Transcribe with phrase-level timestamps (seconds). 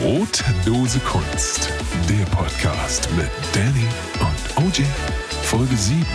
[0.00, 1.68] Brotdose Kunst.
[2.08, 3.86] Der Podcast mit Danny
[4.18, 4.82] und OJ.
[5.42, 6.06] Folge 7.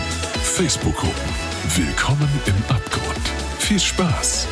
[0.42, 1.14] Facebook-Gruppen.
[1.76, 3.20] Willkommen im Abgrund.
[3.60, 4.48] Viel Spaß.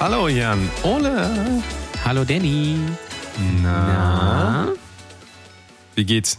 [0.00, 0.68] Hallo Jan.
[0.82, 1.62] Ole.
[2.04, 2.80] Hallo Danny.
[3.62, 4.66] Na?
[5.94, 6.36] Wie geht's?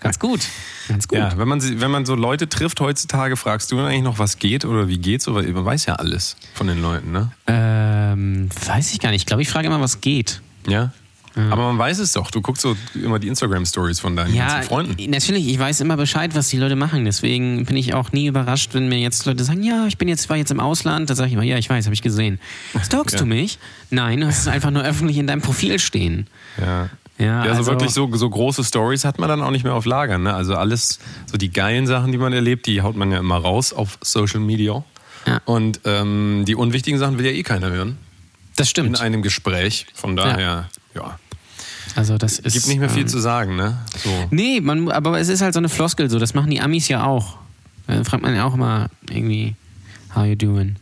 [0.00, 0.40] Ganz gut.
[0.88, 1.18] Ganz gut.
[1.18, 4.64] Ja, wenn man, wenn man so Leute trifft heutzutage, fragst du eigentlich noch, was geht
[4.64, 5.28] oder wie geht's?
[5.28, 7.30] Oder man weiß ja alles von den Leuten, ne?
[7.46, 9.20] Ähm, weiß ich gar nicht.
[9.20, 10.40] Ich glaube, ich frage immer, was geht.
[10.66, 10.92] Ja.
[11.36, 12.30] Aber man weiß es doch.
[12.30, 15.10] Du guckst so immer die Instagram-Stories von deinen Ja, ganzen Freunden.
[15.10, 15.48] natürlich.
[15.48, 17.04] Ich weiß immer Bescheid, was die Leute machen.
[17.04, 20.30] Deswegen bin ich auch nie überrascht, wenn mir jetzt Leute sagen, ja, ich bin jetzt,
[20.30, 21.10] war jetzt im Ausland.
[21.10, 22.38] Da sage ich immer, ja, ich weiß, habe ich gesehen.
[22.80, 23.18] Stalkst Ja.
[23.20, 23.58] du mich?
[23.90, 26.28] Nein, du hast es einfach nur öffentlich in deinem Profil stehen.
[26.56, 26.88] Ja.
[27.18, 29.74] Ja, Ja, also, also- wirklich so, so große Stories hat man dann auch nicht mehr
[29.74, 30.18] auf Lager.
[30.18, 30.32] Ne?
[30.32, 33.72] Also alles, so die geilen Sachen, die man erlebt, die haut man ja immer raus
[33.72, 34.84] auf Social Media.
[35.26, 35.40] Ja.
[35.46, 37.98] Und ähm, die unwichtigen Sachen will ja eh keiner hören.
[38.56, 39.00] Das In stimmt.
[39.00, 39.86] einem Gespräch.
[39.94, 41.18] Von daher, ja.
[41.96, 42.52] Also das ist.
[42.54, 43.78] Gibt nicht mehr viel ähm, zu sagen, ne?
[44.02, 44.10] So.
[44.30, 46.18] Nee, man, aber es ist halt so eine Floskel so.
[46.18, 47.38] Das machen die Amis ja auch.
[47.86, 49.54] Da fragt man ja auch immer irgendwie,
[50.14, 50.76] how you doing?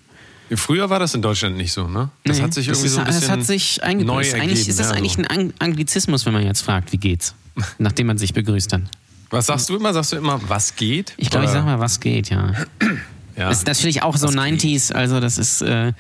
[0.55, 2.11] Früher war das in Deutschland nicht so, ne?
[2.25, 4.35] Das Nee, hat sich irgendwie ist, so ein bisschen Das hat sich neu Ist, eigentlich,
[4.35, 5.23] ergeben, ist das ja, eigentlich so.
[5.23, 7.35] ein Ang Anglizismus, wenn man jetzt fragt, wie geht's?
[7.79, 8.89] Nachdem man sich begrüßt dann.
[9.31, 9.95] Was sagst du immer?
[9.95, 11.15] Sagst du immer, was geht?
[11.17, 12.53] Ich glaube, ich sag mal, was geht, ja.
[13.37, 13.49] ja.
[13.49, 15.63] Das ist natürlich auch so Was 90s, also das ist.
[15.63, 15.95] Äh,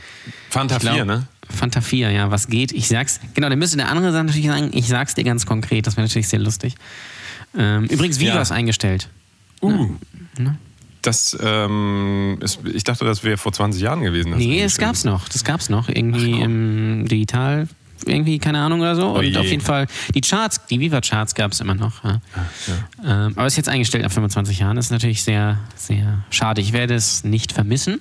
[0.50, 1.26] Fanta ich glaub- 4, ne?
[1.52, 2.72] Fanta 4, ja, was geht?
[2.72, 3.20] Ich sag's.
[3.34, 5.86] Genau, dann müsste der andere dann natürlich sagen, ich sag's dir ganz konkret.
[5.86, 6.74] Das wäre natürlich sehr lustig.
[7.56, 8.42] Ähm, übrigens, Viva Ja.
[8.42, 9.08] ist eingestellt.
[9.60, 9.90] Uh.
[11.02, 14.34] Das, ähm, ist, ich dachte, das wäre vor 20 Jahren gewesen.
[14.36, 15.28] Nee, es gab's noch.
[15.28, 15.88] Das gab's noch.
[15.88, 17.66] Irgendwie im Digital,
[18.06, 19.08] irgendwie, keine Ahnung oder so.
[19.10, 19.36] Und je.
[19.36, 22.04] auf jeden Fall, die Charts, die Viva-Charts gab's immer noch.
[22.04, 22.20] Ja.
[23.04, 24.76] Ähm, aber ist jetzt eingestellt nach 25 Jahren.
[24.76, 26.60] Das ist natürlich sehr, sehr schade.
[26.60, 28.00] Ich werde es nicht vermissen,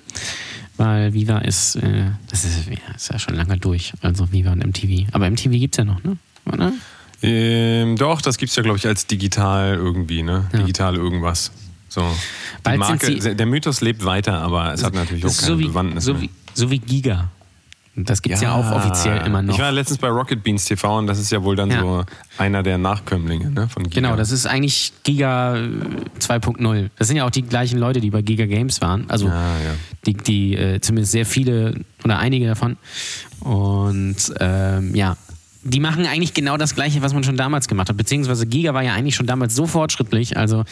[0.81, 3.93] weil Viva ist, äh, das ist, ja, ist ja schon lange durch.
[4.01, 5.07] Also Viva und MTV.
[5.11, 6.17] Aber MTV gibt's ja noch, ne?
[6.51, 6.73] Oder?
[7.21, 10.49] Ähm, doch, das gibt's ja, glaube ich, als digital irgendwie, ne?
[10.53, 11.51] Digital irgendwas.
[11.87, 12.01] So.
[12.01, 15.59] Die Bald sind Marke, der Mythos lebt weiter, aber es hat natürlich auch keine so
[15.59, 16.23] wie, Bewandtnis so mehr.
[16.23, 17.29] wie, so wie Giga.
[17.95, 18.53] Das gibt's ja.
[18.55, 19.53] auch offiziell immer noch.
[19.53, 21.81] Ich war letztens bei Rocket Beans TV und das ist ja wohl dann Ja.
[21.81, 22.05] so
[22.37, 23.95] einer der Nachkömmlinge ne, von Giga.
[23.95, 25.67] Genau, das ist eigentlich Giga äh,
[26.19, 26.89] 2.0.
[26.97, 29.09] Das sind ja auch die gleichen Leute, die bei Giga Games waren.
[29.09, 29.71] Also Ja, ja.
[30.05, 31.73] die, die äh, zumindest sehr viele
[32.05, 32.77] oder einige davon.
[33.41, 35.17] Und ähm, ja,
[35.63, 37.97] die machen eigentlich genau das Gleiche, was man schon damals gemacht hat.
[37.97, 40.35] Beziehungsweise Giga war ja eigentlich schon damals so fortschrittlich.
[40.37, 40.63] Also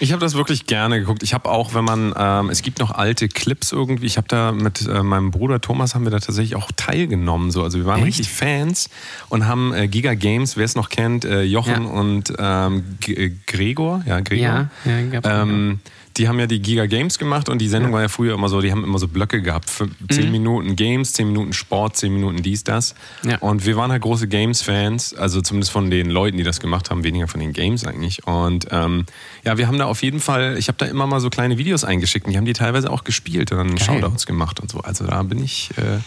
[0.00, 1.22] Ich habe das wirklich gerne geguckt.
[1.22, 4.06] Ich habe auch, wenn man, ähm, es gibt noch alte Clips irgendwie.
[4.06, 7.50] Ich habe da mit äh, meinem Bruder Thomas haben wir da tatsächlich auch teilgenommen.
[7.50, 7.62] So.
[7.62, 8.08] Also wir waren Echt?
[8.18, 8.90] richtig Fans
[9.30, 11.90] und haben äh, Giga Games, wer es noch kennt, äh, Jochen Ja.
[11.90, 14.68] und ähm, äh, Gregor, ja Gregor.
[14.84, 15.80] Ja, ja, ähm,
[16.16, 18.60] die haben ja die Giga Games gemacht und die Sendung war ja früher immer so,
[18.60, 19.68] die haben immer so Blöcke gehabt.
[19.68, 22.94] Für 10 Minuten Games, 10 Minuten Sport, 10 Minuten dies, das.
[23.22, 23.30] Mhm.
[23.30, 23.38] Ja.
[23.38, 27.02] Und wir waren halt große Games-Fans, also zumindest von den Leuten, die das gemacht haben,
[27.02, 28.26] weniger von den Games eigentlich.
[28.26, 29.06] Und ähm,
[29.44, 31.84] ja, wir haben da auf jeden Fall, ich habe da immer mal so kleine Videos
[31.84, 34.80] eingeschickt und die haben die teilweise auch gespielt und dann Shoutouts gemacht und so.
[34.80, 35.98] Also da bin ich, äh,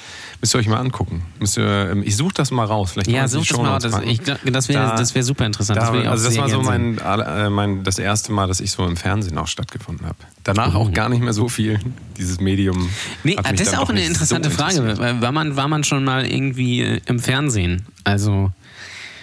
[0.42, 1.24] müsst ihr euch mal angucken.
[1.40, 2.92] Ihr, ähm, ich suche das mal raus.
[2.94, 3.66] Vielleicht ja, such das mal.
[3.80, 5.78] Shownotes Das, ich, das wäre Da- das wär super interessant.
[5.80, 8.72] das da, auch also das war so mein, äh, mein, das erste Mal, dass ich
[8.72, 10.18] so im Fernsehen auch stattgefunden habe.
[10.44, 10.80] Danach Oh.
[10.80, 11.80] auch gar nicht mehr so viel.
[12.18, 12.90] Dieses Medium.
[13.24, 14.98] Nee, das ist auch eine interessante so Frage.
[15.22, 17.86] War man, war man schon mal irgendwie äh, im Fernsehen?
[18.04, 18.52] Also,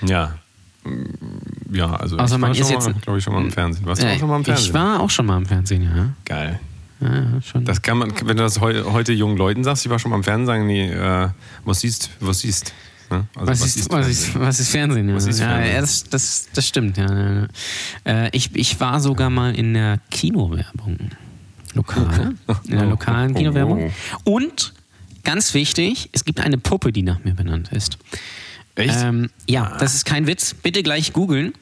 [0.03, 0.35] Ja.
[1.73, 3.51] Ja, also Außer ich man war ist schon jetzt- mal, glaube ich, schon mal im
[3.51, 3.87] Fernsehen.
[3.87, 4.67] Warst du äh, auch schon mal im Fernsehen?
[4.67, 6.09] ich war auch schon mal im Fernsehen, ja.
[6.27, 6.61] Geil.
[7.05, 7.65] Ja schon.
[7.65, 10.17] Das kann man, wenn du das heu, heute jungen Leuten sagst, ich war schon mal
[10.17, 11.29] im Fernsehen, sagen die, äh,
[11.65, 12.73] was siehst, was siehst.
[13.11, 13.27] Ne?
[13.37, 14.41] Also, was, ist, was, ist, Fernsehen?
[14.41, 15.09] was ist Fernsehen?
[15.09, 15.75] Ja, Was ist Fernsehen?
[15.75, 16.97] ja das, das, das stimmt.
[16.97, 17.47] Ja.
[18.05, 21.11] Äh, ich, ich war sogar mal in der Kinowerbung.
[21.75, 22.35] Lokal.
[22.69, 23.39] In der lokalen Oh.
[23.39, 23.93] Kinowerbung.
[24.25, 24.73] Und,
[25.25, 27.99] ganz wichtig, es gibt eine Puppe, die nach mir benannt ist.
[28.77, 28.97] Echt?
[29.03, 30.55] Ähm, ja, das ist kein Witz.
[30.55, 31.53] Bitte gleich googeln.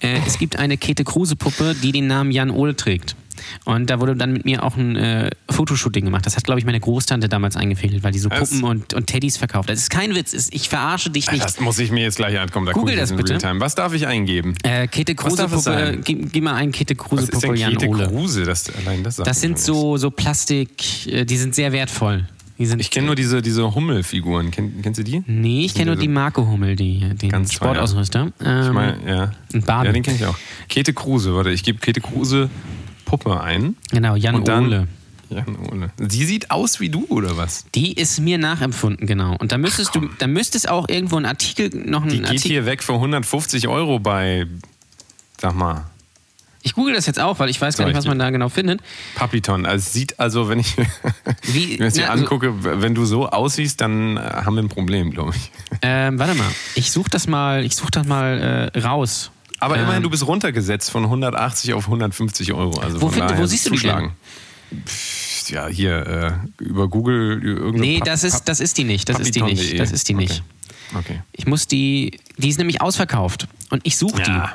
[0.00, 3.16] Äh, es gibt eine Käthe Kruse-Puppe, die den Namen Jan Ohl trägt.
[3.64, 6.26] Und da wurde dann mit mir auch ein äh, Fotoshooting gemacht.
[6.26, 8.28] Das hat, glaube ich, meine Großtante damals eingefädelt, weil die so?
[8.28, 9.68] Puppen und, und Teddys verkauft.
[9.68, 10.32] Das ist kein Witz.
[10.32, 11.42] Es- Ich verarsche dich nicht.
[11.44, 12.66] das muss ich mir jetzt gleich ankommen.
[12.66, 13.32] Da Google das in bitte.
[13.32, 13.60] Realtime.
[13.60, 14.54] Was darf ich eingeben?
[14.62, 16.00] Äh, es Kruse-Puppe, sein?
[16.04, 18.06] gib, gib mal ein Käthe Was ist denn Ole.
[18.08, 18.44] Kruse?
[18.44, 22.28] Das, allein das Das sind so, so Plastik, äh, die sind sehr wertvoll.
[22.56, 24.52] Die sind, Ich kenne nur diese, diese Hummelfiguren.
[24.52, 25.24] Kenn, kennst du die?
[25.26, 27.48] Nee, ich kenne nur die Marco Hummel, die, den.
[27.48, 28.30] Sportausrüster.
[28.44, 29.32] Ähm, Ich meine, ja.
[29.52, 29.86] und Barbie.
[29.88, 30.36] Ja, den kenne ich auch.
[30.68, 32.48] Käthe Kruse, warte, ich gebe Käthe Kruse
[33.04, 33.76] Puppe ein.
[33.90, 34.88] genau, Jan Und dann- Ole.
[35.30, 35.90] Jan Ole.
[35.98, 37.64] Sie sieht aus wie du, oder was?
[37.74, 39.34] Die ist mir nachempfunden, genau.
[39.38, 42.48] Und da müsstest du, da müsstest auch irgendwo ein Artikel, noch ein Die geht Artikel.
[42.50, 44.46] hier weg für 150 Euro bei,
[45.40, 45.86] sag mal,
[46.66, 48.80] Ich google das jetzt auch, weil ich weiß gar nicht, was man da genau findet.
[49.16, 49.66] Papiton.
[49.66, 50.76] Also es sieht also, wenn ich
[51.42, 54.68] Wie, mir das hier also- angucke, wenn du so aussiehst, dann äh, haben wir ein
[54.70, 55.50] Problem, glaube ich.
[55.82, 59.30] Ähm, warte mal, ich suche das mal, ich suche das mal äh, raus.
[59.60, 62.78] Aber immerhin, Ähm, du bist runtergesetzt von 180 auf 150 Euro.
[62.80, 63.88] Also Wo find- wo siehst du die.
[64.86, 69.08] Pff, Ja, hier äh, über Google irgendeine Nee, Pap- das ist, das ist die nicht.
[69.08, 69.56] Das ist die nicht.
[69.56, 69.78] papiton.de.
[69.78, 70.42] Das ist die nicht.
[70.90, 70.98] Okay.
[70.98, 71.22] okay.
[71.32, 72.18] Ich muss die.
[72.38, 73.46] Die ist nämlich ausverkauft.
[73.70, 74.54] Und ich suche Ja.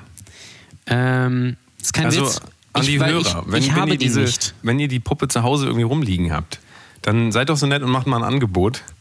[0.87, 0.93] die.
[0.93, 2.41] Ähm, das ist kein Also Witz.
[2.73, 4.53] an ich, die weil Hörer, ich, wenn, ich wenn ihr die diese, nicht.
[4.63, 6.59] wenn ihr die Puppe zu Hause irgendwie rumliegen habt,
[7.03, 8.83] dann seid doch so nett und macht mal ein Angebot.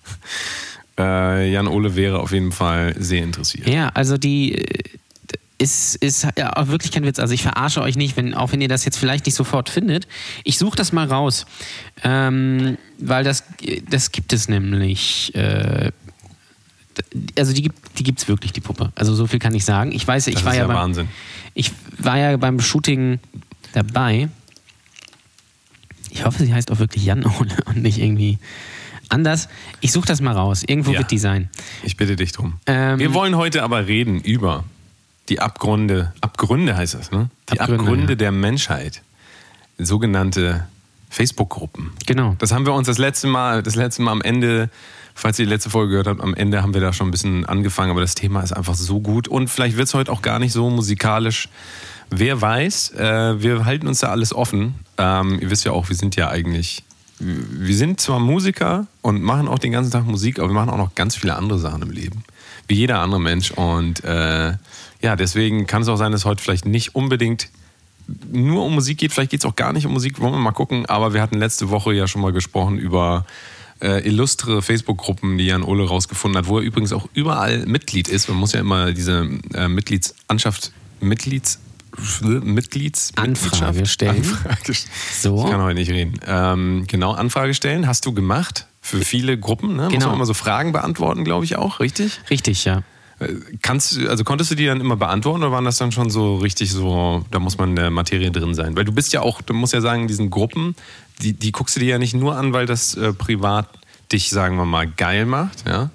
[1.00, 3.68] Äh, Jan Ole wäre auf jeden Fall sehr interessiert.
[3.68, 4.82] Ja, also die äh,
[5.58, 7.19] ist, ist ja, auch wirklich kein Witz.
[7.19, 10.06] Also ich verarsche euch nicht, wenn, auch wenn ihr das jetzt vielleicht nicht sofort findet.
[10.44, 11.46] Ich suche das mal raus.
[12.05, 13.44] Ähm, weil das,
[13.90, 15.34] das gibt es nämlich.
[15.34, 15.90] Äh,
[17.38, 18.93] also die gibt die gibt's wirklich, die Puppe.
[18.94, 19.93] Also so viel kann ich sagen.
[19.93, 21.08] Ich weiß, ich Das war ist ja, ja beim, Wahnsinn.
[21.55, 23.19] Ich war ja beim Shooting
[23.72, 24.28] dabei.
[26.10, 28.38] Ich hoffe, sie heißt auch wirklich Jan Ole und nicht irgendwie
[29.08, 29.49] anders.
[29.81, 30.62] Ich suche das mal raus.
[30.66, 30.99] Irgendwo Ja.
[31.00, 31.49] wird die sein.
[31.82, 32.55] Ich bitte dich drum.
[32.66, 34.64] Ähm, Wir wollen heute aber reden über
[35.28, 37.28] die Abgründe, Abgründe heißt das, ne?
[37.52, 38.16] Die Abgründe, Abgründe, ja.
[38.16, 39.02] der Menschheit.
[39.78, 40.66] Sogenannte
[41.10, 41.92] Facebook-Gruppen.
[42.06, 42.34] Genau.
[42.38, 44.70] Das haben wir uns das letzte Mal, das letzte Mal am Ende,
[45.14, 47.46] falls ihr die letzte Folge gehört habt, am Ende haben wir da schon ein bisschen
[47.46, 50.38] angefangen, aber das Thema ist einfach so gut und vielleicht wird es heute auch gar
[50.38, 51.48] nicht so musikalisch.
[52.10, 54.74] Wer weiß, äh, wir halten uns da alles offen.
[54.96, 56.82] Ähm, ihr wisst ja auch, wir sind ja eigentlich,
[57.19, 60.78] wir sind zwar Musiker und machen auch den ganzen Tag Musik, aber wir machen auch
[60.78, 62.24] noch ganz viele andere Sachen im Leben.
[62.66, 63.50] Wie jeder andere Mensch.
[63.50, 64.54] Und äh,
[65.00, 67.48] ja, deswegen kann es auch sein, dass heute vielleicht nicht unbedingt
[68.32, 69.12] nur um Musik geht.
[69.12, 70.86] Vielleicht geht es auch gar nicht um Musik, wollen wir mal gucken.
[70.86, 73.26] Aber wir hatten letzte Woche ja schon mal gesprochen über
[73.82, 78.28] äh, illustre Facebook-Gruppen, die Jan Ole rausgefunden hat, wo er übrigens auch überall Mitglied ist.
[78.28, 81.60] Man muss ja immer diese äh, Mitgliedsanschaft, Mitglieds,
[82.22, 84.16] Mitglieds Anfrage stellen.
[84.16, 84.74] Anfrage.
[85.12, 85.44] So.
[85.44, 86.18] Ich kann heute nicht reden.
[86.26, 87.86] Ähm, genau, Anfrage stellen.
[87.86, 89.76] Hast du gemacht für viele Gruppen.
[89.76, 89.84] Ne?
[89.84, 90.06] Muss Genau.
[90.06, 92.20] man immer so Fragen beantworten, glaube ich auch, richtig?
[92.30, 92.82] Richtig, ja.
[93.62, 96.70] Kannst, also konntest du die dann immer beantworten oder waren das dann schon so richtig
[96.70, 98.76] so, da muss man in der Materie drin sein?
[98.76, 100.76] Weil du bist ja auch, du musst ja sagen, diesen Gruppen,
[101.20, 103.69] die, die guckst du dir ja nicht nur an, weil das äh, privat
[104.12, 105.91] dich, sagen wir mal, geil macht, ja?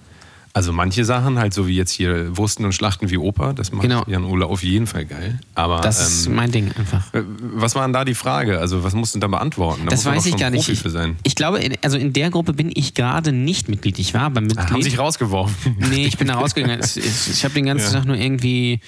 [0.55, 3.81] Also manche Sachen, halt so wie jetzt hier Wursten und Schlachten wie Oper, das macht
[3.81, 4.03] Genau.
[4.05, 5.39] Jan Ole auf jeden Fall geil.
[5.55, 7.11] Aber Das ist ähm, mein Ding einfach.
[7.15, 7.23] äh,
[7.55, 8.59] was war denn da die Frage?
[8.59, 9.85] Also was musst du da beantworten?
[9.85, 10.59] Da Das weiß ich gar nicht.
[10.61, 11.17] Profi Ich, für sein.
[11.23, 13.97] ich glaube, in- also in der Gruppe bin ich gerade nicht Mitglied.
[13.97, 14.69] Ich war aber Mitglied.
[14.69, 15.75] haben sich rausgeworfen.
[15.89, 16.79] Nee, ich bin da rausgegangen.
[16.81, 17.99] Es- Ich habe den ganzen Ja.
[17.99, 18.79] Tag nur irgendwie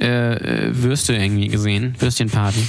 [0.00, 1.96] äh, äh, Würste irgendwie gesehen.
[1.98, 2.62] Würstchenparty.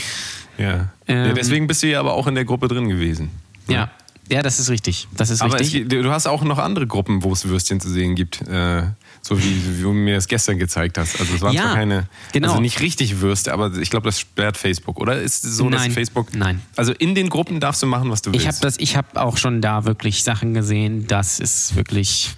[0.57, 0.89] ja.
[1.07, 1.33] Ähm, ja.
[1.33, 3.29] Deswegen bist du ja aber auch in der Gruppe drin gewesen.
[3.67, 3.73] Ja.
[3.75, 3.91] Ja,
[4.29, 5.07] das ist richtig.
[5.15, 5.89] Das ist Aber es, richtig.
[5.89, 8.41] gibt- du hast auch noch andere Gruppen, wo es Würstchen zu sehen gibt.
[8.41, 8.83] Äh,
[9.21, 11.19] so wie, wie du mir das gestern gezeigt hast.
[11.19, 12.49] Also es waren Ja, zwar keine, genau.
[12.49, 14.99] also nicht richtig Würste, aber ich glaube, das sperrt Facebook.
[14.99, 16.33] Oder ist es so, dass Nein, Facebook.
[16.35, 16.61] nein.
[16.75, 18.43] Also in den Gruppen darfst du machen, was du willst.
[18.43, 21.07] Ich habe das, ich habe auch schon da wirklich Sachen gesehen.
[21.07, 22.29] Das ist wirklich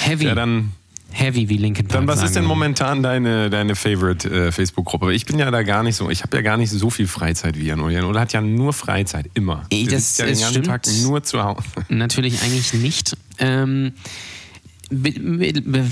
[0.00, 0.72] heavy, ja, dann,
[1.18, 2.00] heavy wie Linkin Park.
[2.00, 5.12] dann was ist denn momentan deine, deine Favorite äh, Facebook-Gruppe?
[5.14, 7.58] Ich bin ja da gar nicht so, ich habe ja gar nicht so viel Freizeit
[7.58, 9.64] wie Jan Ole hat ja nur Freizeit, immer.
[9.70, 10.66] Ey, das sitzt ja den ist- ganzen stimmt.
[10.66, 11.62] Tag nur zu Hause.
[11.88, 13.16] Natürlich eigentlich nicht.
[13.38, 13.92] Ähm,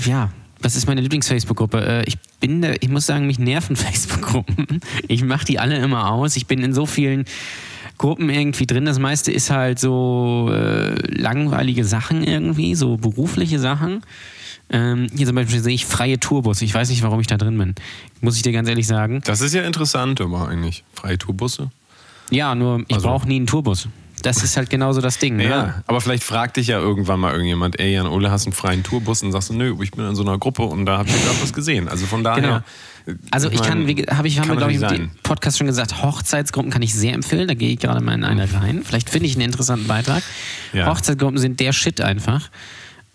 [0.05, 0.29] ja,
[0.61, 1.85] was ist meine Lieblings-Facebook-Gruppe?
[1.85, 4.79] Äh, ich bin, da, ich muss sagen, mich nerven Facebook-Gruppen.
[5.07, 6.35] Ich mache die alle immer aus.
[6.35, 7.25] Ich bin in so vielen
[7.97, 8.85] Gruppen irgendwie drin.
[8.85, 14.01] Das meiste ist halt so äh, langweilige Sachen irgendwie, so berufliche Sachen.
[14.69, 16.61] Ähm, hier zum Beispiel sehe ich freie Tourbus.
[16.61, 17.75] Ich weiß nicht, warum ich da drin bin.
[18.21, 19.21] Muss ich dir ganz ehrlich sagen.
[19.25, 20.83] Das ist ja interessant, aber eigentlich.
[20.93, 21.69] Freie Tourbusse.
[22.31, 23.87] Ja, nur ich Also- brauche nie einen Tourbus.
[24.23, 25.39] Das ist halt genauso das Ding.
[25.39, 25.83] Ja, Ne?
[25.85, 28.81] aber vielleicht fragt dich ja irgendwann mal irgendjemand, ey Jan Ole, hast du einen freien
[28.81, 29.21] Tourbus?
[29.21, 31.39] Und sagst du, nö, ich bin in so einer Gruppe und da hab ich gerade
[31.43, 31.87] was gesehen.
[31.87, 32.63] Also von daher.
[33.29, 35.11] Also ich kann, mein, wie habe ich, haben wir kann glaube ich im.
[35.21, 37.47] Podcast schon gesagt, Hochzeitsgruppen kann ich sehr empfehlen.
[37.47, 38.81] Da gehe ich gerade mal in eine rein.
[38.83, 40.23] Vielleicht finde ich einen interessanten Beitrag.
[40.73, 40.87] Ja.
[40.87, 42.49] Hochzeitsgruppen sind der Shit einfach.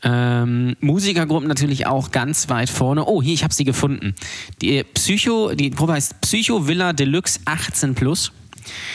[0.03, 3.05] Ähm, Musikergruppen natürlich auch ganz weit vorne.
[3.05, 4.15] Oh, hier, ich habe sie gefunden.
[4.63, 8.33] Die Psycho, die Gruppe heißt Psycho Villa Deluxe 18 Plus.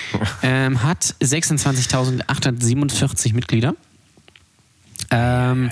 [0.44, 3.74] ähm, hat 26.847 Mitglieder.
[5.12, 5.72] Ähm,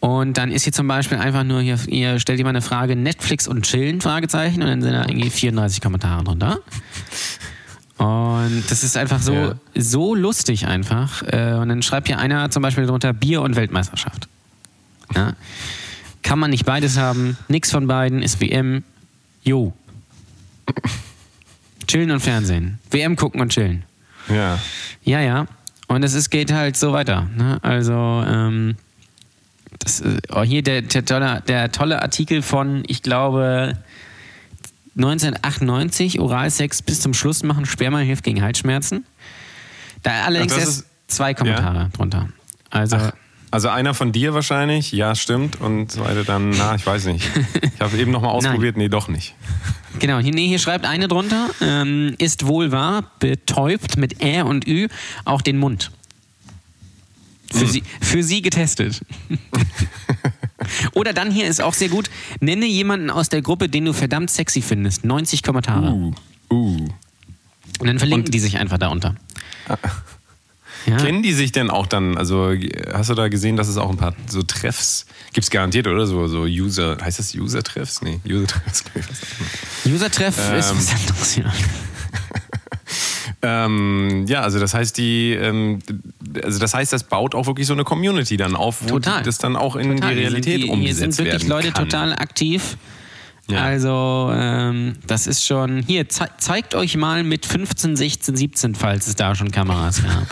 [0.00, 3.48] und dann ist hier zum Beispiel einfach nur hier, ihr stellt jemand eine Frage, Netflix
[3.48, 6.60] und Chillen, Fragezeichen, und dann sind da irgendwie 34 Kommentare drunter.
[7.98, 9.54] Und das ist einfach so, Ja.
[9.76, 11.22] so lustig einfach.
[11.22, 14.28] Äh, Und dann schreibt hier einer zum Beispiel drunter Bier und Weltmeisterschaft.
[15.14, 15.34] Ja.
[16.22, 18.82] Kann man nicht beides haben, nix von beiden ist WM.
[19.42, 19.72] Jo.
[21.86, 22.78] Chillen und Fernsehen.
[22.90, 23.84] WM gucken und chillen.
[24.28, 24.58] Ja.
[25.04, 25.46] Ja, ja.
[25.86, 27.28] Und es ist, geht halt so weiter.
[27.36, 27.58] Ne?
[27.62, 27.92] Also,
[28.26, 28.76] ähm,
[29.80, 33.76] das, äh, oh, hier der, der, tolle, der tolle Artikel von, ich glaube,
[34.96, 39.04] 1998, Oralsex bis zum Schluss machen, Sperma hilft gegen Halsschmerzen.
[40.02, 42.28] Da allerdings Ach, erst ist- zwei Kommentare drunter.
[42.70, 42.98] Also,
[43.50, 45.60] Also einer von dir wahrscheinlich, ja, stimmt.
[45.60, 47.28] Und zweite dann, na, ich weiß nicht.
[47.74, 49.34] Ich habe eben nochmal ausprobiert, nee, doch nicht.
[50.00, 54.66] genau, hier, nee, hier schreibt eine drunter, ähm, ist wohl wahr, betäubt mit Ä und
[54.66, 54.88] Ü
[55.24, 55.92] auch den Mund.
[57.58, 59.00] Für, sie, für sie getestet.
[60.92, 64.30] Oder dann hier ist auch sehr gut, nenne jemanden aus der Gruppe, den du verdammt
[64.30, 65.04] sexy findest.
[65.04, 65.92] 90 Kommentare.
[65.92, 66.14] Uh,
[66.50, 66.88] uh.
[67.80, 69.14] Und dann verlinken Und- die sich einfach darunter.
[70.86, 70.98] Ja.
[70.98, 72.52] Kennen die sich denn auch dann, also
[72.92, 76.06] hast du da gesehen, dass es auch ein paar so Treffs gibt es garantiert, oder?
[76.06, 78.02] So, so User, heißt das User-Treffs?
[78.02, 78.84] Nee, User-Treffs.
[78.94, 79.90] ist.
[79.90, 81.44] User-Treff ist Ähm, was anderes, ja.
[83.46, 85.80] Ähm, ja, also das heißt, die, ähm,
[86.42, 89.22] also das heißt, das baut auch wirklich so eine Community dann auf, wo Total.
[89.22, 90.14] das dann auch in Total.
[90.14, 91.84] die Realität die, umgesetzt Hier sind wirklich werden Leute kann.
[91.84, 92.78] total aktiv.
[93.50, 93.62] Ja.
[93.62, 95.82] Also, ähm, das ist schon.
[95.82, 100.26] Hier, zei zeigt euch mal mit 15, 16, 17, falls es da schon Kameras gab.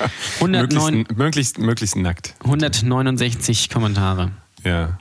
[0.40, 2.34] 109, möglichst, möglichst, möglichst nackt.
[2.42, 4.32] 169 Kommentare.
[4.64, 4.98] Ja.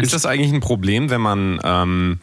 [0.00, 2.20] Ist das eigentlich ein Problem, wenn man, ähm,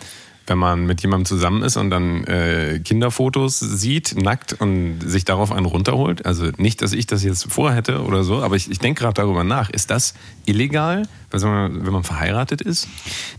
[0.49, 5.51] wenn man mit jemandem zusammen ist und dann äh, Kinderfotos sieht, nackt und sich darauf
[5.51, 6.25] einen runterholt?
[6.25, 9.43] Also nicht, dass ich das jetzt vorhätte oder so, aber ich, ich denke gerade darüber
[9.43, 9.69] nach.
[9.69, 10.15] Ist das
[10.45, 12.87] illegal, wenn man, wenn man verheiratet ist?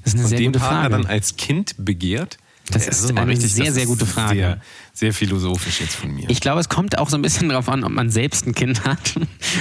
[0.04, 1.02] Das ist eine und sehr den gute Partner Frage.
[1.02, 2.38] dann als Kind begehrt?
[2.70, 4.38] Das ist eine sehr, das sehr ist gute Frage.
[4.38, 4.60] Sehr,
[5.00, 6.28] sehr philosophisch jetzt von mir.
[6.28, 8.84] Ich glaube, es kommt auch so ein bisschen darauf an, ob man selbst ein Kind
[8.84, 9.14] hat,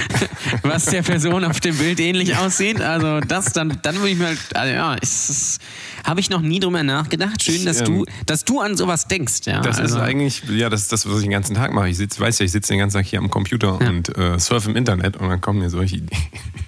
[0.62, 2.80] was der Person auf dem Bild ähnlich aussieht.
[2.80, 4.96] Also das dann, dann würde ich mir halt, also ja,
[6.04, 7.42] habe ich noch nie drüber nachgedacht.
[7.42, 9.40] Schön, dass Ich, du, ähm, dass du an sowas denkst.
[9.46, 11.88] Ja, Das also, ist eigentlich, ja, das ist das, was ich den ganzen Tag mache.
[11.88, 13.88] Ich sitz, weiß ja, ich sitze den ganzen Tag hier am Computer Ja.
[13.88, 16.10] und äh, surfe im Internet und dann kommen mir solche Ideen.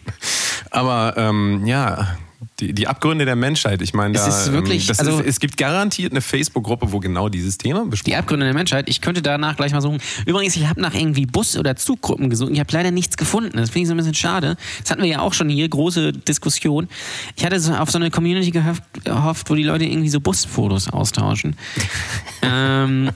[0.71, 2.17] Aber ähm, ja,
[2.63, 5.27] die, die Abgründe der Menschheit, ich meine, Es da, ist wirklich- ähm, das also- ist,
[5.27, 8.89] es gibt garantiert eine Facebook-Gruppe, wo genau dieses Thema besprochen Die Abgründe der Menschheit.
[8.89, 9.99] Ich könnte danach gleich mal suchen.
[10.27, 12.51] Übrigens, ich habe nach irgendwie Bus- oder Zuggruppen gesucht.
[12.53, 13.57] Ich habe leider nichts gefunden.
[13.57, 14.57] Das finde ich so ein bisschen schade.
[14.81, 16.89] Das hatten wir ja auch schon hier, große Diskussion.
[17.37, 20.89] Ich hatte so auf so eine Community gehofft, gehofft wo die Leute irgendwie so Busfotos
[20.89, 21.57] austauschen.
[22.43, 23.11] ähm,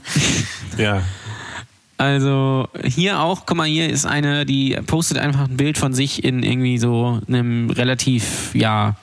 [0.77, 1.01] Ja.
[1.97, 6.23] also hier auch, guck mal, hier ist eine, die postet einfach ein Bild von sich
[6.23, 8.95] in irgendwie so einem relativ, ja,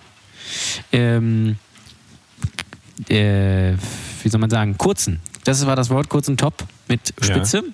[0.92, 1.56] ähm,
[3.08, 3.72] äh,
[4.22, 5.20] wie soll man sagen, kurzen.
[5.44, 7.64] Das war das Wort, kurzen Top mit Spitze.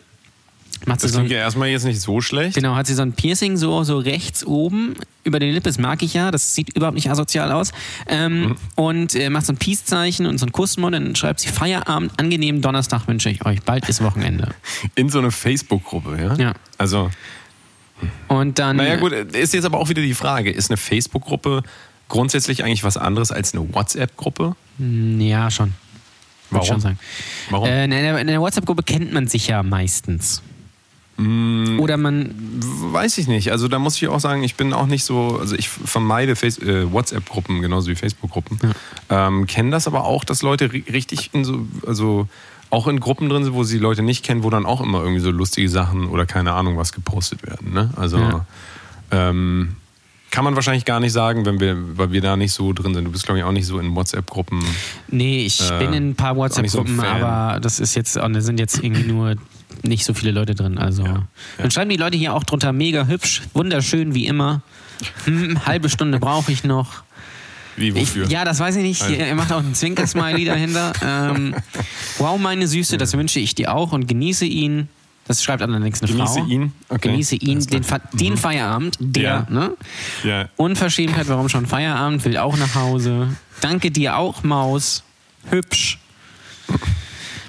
[0.87, 2.55] Macht sie Das so ein, klingt ja erstmal jetzt nicht so schlecht.
[2.55, 6.03] genau, hat sie so ein Piercing so, so rechts oben über die Lippe, das mag
[6.03, 7.73] ich ja, das sieht überhaupt nicht asozial aus.
[8.09, 8.57] Ähm, Mhm.
[8.77, 12.63] Und äh, macht so ein Peace-Zeichen und so ein Kussmund, dann schreibt sie Feierabend, angenehmen
[12.63, 13.61] Donnerstag wünsche ich euch.
[13.63, 14.55] Bald ist Wochenende.
[14.95, 16.35] In so eine Facebook-Gruppe, ja?
[16.37, 16.53] Ja.
[16.79, 17.11] Also,
[18.29, 18.77] Und dann.
[18.77, 21.63] naja, gut, ist jetzt aber auch wieder die Frage: Ist eine Facebook-Gruppe
[22.11, 24.55] grundsätzlich eigentlich was anderes als eine WhatsApp-Gruppe?
[24.79, 25.73] äh, Ja, schon.
[26.51, 26.67] Warum?
[26.67, 26.99] Schon sagen.
[27.49, 27.67] Warum?
[27.69, 30.43] Äh, in der, in der WhatsApp-Gruppe kennt man sich ja meistens.
[31.17, 31.79] Mm.
[31.81, 32.35] Oder man.
[32.93, 33.53] Weiß ich nicht.
[33.53, 36.93] Also da muss ich auch sagen, ich bin auch nicht so, also ich vermeide äh,
[36.93, 38.59] WhatsApp-Gruppen genauso wie Facebook-Gruppen.
[39.11, 42.27] Ähm, Kenne das aber auch, dass Leute ri- richtig in so, also
[42.71, 45.21] auch in Gruppen drin sind, wo sie Leute nicht kennen, wo dann auch immer irgendwie
[45.21, 47.73] so lustige Sachen oder keine Ahnung was gepostet werden.
[47.75, 47.91] Ne?
[47.97, 48.47] Also Ja.
[49.11, 49.77] ähm,
[50.31, 53.05] kann man wahrscheinlich gar nicht sagen, wenn wir, weil wir da nicht so drin sind.
[53.05, 54.63] Du bist, glaube ich, auch nicht so in WhatsApp-Gruppen.
[55.09, 57.23] Nee, ich Äh, bin in ein paar so ein WhatsApp-Gruppen, Fan.
[57.23, 59.35] aber das ist jetzt, und da sind jetzt irgendwie nur
[59.83, 60.79] nicht so viele Leute drin.
[60.79, 61.05] Also.
[61.59, 64.63] Dann schreiben die Leute hier auch drunter, mega hübsch, wunderschön wie immer.
[65.25, 67.03] Hm, halbe Stunde brauche ich noch.
[67.77, 68.27] Wie, Ich, wofür?
[68.29, 69.01] ja, das weiß ich nicht.
[69.03, 69.15] Also.
[69.15, 70.93] Er macht auch einen Zwinker-Smiley dahinter.
[71.05, 71.55] Ähm,
[72.19, 74.89] wow, meine Süße, das wünsche ich dir auch und genieße ihn.
[75.31, 76.47] Das schreibt allerdings eine Genieße Frau.
[76.47, 76.73] ihn?
[76.89, 77.09] Okay.
[77.11, 79.47] Genieße ihn, den, Fe den Feierabend, der, Ja.
[79.49, 79.77] ne?
[80.25, 80.49] Ja.
[80.57, 83.29] Unverschämtheit, warum schon Feierabend, will auch nach Hause.
[83.61, 85.05] Danke dir auch, Maus.
[85.49, 86.01] Hübsch.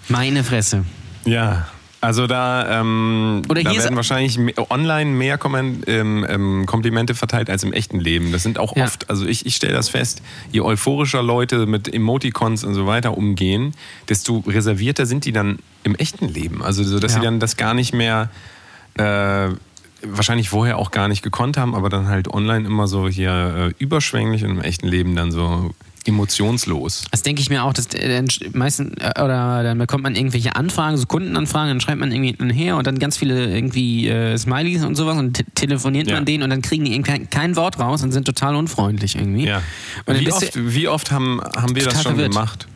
[0.10, 0.86] Meine Fresse.
[1.26, 1.66] Ja,
[2.02, 4.38] also da, ähm, da werden wahrscheinlich
[4.72, 8.32] online mehr Kommen, ähm, ähm, Komplimente verteilt als im echten Leben.
[8.32, 8.86] Das sind auch Ja.
[8.86, 13.16] oft, also ich, ich stelle das fest, je euphorischer Leute mit Emoticons und so weiter
[13.18, 13.74] umgehen,
[14.10, 16.64] desto reservierter sind die dann im echten Leben.
[16.64, 17.20] Also so, dass Ja.
[17.20, 18.30] sie dann das gar nicht mehr
[18.96, 19.50] äh,
[20.04, 23.84] wahrscheinlich vorher auch gar nicht gekonnt haben, aber dann halt online immer so hier äh,
[23.84, 25.72] überschwänglich und im echten Leben dann so
[26.06, 27.06] emotionslos.
[27.12, 30.98] Das denke ich mir auch, dass äh, meistens äh, oder dann bekommt man irgendwelche Anfragen,
[30.98, 34.96] so Kundenanfragen, dann schreibt man irgendwie her und dann ganz viele irgendwie äh, Smileys und
[34.96, 36.16] sowas und te telefoniert Ja.
[36.16, 39.46] man denen und dann kriegen die irgendwie kein, Wort raus und sind total unfreundlich irgendwie.
[39.46, 39.62] Ja.
[40.08, 42.32] Wie oft, wie oft haben, haben wir das schon verwirrt.
[42.32, 42.68] gemacht?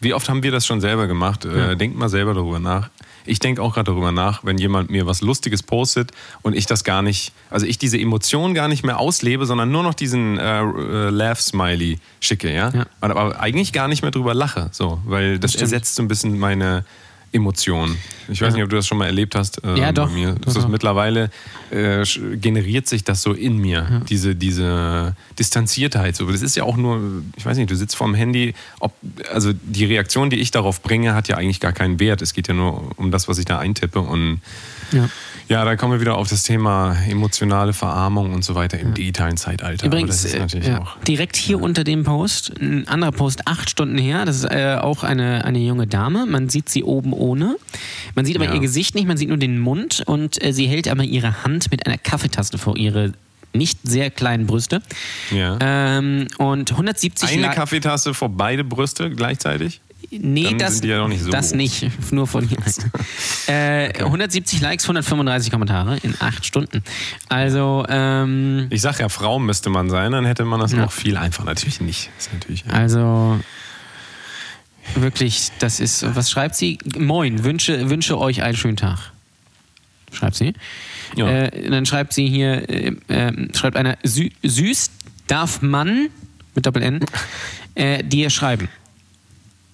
[0.00, 1.44] Wie oft haben wir das schon selber gemacht?
[1.44, 2.90] Äh, denkt mal selber darüber nach.
[3.26, 6.12] Ich denke auch gerade darüber nach, wenn jemand mir was Lustiges postet
[6.42, 9.82] und ich das gar nicht, also ich diese Emotion gar nicht mehr auslebe, sondern nur
[9.82, 12.70] noch diesen äh, äh, Laugh-Smiley schicke, ja?
[12.70, 12.86] Ja.
[13.00, 15.62] Aber eigentlich gar nicht mehr drüber lache, so, weil das, stimmt.
[15.62, 16.84] ersetzt so ein bisschen meine
[17.34, 17.98] Emotionen.
[18.28, 18.54] Ich weiß Ja.
[18.54, 19.62] nicht, ob du das schon mal erlebt hast.
[19.64, 20.08] Äh, Ja, doch.
[20.08, 20.68] Bei mir ist das doch.
[20.68, 21.30] mittlerweile
[21.70, 22.04] äh,
[22.36, 26.16] generiert sich das so in mir, diese, diese Distanziertheit.
[26.16, 27.00] So, das ist ja auch nur,
[27.36, 28.92] ich weiß nicht, du sitzt vorm Handy, ob,
[29.32, 32.22] also die Reaktion, die ich darauf bringe, hat ja eigentlich gar keinen Wert.
[32.22, 34.40] Es geht ja nur um das, was ich da eintippe und
[34.92, 35.08] Ja.
[35.48, 39.36] Ja, da kommen wir wieder auf das Thema emotionale Verarmung und so weiter im digitalen
[39.36, 39.86] Zeitalter.
[39.86, 40.96] Übrigens, das ist äh, natürlich ja, auch.
[41.06, 45.04] direkt hier unter dem Post, ein anderer Post, acht Stunden her, das ist äh, auch
[45.04, 46.26] eine, eine junge Dame.
[46.26, 47.56] Man sieht sie oben ohne.
[48.14, 48.54] Man sieht aber Ja.
[48.54, 51.70] ihr Gesicht nicht, man sieht nur den Mund und äh, sie hält aber ihre Hand
[51.70, 53.12] mit einer Kaffeetasse vor ihre
[53.52, 54.82] nicht sehr kleinen Brüste.
[55.30, 55.56] Ja.
[55.60, 59.80] Ähm, und 170 Eine Li- Kaffeetasse vor beide Brüste gleichzeitig?
[60.10, 61.56] Nee, Dann das, ja nicht so das groß.
[61.56, 61.90] nicht.
[62.12, 62.58] Nur von hier.
[63.46, 66.82] äh, 170 Likes, 135 Kommentare in acht Stunden.
[67.28, 70.78] Also, ähm, Ich sag ja, Frau müsste man sein, dann hätte man das Ja.
[70.78, 71.46] noch viel einfacher.
[71.46, 72.10] Natürlich nicht.
[72.32, 73.40] Natürlich, also
[74.96, 76.04] wirklich, das ist.
[76.14, 76.78] Was schreibt sie?
[76.98, 78.98] Moin, wünsche, wünsche euch einen schönen Tag.
[80.12, 80.54] Schreibt sie.
[81.16, 81.28] Ja.
[81.28, 84.90] Äh, dann schreibt sie hier, äh, äh, schreibt einer, sü süß
[85.26, 86.08] darf man,
[86.54, 87.00] mit Doppel-N,
[87.74, 88.68] äh, dir schreiben.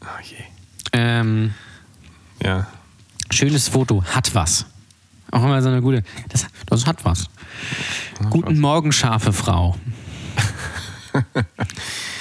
[0.02, 0.36] Oh je.
[0.92, 1.54] Ähm,
[2.42, 2.66] Ja.
[3.30, 4.66] Schönes Foto, hat was.
[5.30, 6.02] Auch immer so eine gute.
[6.28, 7.26] Das, das hat was.
[8.30, 9.76] Guten Morgen, scharfe Frau.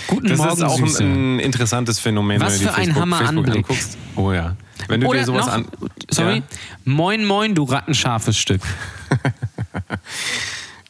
[0.07, 1.03] Guten Das Morgen, ist auch Süße.
[1.03, 3.67] ein, interessantes Phänomen, Was wenn du für dir ein Facebook, Hammer-Anblick.
[3.67, 3.97] Facebook anguckst.
[4.15, 4.55] Oh ja.
[4.87, 5.65] Wenn du Oder dir sowas noch, an.
[6.09, 6.43] sorry, Ja?
[6.85, 8.61] moin, moin, du rattenscharfes Stück.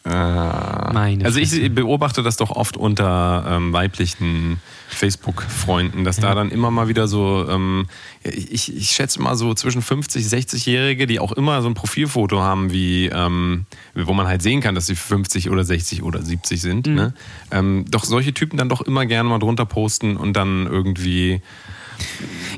[0.04, 6.72] Meine Also ich beobachte das doch oft unter ähm, weiblichen Facebook-Freunden, dass da dann immer
[6.72, 7.86] mal wieder so, ähm,
[8.24, 12.42] ja, ich, ich schätze mal so zwischen 50, 60-Jährige, die auch immer so ein Profilfoto
[12.42, 16.62] haben, wie, ähm, wo man halt sehen kann, dass sie 50 oder 60 oder 70
[16.62, 16.88] sind.
[16.88, 16.96] Mhm.
[16.96, 17.14] Ne?
[17.52, 21.42] Ähm, doch solche Typen dann doch immer gerne mal drunter posten und dann irgendwie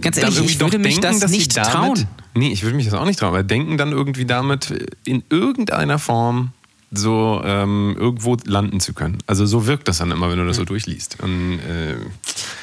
[0.02, 2.08] Ganz ehrlich, ich würde doch mich denken, das nicht damit, trauen.
[2.34, 4.74] Nee, ich würde mich das auch nicht trauen, aber denken dann irgendwie damit
[5.04, 6.54] in irgendeiner Form
[6.92, 9.20] so ähm, irgendwo landen zu können.
[9.26, 11.18] Also so wirkt das dann immer, wenn du das so durchliest.
[11.22, 11.96] Und, äh,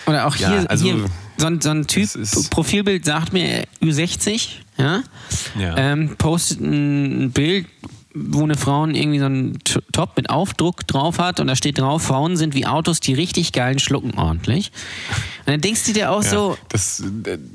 [0.06, 1.04] Oder auch Ja, hier, also, hier
[1.38, 2.10] so, ein, so ein Typ,
[2.50, 5.02] Profilbild sagt mir Ü60, ja,
[5.58, 5.76] Ja.
[5.76, 7.66] Ähm, postet ein Bild,
[8.14, 9.58] wo eine Frau irgendwie so einen
[9.92, 13.52] Top mit Aufdruck drauf hat und da steht drauf, Frauen sind wie Autos, die richtig
[13.52, 14.72] geilen schlucken ordentlich.
[15.40, 17.02] Und dann denkst du dir auch ja, so, das,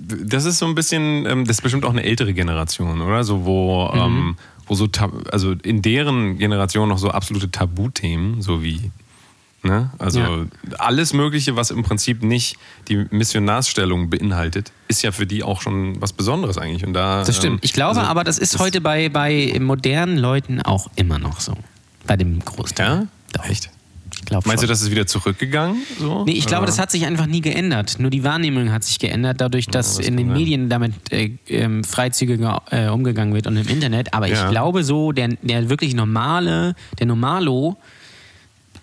[0.07, 3.23] das ist so ein bisschen, ähm, das ist bestimmt auch eine ältere Generation, oder?
[3.23, 3.99] So, wo, Mhm.
[3.99, 4.35] ähm,
[4.67, 4.87] wo so,
[5.31, 8.91] also in deren Generation noch so absolute Tabuthemen, so wie
[9.65, 9.89] Ne?
[9.97, 10.45] Also Ja.
[10.77, 12.57] alles Mögliche, was im Prinzip nicht
[12.89, 16.85] die Missionarsstellung beinhaltet, ist ja für die auch schon was Besonderes eigentlich.
[16.85, 17.53] Und da, das stimmt.
[17.55, 21.39] ähm, Ich glaube also, aber, das ist heute bei, bei modernen Leuten auch immer noch
[21.39, 21.53] so.
[22.05, 22.87] Bei dem Großteil.
[22.87, 23.07] Ja?
[23.33, 23.45] Doch.
[23.49, 23.69] Echt?
[24.15, 24.67] Ich glaube Meinst schon.
[24.67, 25.77] du, das ist wieder zurückgegangen?
[25.99, 26.23] So?
[26.25, 26.67] Nee, ich glaube, Oder?
[26.67, 27.95] das hat sich einfach nie geändert.
[27.99, 30.37] Nur die Wahrnehmung hat sich geändert, dadurch, dass das in den sein.
[30.37, 34.13] Medien damit äh, ähm, freizügiger äh, umgegangen wird und im Internet.
[34.13, 34.49] Aber ich Ja.
[34.49, 37.77] glaube so, der, der wirklich normale, der Normalo,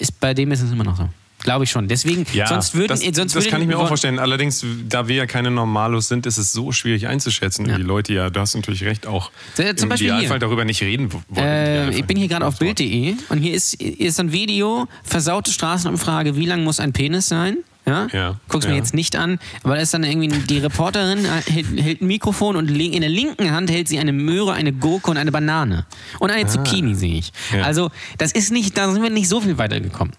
[0.01, 1.09] ist bei dem ist es immer noch so.
[1.43, 1.89] Glaube ich schon.
[1.89, 4.19] Deswegen, Ja, sonst würden, das, sonst das würden, kann ich mir auch vorstellen.
[4.19, 7.67] Allerdings, da wir ja keine Normalos sind, ist es so schwierig einzuschätzen.
[7.67, 7.79] Ja.
[7.79, 10.39] Die Leute ja, du hast natürlich recht, auch Äh, zum im Beispiel Idealfall hier.
[10.39, 11.47] darüber nicht reden wo- wollen.
[11.47, 15.51] Äh, ich bin hier gerade auf Bild.de und hier ist, hier ist ein Video, versaute
[15.51, 17.57] Straßenumfrage, wie lang muss ein Penis sein?
[17.91, 18.07] Ja?
[18.13, 18.79] Ja, Guck's mir ja.
[18.79, 22.57] jetzt nicht an, aber da ist dann irgendwie die Reporterin, äh, hält, hält ein Mikrofon
[22.57, 25.87] und in der linken Hand hält sie eine Möhre, eine Gurke und eine Banane.
[26.21, 27.33] Und eine Zucchini sehe ich.
[27.53, 27.57] Ah.
[27.57, 27.63] Ja.
[27.65, 30.15] Also, das ist nicht, da sind wir nicht so viel weitergekommen.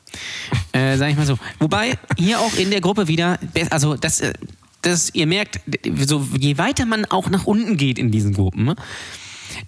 [0.74, 1.38] Äh, sag ich mal so.
[1.60, 4.34] Wobei, hier auch in der Gruppe wieder, also das, äh,
[4.82, 5.62] das ihr merkt,
[6.06, 8.76] so, je weiter man auch nach unten geht in diesen Gruppen,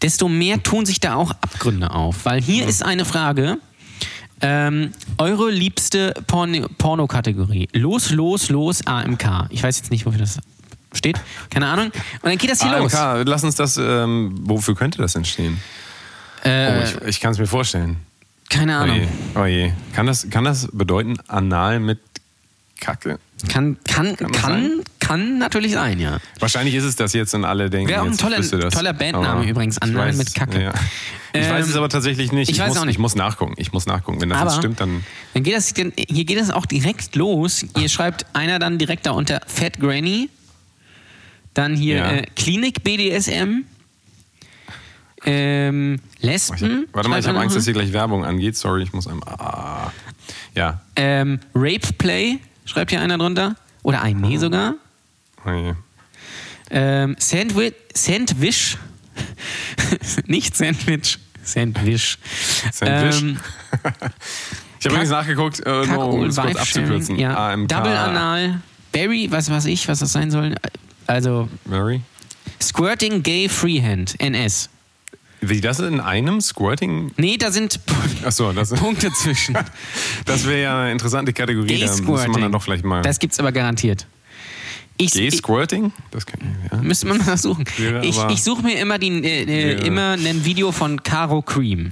[0.02, 2.26] desto mehr tun sich da auch Abgründe auf.
[2.26, 3.58] Weil hier ist eine Frage,
[4.44, 7.68] ähm, eure liebste Porn Pornokategorie.
[7.74, 9.48] Los, los, los, AMK.
[9.50, 10.38] Ich weiß jetzt nicht, wofür das
[10.94, 11.20] steht.
[11.50, 11.88] Keine Ahnung.
[11.88, 11.94] Und
[12.30, 12.94] dann geht das hier los.
[12.94, 15.60] AMK, lass uns das, ähm, wofür könnte das entstehen?
[16.44, 17.98] Äh, oh, ich ich kann es mir vorstellen.
[18.50, 18.96] keine Oh Ahnung.
[18.98, 19.08] je.
[19.36, 19.72] Oh je.
[19.94, 22.00] Kann, das, kann das bedeuten, anal mit
[22.80, 23.18] Kacke?
[23.48, 26.18] Kann, kann, Kann kann, kann, natürlich sein, ja.
[26.40, 29.44] Wahrscheinlich ist es das jetzt und alle denken, Wäre auch ein toller- toller Bandname Aber
[29.46, 30.62] übrigens, ich weiß- mit Kacke.
[30.64, 30.74] Ja.
[31.36, 32.50] Ich Ähm, weiß es aber tatsächlich nicht.
[32.52, 32.96] ich weiß muss, auch nicht.
[32.96, 33.54] Ich muss nachgucken.
[33.58, 34.22] Ich muss nachgucken.
[34.22, 35.04] Wenn das Aber jetzt stimmt, dann.
[35.34, 37.66] Dann geht das, hier geht es auch direkt los.
[37.76, 40.30] Hier schreibt einer dann direkt da unter Fat Granny.
[41.56, 42.12] Dann hier Ja.
[42.12, 43.66] äh, Klinik BDSM.
[45.26, 46.86] Ähm, Lesben.
[46.88, 48.58] Ich warte mal, ich habe Angst, dass hier gleich Werbung angeht.
[48.58, 49.22] Sorry, ich muss einem.
[49.24, 49.92] Ah.
[50.56, 50.82] Ja.
[50.96, 53.56] ähm, Rape Play, schreibt hier einer drunter.
[53.84, 54.76] Oder ein Nee sogar.
[55.46, 55.74] Je.
[56.70, 58.78] Ähm, Sandwich, Sandwich,
[60.28, 62.18] nicht Sandwich, Sandwich.
[62.72, 63.22] Sandwich?
[63.22, 63.40] Ähm,
[64.80, 67.18] ich habe übrigens nachgeguckt, äh, nur um es kurz abzukürzen.
[67.18, 67.52] Ja.
[67.52, 67.68] AMK.
[67.68, 70.56] Double Anal, Berry, was weiß ich, was das sein soll.
[71.06, 72.02] Also Mary?
[72.62, 74.70] Squirting Gay Freehand, NS.
[75.42, 77.12] Wie das in einem Squirting?
[77.18, 77.80] Nee, da sind
[78.24, 79.58] Achso, das, Punkte zwischen.
[80.26, 81.68] das wäre ja eine interessante Kategorie.
[81.68, 83.02] Gay Da muss man dann doch vielleicht mal.
[83.02, 84.08] Das gibt's aber garantiert.
[84.98, 85.92] Ich, Gay ich, Squirting?
[86.12, 86.78] Das kann ich, ja.
[86.78, 87.66] müsste man mal suchen.
[88.04, 91.92] Ich, ich suche mir immer, die, äh, äh, Wäre- immer ein Video von Caro Cream.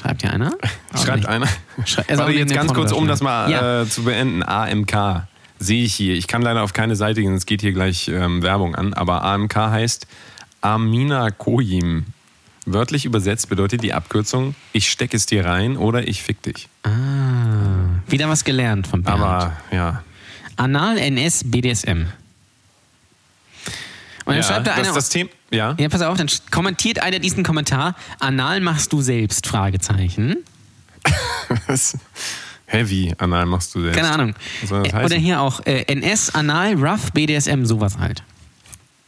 [0.00, 0.52] Schreibt hier einer?
[0.94, 1.48] Schreibt einer.
[1.84, 3.82] Schrei- also Warte, jetzt ganz kurz, um das mal Ja.
[3.82, 4.42] äh, zu beenden.
[4.42, 5.26] AMK
[5.58, 6.14] sehe ich hier.
[6.14, 8.94] Ich kann leider auf keine Seite gehen, es geht hier gleich ähm, Werbung an.
[8.94, 10.06] Aber AMK heißt
[10.60, 12.04] Amina Koyim.
[12.66, 16.68] Wörtlich übersetzt bedeutet die Abkürzung, ich stecke es dir rein oder ich fick dich.
[16.82, 16.90] Ah,
[18.08, 19.20] wieder was gelernt von Bernd.
[19.22, 20.02] Aber ja,
[20.56, 22.06] Anal NS BDSM.
[24.26, 24.94] Und dann ja schreibt da das, einer.
[24.94, 25.30] das Thema.
[25.50, 27.94] Ja, ja, pass auf, dann kommentiert einer diesen Kommentar.
[28.18, 29.46] Anal machst du selbst?
[29.46, 30.36] Fragezeichen.
[32.66, 33.96] Heavy anal machst du selbst.
[33.96, 34.34] Keine Ahnung.
[34.60, 38.24] Das Äh, Oder hier auch äh, NS, Anal, Rough, BDSM, sowas halt.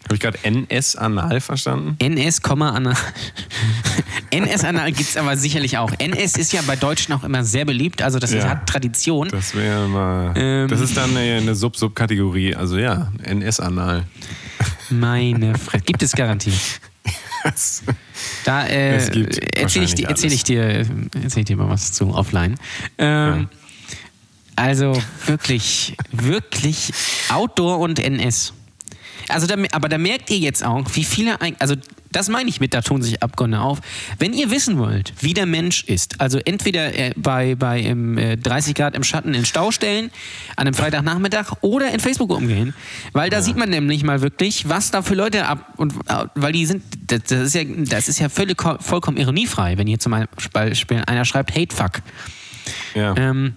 [0.05, 1.97] Habe ich gerade NS anal verstanden?
[1.99, 2.95] NS, Anal.
[4.31, 5.93] NS Anal gibt es aber sicherlich auch.
[5.99, 8.51] NS ist ja bei Deutschen auch immer sehr beliebt, also das ist, Ja.
[8.51, 9.29] hat Tradition.
[9.29, 10.33] Das wäre mal.
[10.37, 10.69] Ähm.
[10.69, 12.55] das ist dann eine, eine Sub-Sub-Kategorie.
[12.55, 14.05] Also ja, NS-Anal.
[14.91, 15.85] Meine Fresse.
[15.85, 16.55] Gibt es garantiert.
[18.45, 20.87] Da äh, erzähle ich, erzähl ich, dir,
[21.23, 22.57] erzähl ich dir mal was zu offline.
[22.99, 23.49] Ähm,
[24.57, 26.93] Also wirklich, wirklich
[27.29, 28.55] Outdoor und NS.
[29.31, 31.75] Also da, aber da merkt ihr jetzt auch, wie viele, also
[32.11, 33.81] das meine ich mit, da tun sich Abgründe auf.
[34.19, 38.37] Wenn ihr wissen wollt, wie der Mensch ist, also entweder äh, bei, bei im, äh,
[38.37, 40.11] 30 Grad im Schatten in Stau stellen,
[40.57, 42.73] an einem Freitagnachmittag oder in Facebook umgehen,
[43.13, 46.53] weil da sieht man nämlich mal wirklich, was da für Leute ab und äh, weil
[46.53, 49.99] die sind, das, das ist ja, das ist ja völlig ko- vollkommen ironiefrei, wenn hier
[49.99, 50.15] zum
[50.53, 52.03] Beispiel einer schreibt Hate Fuck.
[52.95, 53.15] Ja.
[53.17, 53.55] Ähm,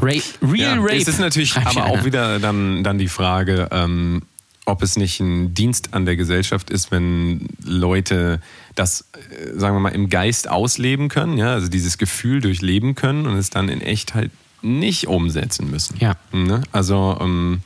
[0.00, 0.22] Ra Real
[0.56, 0.96] ja, Rape.
[0.96, 2.04] Es ist natürlich aber auch einer.
[2.04, 4.22] wieder dann, dann die Frage, ähm,
[4.66, 8.40] ob es nicht ein Dienst an der Gesellschaft ist, wenn Leute
[8.74, 13.26] das, äh, sagen wir mal, im Geist ausleben können, ja, also dieses Gefühl durchleben können
[13.26, 14.30] und es dann in echt halt
[14.62, 15.96] nicht umsetzen müssen.
[15.98, 16.16] Ja.
[16.32, 16.62] Ne?
[16.72, 17.60] Also, ähm,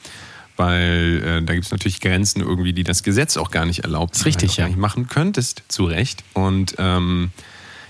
[0.57, 4.17] weil äh, da gibt es natürlich Grenzen irgendwie, die das Gesetz auch gar nicht erlaubt,
[4.17, 4.65] Ist richtig, halt ja.
[4.65, 6.25] gar nicht machen könntest, zu Recht.
[6.33, 7.31] Und ähm,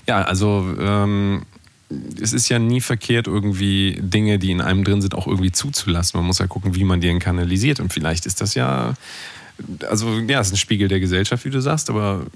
[0.06, 1.42] ja, also ähm,
[2.20, 6.18] es ist ja nie verkehrt, irgendwie Dinge, die in einem drin sind, auch irgendwie zuzulassen.
[6.18, 7.80] Man muss ja gucken, wie man die kanalisiert.
[7.80, 8.94] Und vielleicht ist das ja,
[9.88, 12.26] also ja, es ist ein Spiegel der Gesellschaft, wie du sagst, aber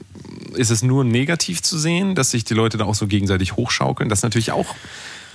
[0.54, 4.08] ist es nur negativ zu sehen, dass sich die Leute da auch so gegenseitig hochschaukeln?
[4.08, 4.74] Das ist natürlich auch,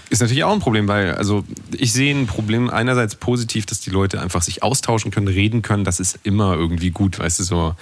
[0.10, 3.92] ist natürlich auch ein Problem, weil, also ich sehe ein Problem einerseits positiv, dass die
[3.92, 5.84] Leute einfach sich austauschen können, reden können.
[5.84, 7.76] Das ist immer irgendwie gut, weißt du, so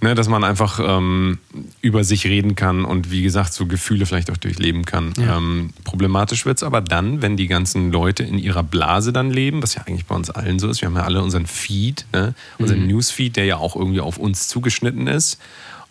[0.00, 1.38] ne, dass man einfach ähm,
[1.80, 5.12] über sich reden kann und wie gesagt so Gefühle vielleicht auch durchleben kann.
[5.18, 5.36] Ja.
[5.36, 9.62] Ähm, problematisch wird es aber dann, wenn die ganzen Leute in ihrer Blase dann leben,
[9.62, 10.80] was ja eigentlich bei uns allen so ist.
[10.80, 12.34] Wir haben ja alle unseren Feed, ne?
[12.58, 15.38] unseren Newsfeed, der ja auch irgendwie auf uns zugeschnitten ist.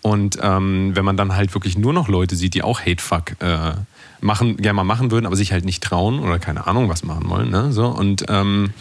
[0.01, 3.73] Und ähm, wenn man dann halt wirklich nur noch Leute sieht, die auch Hatefuck äh,
[4.21, 7.29] machen, gerne mal machen würden, aber sich halt nicht trauen oder keine Ahnung was machen
[7.29, 7.73] wollen, ne?
[7.73, 8.71] So und ähm,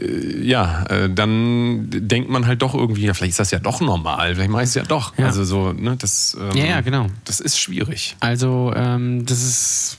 [0.00, 4.34] ja, äh, dann denkt man halt doch irgendwie, ja, vielleicht ist das ja doch normal,
[4.34, 5.16] vielleicht mache ich es ja doch.
[5.18, 5.26] Ja.
[5.26, 7.06] Also so, ne, das, ähm, Ja, ja, genau.
[7.24, 8.16] das ist schwierig.
[8.20, 9.98] Also, ähm, das ist.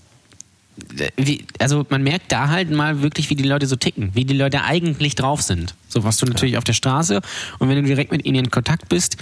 [0.98, 4.24] äh, Wie, also man merkt da halt mal wirklich, wie die Leute so ticken, wie
[4.26, 5.76] die Leute eigentlich drauf sind.
[5.90, 7.20] So was du natürlich auf der Straße
[7.60, 9.18] und wenn du direkt mit ihnen in Kontakt bist,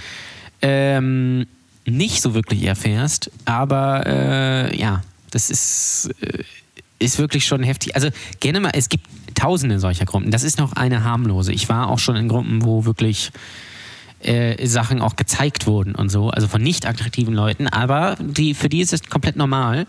[0.62, 1.48] ähm,
[1.86, 3.32] nicht so wirklich erfährst.
[3.46, 6.44] Aber äh, ja, das ist, äh,
[7.00, 7.96] ist wirklich schon heftig.
[7.96, 9.06] Also gerne mal, es gibt
[9.36, 10.32] tausende solcher Gruppen.
[10.32, 11.54] Das ist noch eine harmlose.
[11.54, 13.32] Ich war auch schon in Gruppen, wo wirklich
[14.20, 18.70] äh, Sachen auch gezeigt wurden und so, also von nicht attraktiven Leuten, aber die, für
[18.70, 19.86] die ist es komplett normal.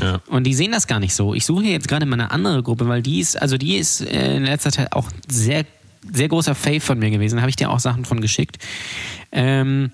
[0.00, 0.20] Ja.
[0.26, 1.34] Und die sehen das gar nicht so.
[1.34, 4.36] Ich suche jetzt gerade mal eine andere Gruppe, weil die ist, also die ist äh,
[4.36, 5.64] in letzter Zeit auch sehr,
[6.12, 7.36] sehr großer Fave von mir gewesen.
[7.36, 8.58] Da habe ich dir auch Sachen von geschickt.
[9.32, 9.90] Ähm,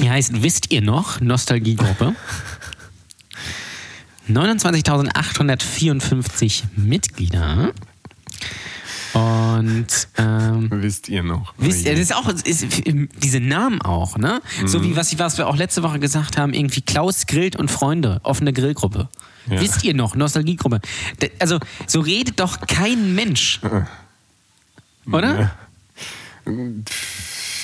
[0.00, 1.20] die heißt Wisst ihr noch?
[1.20, 2.14] Nostalgiegruppe.
[4.28, 7.72] 29.854 Mitglieder.
[9.12, 9.86] Und
[10.18, 11.54] ähm, Wisst ihr noch?
[11.56, 14.42] Wisst ihr, das ist auch ist, diese Namen auch, ne?
[14.66, 18.20] So wie was, was wir auch letzte Woche gesagt haben, irgendwie Klaus grillt und Freunde,
[18.24, 19.08] offene Grillgruppe.
[19.48, 19.60] Ja.
[19.60, 20.80] Wisst ihr noch, Nostalgiegruppe?
[21.38, 23.60] Also, so redet doch kein Mensch.
[25.10, 25.52] Oder?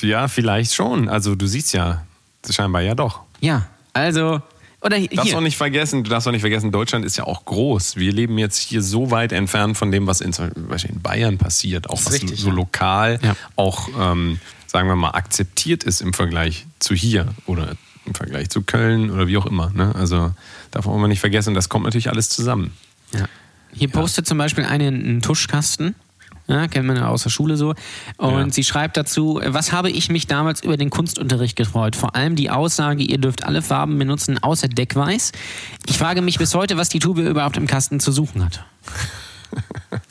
[0.01, 1.07] Ja, vielleicht schon.
[1.07, 2.03] Also du siehst ja,
[2.49, 3.21] scheinbar ja doch.
[3.41, 4.41] Ja, also,
[4.83, 5.37] oder Du darfst hier.
[5.37, 7.95] auch nicht vergessen, du darfst auch nicht vergessen, Deutschland ist ja auch groß.
[7.95, 12.03] Wir leben jetzt hier so weit entfernt von dem, was in, in Bayern passiert, auch
[12.05, 12.53] was richtig, so ja.
[12.53, 13.35] lokal, Ja.
[13.55, 18.63] auch ähm, sagen wir mal, akzeptiert ist im Vergleich zu hier oder im Vergleich zu
[18.63, 19.69] Köln oder wie auch immer.
[19.73, 19.93] Ne?
[19.95, 20.31] Also
[20.71, 22.73] darf man nicht vergessen, das kommt natürlich alles zusammen.
[23.13, 23.27] Ja.
[23.71, 25.95] Hier postet zum Beispiel eine einen Tuschkasten.
[26.47, 27.73] Ja, kennt man ja aus der Schule so.
[28.17, 28.49] Und Ja.
[28.51, 31.95] sie schreibt dazu, was habe ich mich damals über den Kunstunterricht gefreut?
[31.95, 35.31] Vor allem die Aussage, ihr dürft alle Farben benutzen, außer Deckweiß.
[35.87, 38.63] Ich frage mich bis heute, was die Tube überhaupt im Kasten zu suchen hat.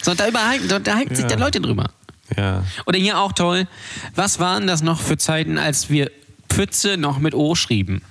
[0.00, 1.30] So, da überhalten, da, da halten sich Ja.
[1.30, 1.90] da Leute drüber.
[2.36, 2.62] Ja.
[2.86, 3.66] Oder hier auch toll,
[4.14, 6.12] was waren das noch für Zeiten, als wir
[6.48, 8.02] Pfütze noch mit O schrieben?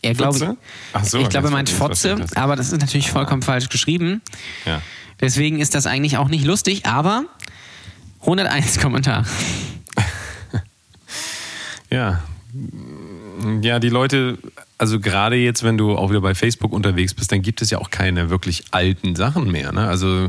[0.00, 0.56] Er glaube
[1.02, 4.22] so, ich glaube, er meint Fotze, aber das ist natürlich vollkommen falsch geschrieben.
[4.64, 4.80] ja.
[5.22, 7.24] Deswegen ist das eigentlich auch nicht lustig, aber
[8.20, 9.24] 101 Kommentar.
[11.90, 12.22] Ja.
[13.62, 14.38] Ja, die Leute,
[14.78, 17.78] also gerade jetzt, wenn du auch wieder bei Facebook unterwegs bist, dann gibt es ja
[17.78, 19.72] auch keine wirklich alten Sachen mehr.
[19.72, 19.86] Ne?
[19.88, 20.28] Also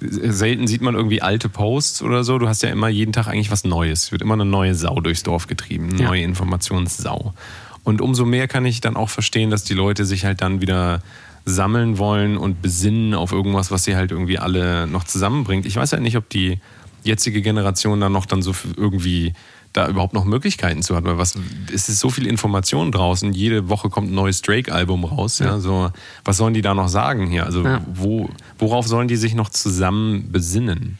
[0.00, 2.38] selten sieht man irgendwie alte Posts oder so.
[2.38, 4.04] Du hast ja immer jeden Tag eigentlich was Neues.
[4.04, 6.08] Es wird immer eine neue Sau durchs Dorf getrieben, eine Ja.
[6.08, 7.34] neue Informationssau.
[7.82, 11.02] Und umso mehr kann ich dann auch verstehen, dass die Leute sich halt dann wieder
[11.44, 15.66] sammeln wollen und besinnen auf irgendwas, was sie halt irgendwie alle noch zusammenbringt.
[15.66, 16.58] Ich weiß halt nicht, ob die
[17.02, 19.32] jetzige Generation dann noch dann so irgendwie
[19.72, 21.38] da überhaupt noch Möglichkeiten zu hat, weil was
[21.72, 25.60] es ist so viel Information draußen, jede Woche kommt ein neues Drake-Album raus, ja.
[25.60, 25.90] so
[26.24, 27.46] was sollen die da noch sagen hier?
[27.46, 27.80] Also Ja.
[27.86, 30.98] wo, worauf sollen die sich noch zusammen besinnen?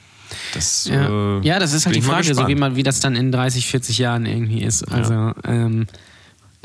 [0.55, 3.17] Das, Ja, äh, ja das ist halt die Frage, so wie, man, wie das dann
[3.17, 4.85] in 30, 40 Jahren irgendwie ist.
[4.85, 5.87] Also, ähm,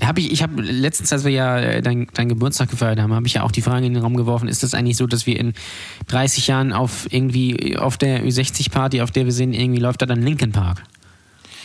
[0.01, 3.27] hab ich, ich habe letztens, als wir ja äh, deinen dein Geburtstag gefeiert haben, habe
[3.27, 5.39] ich ja auch die Frage in den Raum geworfen, ist das eigentlich so, dass wir
[5.39, 5.53] in
[6.07, 10.21] 30 Jahren auf irgendwie auf der Ü60-Party, auf der wir sind, irgendwie läuft da dann
[10.21, 10.83] Linkin Park?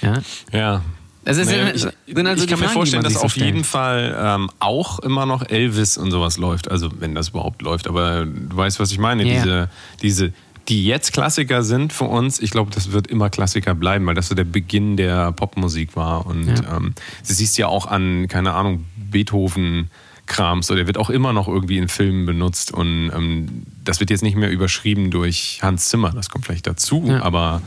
[0.03, 0.23] Ja.
[0.53, 0.83] Ja.
[1.25, 2.25] Ist Naja, ja- ich, also ich kann
[2.59, 5.99] mir Fragen, vorstellen, die man dass so auf jeden Fall ähm, auch immer noch Elvis
[5.99, 6.71] und sowas läuft.
[6.71, 7.89] Also wenn das überhaupt läuft.
[7.89, 9.25] Aber du weißt, was ich meine.
[9.27, 9.35] Ja.
[9.43, 10.33] Diese, diese,
[10.69, 14.29] die jetzt Klassiker sind für uns, ich glaube, das wird immer Klassiker bleiben, weil das
[14.29, 16.27] so der Beginn der Popmusik war.
[16.27, 16.77] Und Ja.
[16.77, 16.95] ähm,
[17.27, 19.91] du siehst ja auch an, keine Ahnung, Beethoven.
[20.27, 24.11] Krams, so, der wird auch immer noch irgendwie in Filmen benutzt und ähm, das wird
[24.11, 27.21] jetzt nicht mehr überschrieben durch Hans Zimmer, das kommt vielleicht dazu, Ja.
[27.25, 27.63] aber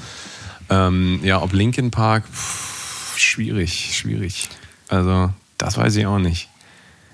[0.69, 4.47] ähm, ja, ob Linkin Park, pff, schwierig, schwierig.
[4.87, 6.47] Also, das weiß ich auch nicht.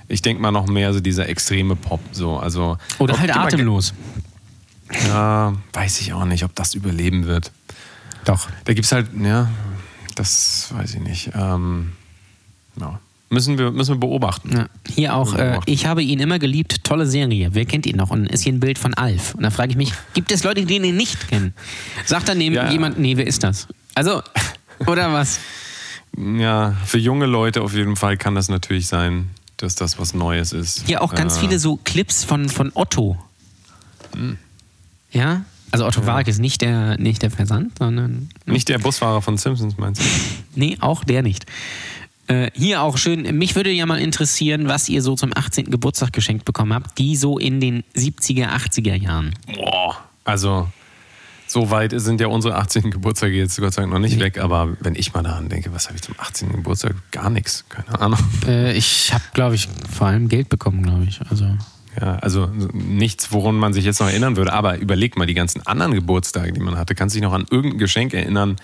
[0.07, 2.37] Ich denke mal noch mehr so dieser extreme Pop, so.
[2.37, 3.95] Also, Oder halt die mal- atemlos.
[5.07, 7.51] Ja, weiß ich auch nicht, ob das überleben wird.
[8.25, 8.47] Doch.
[8.65, 9.49] Da gibt es halt, ja,
[10.15, 11.31] das weiß ich nicht.
[11.35, 11.93] Ähm,
[12.79, 12.99] ja.
[13.31, 14.51] Müssen wir, müssen wir beobachten.
[14.57, 14.65] Ja.
[14.91, 17.49] Hier auch, äh, ich habe ihn immer geliebt, tolle Serie.
[17.53, 18.09] Wer kennt ihn noch?
[18.09, 19.35] Und ist hier ein Bild von Alf.
[19.35, 21.53] Und da frage ich mich, gibt es Leute, die ihn nicht kennen?
[22.05, 22.71] Sagt daneben Ja.
[22.71, 23.67] jemand, nee, wer ist das?
[23.95, 24.23] Also,
[24.87, 25.39] oder was?
[26.17, 30.53] Ja, für junge Leute auf jeden Fall kann das natürlich sein, dass das was Neues
[30.53, 30.83] ist.
[30.87, 33.15] Hier auch ganz Äh, viele so Clips von, von Otto.
[34.15, 34.39] Hm.
[35.11, 35.43] Ja?
[35.71, 38.29] Also Otto Walk ist nicht der, nicht der Versand, sondern.
[38.45, 40.05] Nicht der Busfahrer von Simpsons, meinst du?
[40.55, 41.45] Nee, auch der nicht.
[42.27, 45.71] Äh, hier auch schön, mich würde ja mal interessieren, was ihr so zum 18.
[45.71, 49.33] Geburtstag geschenkt bekommen habt, die so in den 70er, 80er Jahren.
[49.55, 50.67] Boah, also
[51.47, 52.91] so weit sind ja unsere 18.
[52.91, 55.87] Geburtstage jetzt Gott sei Dank noch nicht weg, aber wenn ich mal daran denke, was
[55.87, 56.51] habe ich zum 18.
[56.51, 56.95] Geburtstag?
[57.11, 58.19] Gar nichts, keine Ahnung.
[58.45, 61.19] Äh, ich habe, glaube ich, vor allem Geld bekommen, glaube ich.
[61.29, 61.45] Also.
[61.99, 65.65] Ja, also nichts, woran man sich jetzt noch erinnern würde, aber überleg mal die ganzen
[65.67, 66.95] anderen Geburtstage, die man hatte.
[66.95, 68.55] Kannst du dich noch an irgendein Geschenk erinnern,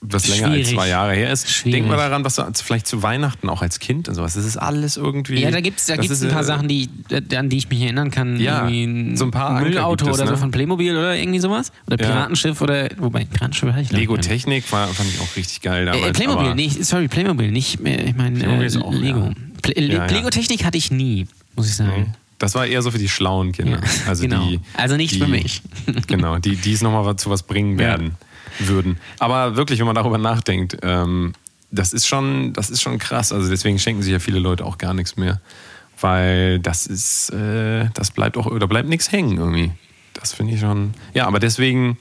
[0.00, 0.74] was länger als Schwierig.
[0.74, 1.48] zwei Jahre her ist?
[1.50, 1.80] Schwierig.
[1.80, 4.34] Denk mal daran, was du vielleicht zu Weihnachten auch als Kind und sowas.
[4.34, 5.40] Das ist alles irgendwie.
[5.40, 7.68] Ja, da gibt es da gibt's ein paar äh, Sachen, die, äh, an die ich
[7.70, 8.38] mich erinnern kann.
[8.38, 10.38] Ja, Irgendwie so ein paar Müllauto es, oder so ne?
[10.38, 11.72] von Playmobil oder irgendwie sowas.
[11.86, 12.10] Oder Ja.
[12.10, 12.88] Piratenschiff oder.
[12.98, 14.16] Wobei, Piratenschiff hatte ich Lego.
[14.18, 16.04] Technik war, fand ich auch richtig geil damals.
[16.06, 18.92] Äh, Playmobil, nicht, sorry, Playmobil, nicht, äh, ich meine, äh, Lego.
[18.92, 19.32] ja.
[19.66, 20.06] Ja, ja.
[20.06, 22.14] Lego Technik hatte ich nie, muss ich sagen.
[22.38, 23.78] Das war eher so für die schlauen Kinder.
[23.80, 24.46] Ja, Also, genau.
[24.46, 25.62] die, Also nicht die, für mich.
[26.08, 27.86] Genau, die, die es nochmal zu was bringen Ja.
[27.86, 28.16] werden
[28.58, 28.98] würden.
[29.18, 31.32] Aber wirklich, wenn man darüber nachdenkt, ähm,
[31.70, 33.32] das ist schon, das ist schon krass.
[33.32, 35.40] Also deswegen schenken sich ja viele Leute auch gar nichts mehr.
[36.00, 39.70] Weil das ist, äh, das bleibt auch, da bleibt nichts hängen irgendwie.
[40.12, 40.92] Das finde ich schon.
[41.14, 41.98] Ja, aber deswegen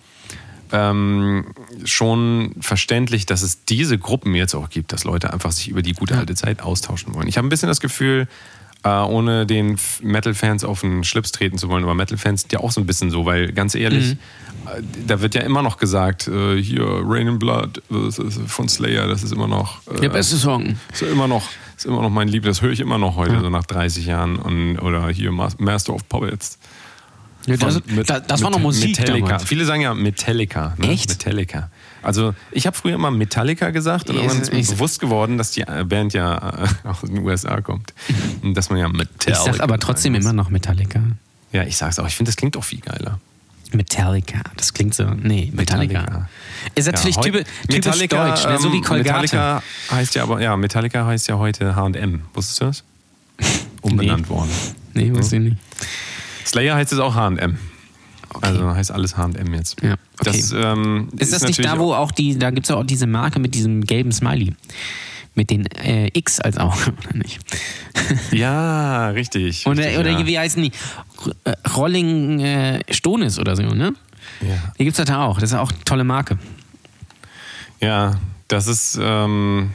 [0.72, 1.46] ähm,
[1.86, 5.94] schon verständlich, dass es diese Gruppen jetzt auch gibt, dass Leute einfach sich über die
[5.94, 7.28] gute alte Zeit austauschen wollen.
[7.28, 8.28] Ich habe ein bisschen das Gefühl,
[8.84, 12.72] äh, ohne den Metal-Fans auf den Schlips treten zu wollen, aber Metal-Fans sind ja auch
[12.72, 16.62] so ein bisschen so, weil ganz ehrlich, äh, da wird ja immer noch gesagt, äh,
[16.62, 20.10] hier Rain in Blood äh, das ist von Slayer, das ist immer noch äh, Der
[20.10, 20.76] beste Song.
[20.92, 21.44] ist immer noch
[21.76, 24.36] ist immer noch mein Lieb, das höre ich immer noch heute, so nach 30 Jahren
[24.38, 26.60] und oder hier Mas- Master of Puppets.
[27.46, 29.26] Ja, das, mit- das, das war noch mit- Musik Metallica.
[29.28, 29.44] damals.
[29.44, 30.74] Viele sagen ja Metallica.
[30.78, 30.90] Ne?
[30.90, 31.10] Echt?
[31.10, 31.70] Metallica.
[32.02, 35.62] Also ich habe früher immer Metallica gesagt und irgendwann ist mir bewusst geworden, dass die
[35.62, 37.94] äh, Band ja äh, aus den USA kommt.
[38.42, 41.02] Und dass man ja Metallica Ich sag aber trotzdem immer noch Metallica.
[41.52, 42.08] Ja, ich sag's auch.
[42.08, 43.20] Ich finde, das klingt auch viel geiler.
[43.72, 45.06] Metallica, das klingt so.
[45.06, 46.02] Nee, Metallica.
[46.02, 46.30] Metallica.
[46.76, 48.60] Ist natürlich Ja, typisch, typisch deutsch, ne?
[48.60, 49.04] so wie ähm, Colgate.
[49.10, 52.22] Metallica heißt ja aber, ja, Metallica heißt ja heute H&M.
[52.34, 52.84] Wusstest du das?
[53.82, 54.52] Umbenannt worden.
[54.94, 55.58] Nee, wusste ich nicht.
[56.46, 57.58] Slayer heißt es auch H&M.
[58.42, 59.82] Also heißt alles H&M jetzt.
[59.82, 60.32] Ja, okay.
[60.40, 63.40] Das, ähm, Ist das nicht da, wo auch die, da gibt es auch diese Marke
[63.40, 64.54] mit diesem gelben Smiley?
[65.36, 67.40] Mit den äh, X als Auge, oder nicht?
[67.96, 69.66] auch- Ja, richtig.
[69.68, 70.26] Oder, richtig, oder ja.
[70.26, 70.72] wie heißen die?
[71.44, 73.94] Äh, Rolling äh, Stones oder so, ne?
[74.42, 74.74] Ja.
[74.80, 75.40] Die gibt es da auch.
[75.40, 76.38] Das ist auch eine tolle Marke.
[77.82, 79.72] Ja, das ist, ähm,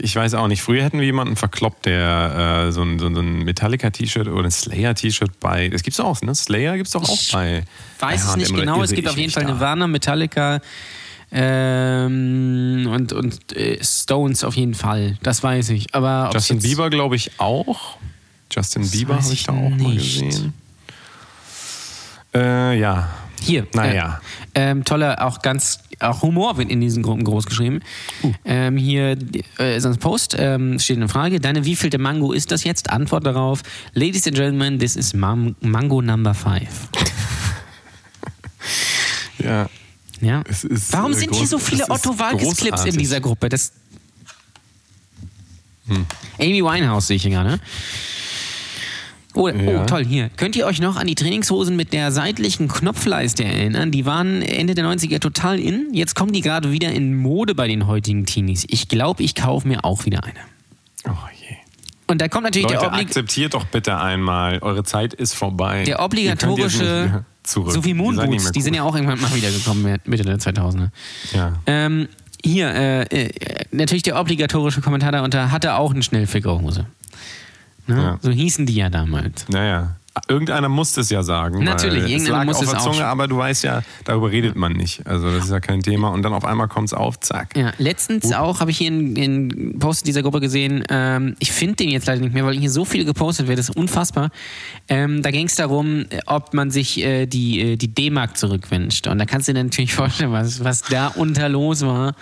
[0.00, 0.62] ich weiß auch nicht.
[0.62, 5.40] Früher hätten wir jemanden verkloppt, der äh, so ein, so ein Metallica-T-Shirt oder ein Slayer-T-Shirt
[5.40, 5.68] bei.
[5.68, 6.34] Das gibt's auch, ne?
[6.34, 7.64] Slayer gibt's doch auch Ich bei.
[7.98, 8.82] Weiß bei es nicht genau.
[8.82, 9.50] Es gibt auf jeden Fall da?
[9.50, 10.60] Nirvana, Metallica
[11.32, 15.18] ähm, und, und äh, Stones auf jeden Fall.
[15.22, 15.92] Das weiß ich.
[15.94, 17.98] Aber Justin Bieber, glaube ich, auch.
[18.52, 20.20] Justin Bieber habe ich da auch mal nicht.
[20.20, 20.54] gesehen.
[22.34, 23.08] Äh, ja.
[23.44, 23.66] Hier.
[23.74, 24.20] Naja.
[24.54, 27.80] Äh, ähm, toller, auch ganz, auch Humor wird in diesen Gruppen groß geschrieben.
[28.22, 28.32] Uh.
[28.44, 29.16] Ähm, hier
[29.58, 31.40] äh, ist ein Post, ähm, steht eine Frage.
[31.40, 32.90] Deine wievielte Mango ist das jetzt?
[32.90, 33.62] Antwort darauf.
[33.92, 36.88] Ladies and Gentlemen, this is Mam Mango number five.
[39.38, 39.68] Ja.
[40.20, 40.40] Ja.
[40.42, 43.48] Ist, Warum äh, sind groß- hier so viele Otto Walkes-Clips in dieser Gruppe?
[43.50, 43.72] Das
[45.86, 46.06] Hm.
[46.40, 47.60] Amy Winehouse sehe ich hier gerade.
[49.34, 49.82] Oh, Ja.
[49.82, 50.30] oh, toll, hier.
[50.36, 53.90] Könnt ihr euch noch an die Trainingshosen mit der seitlichen Knopfleiste erinnern?
[53.90, 55.88] Die waren Ende der 90er total in.
[55.92, 58.64] Jetzt kommen die gerade wieder in Mode bei den heutigen Teenies.
[58.68, 60.38] Ich glaube, ich kaufe mir auch wieder eine.
[61.06, 61.56] Oh je.
[62.06, 64.58] Und da kommt natürlich Leute, der, Oblig akzeptiert doch bitte einmal.
[64.60, 65.84] Eure Zeit ist vorbei.
[65.84, 70.38] der obligatorische, so wie Moonboots, die sind ja auch irgendwann mal wieder gekommen, Mitte der
[70.38, 70.90] 2000er.
[71.32, 71.54] Ja.
[71.66, 72.08] Ähm,
[72.44, 76.86] hier, äh, äh, natürlich der obligatorische Kommentar darunter, hatte auch eine Schnellfickerhose.
[77.86, 77.96] Ne?
[77.96, 78.18] Ja.
[78.22, 79.48] So hießen die ja damals.
[79.48, 79.96] Naja.
[80.28, 81.64] Irgendeiner muss es ja sagen.
[81.64, 84.54] Natürlich, irgendeiner muss auf es der auch Zunge, schon- aber du weißt ja, darüber redet
[84.54, 85.04] man nicht.
[85.06, 86.08] Also das ist ja kein Thema.
[86.10, 87.56] Und dann auf einmal kommt es auf, zack.
[87.56, 91.74] Ja, letztens auch habe ich hier in, in Post dieser Gruppe gesehen, ähm, ich finde
[91.76, 94.30] den jetzt leider nicht mehr, weil hier so viel gepostet wird, das ist unfassbar.
[94.88, 99.08] Ähm, da ging es darum, ob man sich äh, die, äh, die D-Mark zurückwünscht.
[99.08, 102.14] Und da kannst du dir natürlich vorstellen, was, was da unter los war.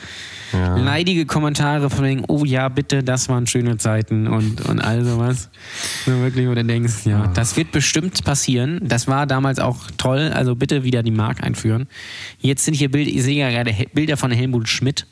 [0.55, 0.77] Ja.
[0.77, 5.49] Leidige Kommentare von wegen, oh ja, bitte, das waren schöne Zeiten und, und all sowas.
[6.07, 7.82] So wirklich, wo du denkst, ja, das wird bestimmt
[8.25, 8.81] passieren.
[8.83, 11.89] Das war damals auch toll, also bitte wieder die Mark einführen.
[12.39, 15.07] Jetzt sind hier Bilder, ich sehe ja gerade Bilder von Helmut Schmidt.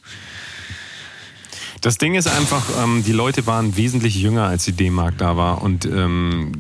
[1.81, 5.63] Das Ding ist einfach, ähm, die Leute waren wesentlich jünger, als die D-Mark da war.
[5.63, 6.53] Und ähm,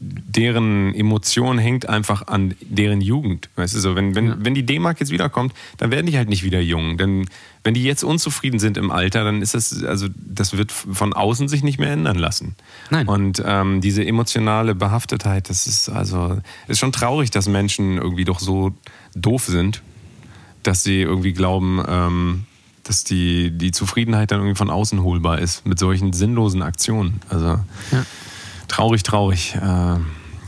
[0.00, 3.48] deren Emotion hängt einfach an deren Jugend.
[3.56, 6.44] Weißt du, so, wenn, wenn, wenn die D-Mark jetzt wiederkommt, dann werden die halt nicht
[6.44, 6.98] wieder jung.
[6.98, 7.26] Denn
[7.64, 11.48] wenn die jetzt unzufrieden sind im Alter, dann ist das, also das wird von außen
[11.48, 12.54] sich nicht mehr ändern lassen.
[12.90, 13.08] Nein.
[13.08, 18.38] Und ähm, diese emotionale Behaftetheit, das ist also, ist schon traurig, dass Menschen irgendwie doch
[18.38, 18.72] so
[19.16, 19.82] doof sind,
[20.62, 22.44] dass sie irgendwie glauben, ähm,
[22.84, 27.20] dass die, die Zufriedenheit dann irgendwie von außen holbar ist mit solchen sinnlosen Aktionen.
[27.28, 27.58] Also
[28.68, 29.54] traurig, traurig.
[29.56, 29.96] Äh,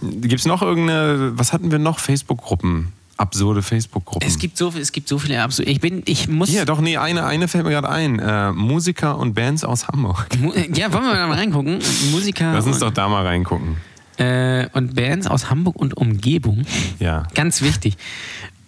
[0.02, 1.98] Gibt es noch irgendeine, was hatten wir noch?
[1.98, 4.26] Facebook-Gruppen, absurde Facebook-Gruppen.
[4.26, 5.70] Es gibt so, es gibt so viele absolut.
[5.70, 6.48] Ich bin, ich muss.
[6.48, 8.18] Hier, doch, nee, eine, eine fällt mir gerade ein.
[8.18, 10.26] Äh, Musiker und Bands aus Hamburg.
[10.40, 11.80] Mu- Ja, wollen wir mal reingucken?
[12.12, 13.76] Musiker Lass uns doch da mal reingucken.
[14.16, 16.64] äh, und Bands aus Hamburg und Umgebung.
[16.98, 17.24] Ja.
[17.34, 17.96] Ganz wichtig.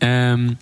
[0.01, 0.57] Ähm,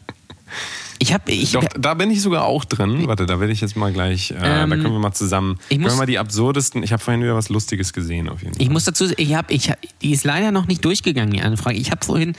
[1.03, 3.07] ich habe, ich, Doch, da bin ich sogar auch drin.
[3.09, 5.69] Warte, da werde ich jetzt mal gleich, äh, da Ähm, können wir mal zusammen, ich
[5.71, 8.53] können muss- wir mal die absurdesten, ich habe vorhin wieder was Lustiges gesehen auf jeden
[8.55, 8.63] Fall.
[8.63, 11.77] Ich muss dazu sagen, ich hab, ich, die ist leider noch nicht durchgegangen, die Anfrage.
[11.79, 12.35] Ich habe vorhin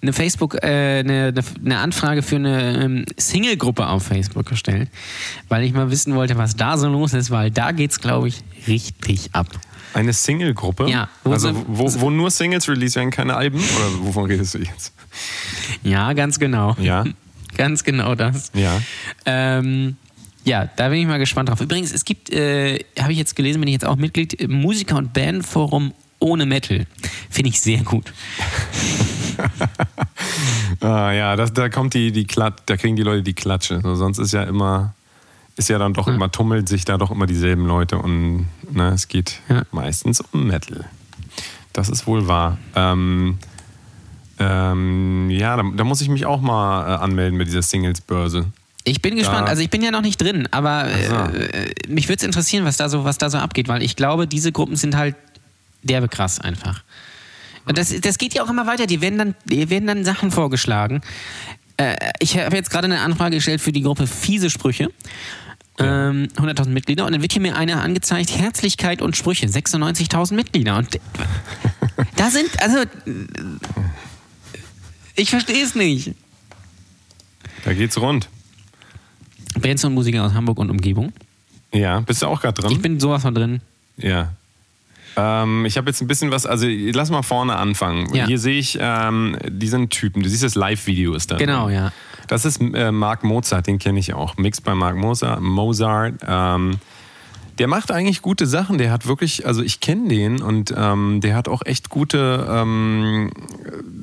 [0.00, 4.88] eine Facebook, äh, eine, eine Anfrage für eine ähm, Single-Gruppe auf Facebook gestellt,
[5.50, 8.42] weil ich mal wissen wollte, was da so los ist, weil da geht's, glaube ich,
[8.66, 9.46] richtig ab.
[9.92, 10.88] Eine Single-Gruppe?
[10.88, 13.58] Ja, wo Also so- wo, wo nur Singles release werden, keine Alben?
[13.58, 14.92] Oder wovon redest du jetzt?
[15.82, 16.76] Ja, ganz genau.
[16.80, 17.04] Ja?
[17.56, 18.50] Ganz genau das.
[18.54, 18.80] Ja.
[19.24, 19.96] Ähm,
[20.44, 21.60] ja, da bin ich mal gespannt drauf.
[21.60, 24.96] Übrigens, es gibt, äh, habe ich jetzt gelesen, bin ich jetzt auch Mitglied, äh, Musiker-
[24.96, 26.86] und Bandforum ohne Metal.
[27.30, 28.12] Finde ich sehr gut.
[30.80, 33.80] Ah, ja, das, da kommt die, die Klat da kriegen die Leute die Klatsche.
[33.82, 34.94] So, sonst ist ja immer,
[35.56, 39.08] ist ja dann doch immer, tummelt sich da doch immer dieselben Leute und ne, es
[39.08, 39.62] geht Ja.
[39.72, 40.84] meistens um Metal.
[41.72, 42.58] Das ist wohl wahr.
[42.74, 43.38] Ähm,
[44.38, 48.46] ähm, ja, da, da muss ich mich auch mal äh, anmelden mit dieser Singles-Börse.
[48.84, 49.46] Ich bin gespannt.
[49.46, 51.14] Da- Also ich bin ja noch nicht drin, aber so.
[51.38, 54.26] äh, mich würde es interessieren, was da so, was da so abgeht, weil ich glaube,
[54.26, 55.16] diese Gruppen sind halt
[55.82, 56.82] derbe krass einfach.
[57.66, 58.86] Das, das geht ja auch immer weiter.
[58.86, 61.00] Die werden dann, die werden dann Sachen vorgeschlagen.
[61.78, 64.88] Äh, ich habe jetzt gerade eine Anfrage gestellt für die Gruppe Fiese Sprüche.
[65.78, 70.78] Ähm, 100.000 Mitglieder und dann wird hier mir einer angezeigt, Herzlichkeit und Sprüche, 96.000 Mitglieder
[70.78, 70.98] und
[72.16, 72.78] da sind, also
[75.16, 76.14] Ich verstehe es nicht.
[77.64, 78.28] Da geht's rund.
[79.58, 81.12] Bands und Musiker aus Hamburg und Umgebung.
[81.72, 82.72] Ja, bist du auch gerade drin?
[82.72, 83.60] Ich bin sowas von drin.
[83.96, 84.32] Ja.
[85.16, 88.14] Ähm, ich habe jetzt ein bisschen was, also lass mal vorne anfangen.
[88.14, 88.26] Ja.
[88.26, 91.36] Hier sehe ich ähm, diesen Typen, du siehst das Live-Video ist da.
[91.38, 91.92] Genau, ja.
[92.28, 94.36] Das ist äh, Mark Mozart, den kenne ich auch.
[94.36, 95.40] Mixed bei Mark Mozart.
[95.40, 96.78] Mozart ähm,
[97.58, 98.78] der macht eigentlich gute Sachen.
[98.78, 103.30] Der hat wirklich, also ich kenne den und ähm, der hat auch echt gute ähm,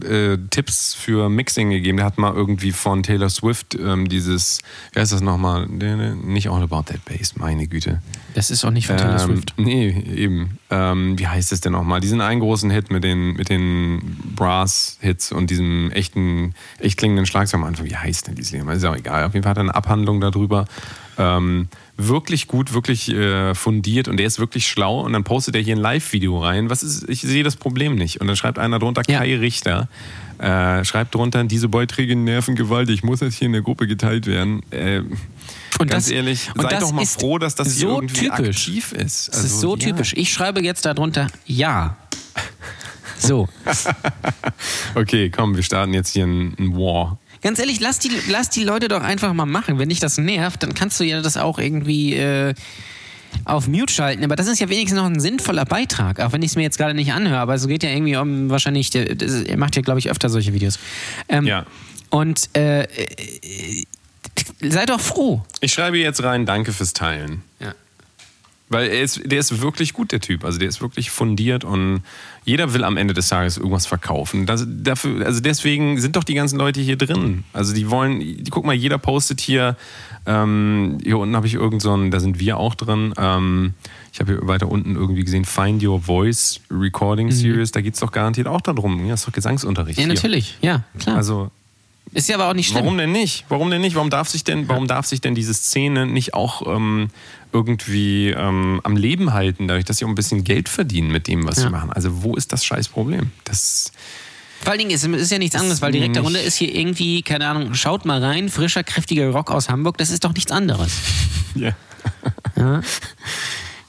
[0.04, 1.98] äh, Tipps für Mixing gegeben.
[1.98, 4.62] Der hat mal irgendwie von Taylor Swift ähm, dieses,
[4.94, 5.68] wie heißt das nochmal?
[5.68, 8.02] Nicht All About That Bass, meine Güte.
[8.34, 9.54] Das ist auch nicht von Taylor Ähm, Swift.
[9.58, 10.58] Nee, eben.
[10.70, 12.02] Ähm, wie heißt es denn nochmal?
[12.02, 17.62] Diesen einen großen Hit mit den, mit den Brass-Hits und diesem echten, echt klingenden Schlagzeug
[17.62, 17.86] am Anfang.
[17.86, 18.68] Wie heißt denn dieses Lied?
[18.68, 19.26] Ist auch egal.
[19.26, 20.66] Auf jeden Fall hat er eine Abhandlung darüber.
[21.18, 21.68] Ähm,
[21.98, 25.76] wirklich gut, wirklich äh, fundiert und der ist wirklich schlau und dann postet er hier
[25.76, 26.70] ein Live-Video rein.
[26.70, 28.20] Was ist, ich sehe das Problem nicht.
[28.20, 29.20] Und dann schreibt einer drunter, Ja.
[29.20, 29.88] Kai Richter,
[30.40, 34.64] äh, schreibt drunter, diese Beiträge nerven gewaltig, muss jetzt hier in der Gruppe geteilt werden.
[34.72, 35.00] Äh,
[35.80, 38.28] Und ganz das- ehrlich, und sei das doch mal froh, dass das hier so irgendwie
[38.28, 38.68] typisch.
[38.68, 39.28] aktiv ist.
[39.30, 39.84] Das ist Also, so ja.
[39.90, 40.14] typisch.
[40.16, 41.96] Ich schreibe jetzt darunter Ja.
[43.20, 43.48] So.
[44.96, 47.20] Okay, komm, wir starten jetzt hier ein, ein War.
[47.44, 49.78] Ganz ehrlich, lass die, lass die Leute doch einfach mal machen.
[49.80, 52.54] Wenn dich das nervt, dann kannst du ja das auch irgendwie äh,
[53.46, 54.24] auf Mute schalten.
[54.24, 56.78] Aber das ist ja wenigstens noch ein sinnvoller Beitrag, auch wenn ich es mir jetzt
[56.78, 57.40] gerade nicht anhöre.
[57.40, 60.30] Aber es geht ja irgendwie um wahrscheinlich, der- das- er macht ja, glaube ich, öfter
[60.30, 60.80] solche Videos.
[61.30, 61.66] Ähm, Ja.
[62.10, 63.84] Und äh, äh,
[64.62, 65.44] sei doch froh.
[65.62, 67.42] Ich schreibe jetzt rein, danke fürs Teilen.
[67.60, 67.74] Ja.
[68.74, 70.44] Weil er ist, der ist wirklich gut, der Typ.
[70.44, 72.02] Also der ist wirklich fundiert und
[72.44, 74.46] jeder will am Ende des Tages irgendwas verkaufen.
[74.46, 77.44] Das, dafür, also deswegen sind doch die ganzen Leute hier drin.
[77.54, 79.78] Also die wollen, die, guck mal, jeder postet hier,
[80.26, 83.14] ähm, hier unten habe ich irgend so da sind wir auch drin.
[83.18, 83.74] Ähm,
[84.12, 88.00] ich habe hier weiter unten irgendwie gesehen, Find Your Voice Recording Series, da geht es
[88.00, 89.06] doch garantiert auch darum.
[89.06, 90.00] Ja, ist doch Gesangsunterricht.
[90.00, 90.14] Ja, hier.
[90.14, 90.58] natürlich.
[90.62, 91.18] Ja, klar.
[91.18, 91.52] Also
[92.14, 92.84] ist ja aber auch nicht schlimm.
[92.86, 93.46] Warum denn nicht?
[93.50, 93.96] Warum denn nicht?
[93.96, 97.10] Warum darf sich denn, warum darf sich denn diese Szene nicht auch ähm,
[97.52, 101.48] irgendwie ähm, am Leben halten, dadurch, dass sie auch ein bisschen Geld verdienen mit dem,
[101.48, 101.64] was Ja.
[101.64, 101.92] sie machen?
[101.92, 103.32] Also wo ist das scheiß Problem?
[103.44, 103.92] Das
[104.62, 107.22] Vor allen Dingen ist es ist ja nichts anderes, weil direkt darunter ist hier irgendwie,
[107.22, 110.92] keine Ahnung, schaut mal rein, frischer, kräftiger Rock aus Hamburg, das ist doch nichts anderes.
[111.56, 112.82] Ja.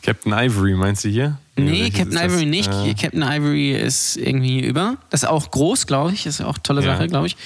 [0.02, 1.38] Captain Ivory meinst du hier?
[1.56, 2.22] Nee, welches Captain das?
[2.32, 2.70] Ivory nicht.
[2.72, 4.96] Äh, Captain Ivory ist irgendwie über.
[5.10, 6.26] Das ist auch groß, glaube ich.
[6.26, 6.94] Ist auch tolle Ja.
[6.96, 7.36] Sache, glaube ich.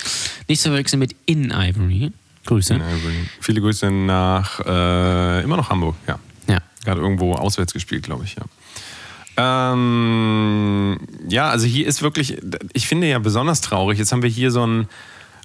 [0.49, 2.13] Nicht zu verwechseln mit In Ivory.
[2.47, 2.75] Grüße.
[2.79, 3.15] Captain Ivory.
[3.41, 6.19] Viele Grüße nach äh, immer noch Hamburg, ja.
[6.49, 6.59] Ja.
[6.85, 8.43] Gerade irgendwo auswärts gespielt, glaube ich, ja.
[9.73, 10.99] Ähm,
[11.29, 12.39] ja, also hier ist wirklich,
[12.73, 13.99] ich finde ja besonders traurig.
[13.99, 14.89] Jetzt haben wir hier so ein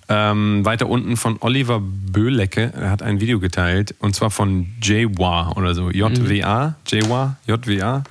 [0.09, 5.51] ähm, weiter unten von Oliver Böhlecke, er hat ein Video geteilt und zwar von JWA
[5.55, 5.89] oder so.
[5.91, 8.03] JWA, JWA, JWA.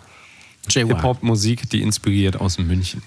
[0.68, 3.02] Hip-Hop-Musik, die inspiriert aus München.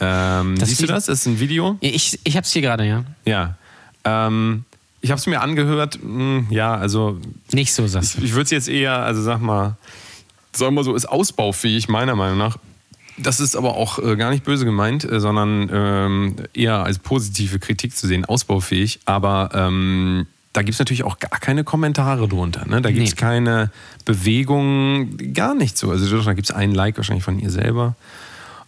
[0.00, 1.06] Ähm, siehst du das?
[1.06, 1.76] Das ist ein Video.
[1.80, 3.04] Ich, ich hab's hier gerade, ja.
[3.24, 3.54] Ja.
[4.04, 4.64] Ähm,
[5.02, 5.98] ich habe es mir angehört.
[6.02, 7.18] Mh, ja, also
[7.52, 8.22] Nicht so, sagst du.
[8.22, 9.76] ich würde es jetzt eher, also sag mal,
[10.52, 12.56] sag mal so, ist ausbaufähig, meiner Meinung nach.
[13.18, 17.58] Das ist aber auch äh, gar nicht böse gemeint, äh, sondern ähm, eher als positive
[17.58, 19.00] Kritik zu sehen, ausbaufähig.
[19.04, 22.66] Aber ähm, da gibt es natürlich auch gar keine Kommentare drunter.
[22.66, 22.82] Ne?
[22.82, 23.20] Da gibt es Nee.
[23.20, 23.70] keine
[24.04, 25.90] Bewegung, gar nichts so.
[25.90, 27.94] Also da gibt es einen Like wahrscheinlich von ihr selber.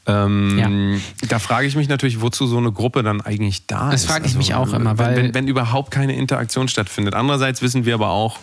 [0.07, 4.11] Ähm, Da frage ich mich natürlich, wozu so eine Gruppe dann eigentlich da Das ist.
[4.11, 7.15] Also, frage ich mich auch immer, wenn, weil- wenn, wenn überhaupt keine Interaktion stattfindet.
[7.15, 8.39] Andererseits wissen wir aber auch,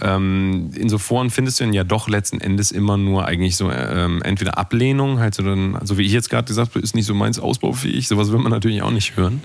[0.00, 4.22] ähm, in so Foren findest du ja doch letzten Endes immer nur eigentlich so ähm,
[4.22, 7.14] entweder Ablehnung, halt so dann, so wie ich jetzt gerade gesagt habe, ist nicht so
[7.14, 9.42] meins ausbaufähig, sowas will man natürlich auch nicht hören.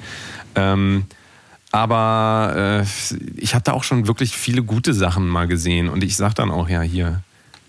[0.55, 1.03] Ähm,
[1.71, 2.85] aber äh,
[3.37, 6.51] ich habe da auch schon wirklich viele gute Sachen mal gesehen und ich sag dann
[6.51, 7.21] auch, ja, hier.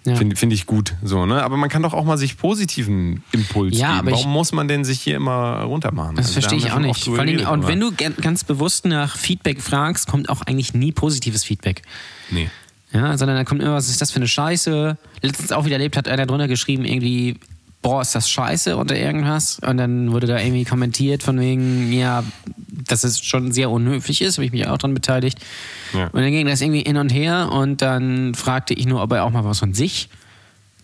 [0.06, 0.16] Ja.
[0.16, 0.94] Finde find ich gut.
[1.02, 1.42] So, ne?
[1.42, 3.98] Aber man kann doch auch mal sich positiven Impuls Ja, geben.
[3.98, 6.16] aber ich- Warum muss man denn sich hier immer runtermachen?
[6.16, 7.04] Das Also, da verstehe haben ich auch nicht.
[7.04, 10.92] Vor geredet, und wenn du ga- ganz bewusst nach Feedback fragst, kommt auch eigentlich nie
[10.92, 11.82] positives Feedback.
[12.30, 12.48] Nee.
[12.94, 14.96] Ja, sondern da kommt immer, was ist das für eine Scheiße?
[15.20, 17.36] Letztens auch wieder erlebt, hat einer drunter geschrieben, irgendwie,
[17.82, 19.58] boah, ist das scheiße oder irgendwas?
[19.66, 22.24] Und dann wurde da irgendwie kommentiert von wegen, ja,
[22.88, 25.38] dass es schon sehr unhöflich ist, habe ich mich auch dran beteiligt.
[25.94, 26.08] Ja.
[26.08, 29.24] Und dann ging das irgendwie hin und her und dann fragte ich nur, ob er
[29.24, 30.08] auch mal was von sich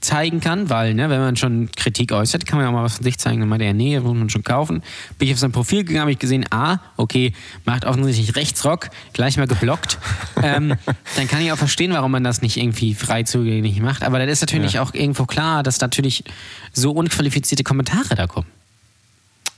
[0.07, 2.95] zeigen kann, weil, ne, wenn man schon Kritik äußert, kann man ja auch mal was
[2.97, 3.41] von sich zeigen.
[3.41, 4.83] Dann meinte er, nee, muss man schon kaufen.
[5.19, 7.33] Bin ich auf sein Profil gegangen, habe ich gesehen, ah, okay,
[7.65, 9.99] macht offensichtlich Rechtsrock, gleich mal geblockt.
[10.43, 10.75] ähm,
[11.17, 14.03] dann kann ich auch verstehen, warum man das nicht irgendwie frei zugänglich macht.
[14.03, 14.83] Aber dann ist natürlich Ja.
[14.83, 16.25] auch irgendwo klar, dass natürlich
[16.73, 18.47] so unqualifizierte Kommentare da kommen.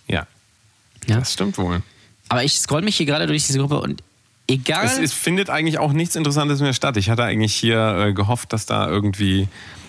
[0.08, 0.26] Ja,
[1.06, 1.18] Ja?
[1.18, 1.82] das stimmt wohl.
[2.28, 4.02] Aber ich scroll mich hier gerade durch diese Gruppe und
[4.48, 4.84] egal.
[4.86, 6.96] Es, es findet eigentlich auch nichts Interessantes mehr statt.
[6.96, 9.48] Ich hatte eigentlich hier äh, gehofft, dass da irgendwie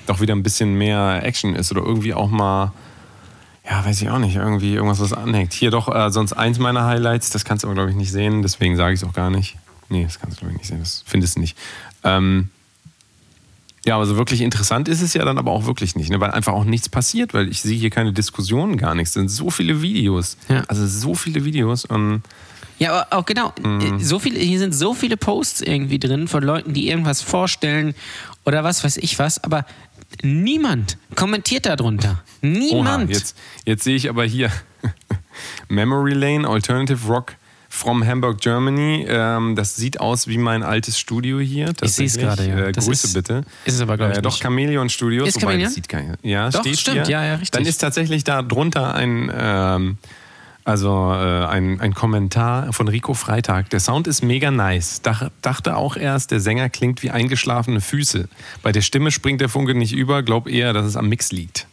[0.10, 2.74] doch wieder ein bisschen mehr Action ist oder irgendwie auch mal,
[3.70, 4.36] Ja, weiß ich auch nicht.
[4.36, 5.54] Irgendwie irgendwas, was anhängt.
[5.54, 8.42] Hier doch, äh, sonst eins meiner Highlights, das kannst du aber, glaube ich, nicht sehen,
[8.42, 9.58] deswegen sage ich es auch gar nicht.
[9.90, 11.58] Nee, das kannst du, glaube ich, nicht sehen, das findest du nicht.
[12.04, 12.50] Ähm,
[13.86, 16.20] ja, aber so wirklich interessant ist es ja dann aber auch wirklich nicht, ne?
[16.20, 19.12] weil einfach auch nichts passiert, weil ich sehe hier keine Diskussionen, gar nichts.
[19.12, 20.38] Es sind so viele Videos.
[20.50, 20.64] Ja.
[20.68, 22.22] Also so viele Videos und
[22.78, 23.54] Ja, aber auch genau.
[23.64, 24.00] Mhm.
[24.00, 27.96] So viele, hier sind so viele Posts irgendwie drin von Leuten, die irgendwas vorstellen
[28.46, 29.66] oder was weiß ich was, aber
[30.24, 32.24] niemand kommentiert darunter.
[32.42, 33.10] Oha, Niemand.
[33.10, 34.52] jetzt, jetzt sehe ich aber hier
[35.70, 37.36] Memory Lane, Alternative Rock
[37.72, 39.06] from Hamburg, Germany.
[39.08, 41.72] Ähm, das sieht aus wie mein altes Studio hier.
[41.82, 42.58] Ich sehe es gerade, ja.
[42.68, 43.44] Äh, Grüße ist- bitte.
[43.66, 44.40] ist es aber, glaub ich, äh, Doch.
[44.42, 45.28] Chameleon Studios.
[45.30, 45.66] Ist wobei, Chameleon?
[45.68, 46.18] das sieht keiner.
[46.24, 47.10] Ja, Doch, steht stimmt, hier.
[47.18, 47.52] ja, ja, richtig.
[47.52, 49.32] Dann ist tatsächlich da drunter ein...
[49.36, 49.98] Ähm,
[50.66, 53.70] also äh, ein, ein Kommentar von Rico Freitag.
[53.72, 55.02] Der Sound ist mega nice.
[55.02, 58.30] Dach, dachte auch erst, der Sänger klingt wie eingeschlafene Füße.
[58.62, 61.68] Bei der Stimme springt der Funke nicht über, glaub eher, dass es am Mix liegt.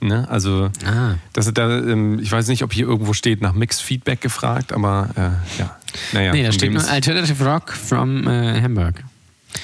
[0.00, 0.26] Ne?
[0.28, 1.14] Also, Ah.
[1.32, 5.60] das, da, ähm, ich weiß nicht, ob hier irgendwo steht, nach Mix-Feedback gefragt, aber äh,
[5.60, 5.76] ja.
[6.12, 9.04] Naja, nee, da steht nur Alternative Rock from äh, Hamburg.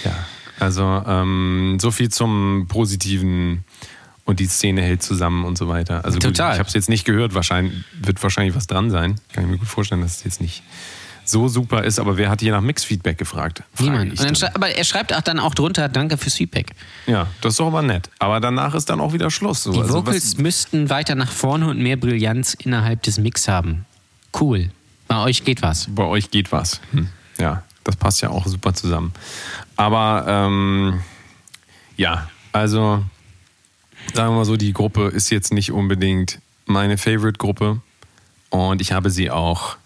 [0.05, 0.13] ja.
[0.61, 3.65] Also, ähm, so viel zum Positiven
[4.29, 6.05] und die Szene hält zusammen und so weiter.
[6.05, 6.53] Also gut, Total.
[6.53, 9.15] ich habe es jetzt nicht gehört, wahrscheinlich wird wahrscheinlich was dran sein.
[9.33, 10.63] Kann ich mir gut vorstellen, dass es jetzt nicht
[11.25, 13.63] so super ist, aber wer hat hier nach Mix-Feedback gefragt?
[13.79, 14.21] Niemand.
[14.55, 16.73] aber er schreibt auch dann auch drunter, danke fürs Feedback.
[17.07, 18.11] Ja, das ist doch aber nett.
[18.19, 19.63] Aber danach ist dann auch wieder Schluss.
[19.63, 19.73] So.
[19.73, 23.87] Die Also Vocals müssten weiter nach vorne und mehr Brillanz innerhalb des Mix haben.
[24.39, 24.71] Cool.
[25.07, 25.87] Bei euch geht was.
[25.89, 26.83] bei euch geht was.
[26.91, 27.09] Hm.
[27.39, 29.15] Ja, das passt ja auch super zusammen.
[29.77, 31.01] Aber ähm,
[31.97, 33.03] ja, also
[34.15, 37.81] sagen wir mal so, die Gruppe ist jetzt nicht unbedingt meine Favorite-Gruppe
[38.51, 39.77] und ich habe sie auch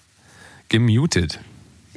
[0.68, 1.40] gemutet.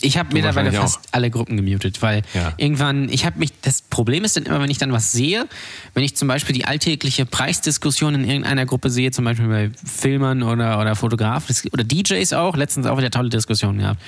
[0.05, 2.53] Ich habe mittlerweile fast alle Gruppen gemutet, weil Ja.
[2.57, 5.47] irgendwann, ich habe mich, das Problem ist dann immer, wenn ich dann was sehe,
[5.93, 10.43] wenn ich zum Beispiel die alltägliche Preisdiskussion in irgendeiner Gruppe sehe, zum Beispiel bei Filmern
[10.43, 14.01] oder, oder Fotografen oder DJs auch, letztens auch wieder tolle Diskussionen gehabt,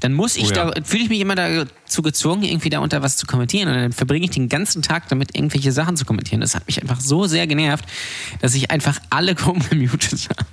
[0.00, 0.70] dann muss ich Oh ja.
[0.70, 3.92] da, fühle ich mich immer dazu gezwungen, irgendwie da unter was zu kommentieren und dann
[3.92, 6.40] verbringe ich den ganzen Tag damit, irgendwelche Sachen zu kommentieren.
[6.40, 7.84] Das hat mich einfach so sehr genervt,
[8.40, 10.46] dass ich einfach alle Gruppen gemutet habe.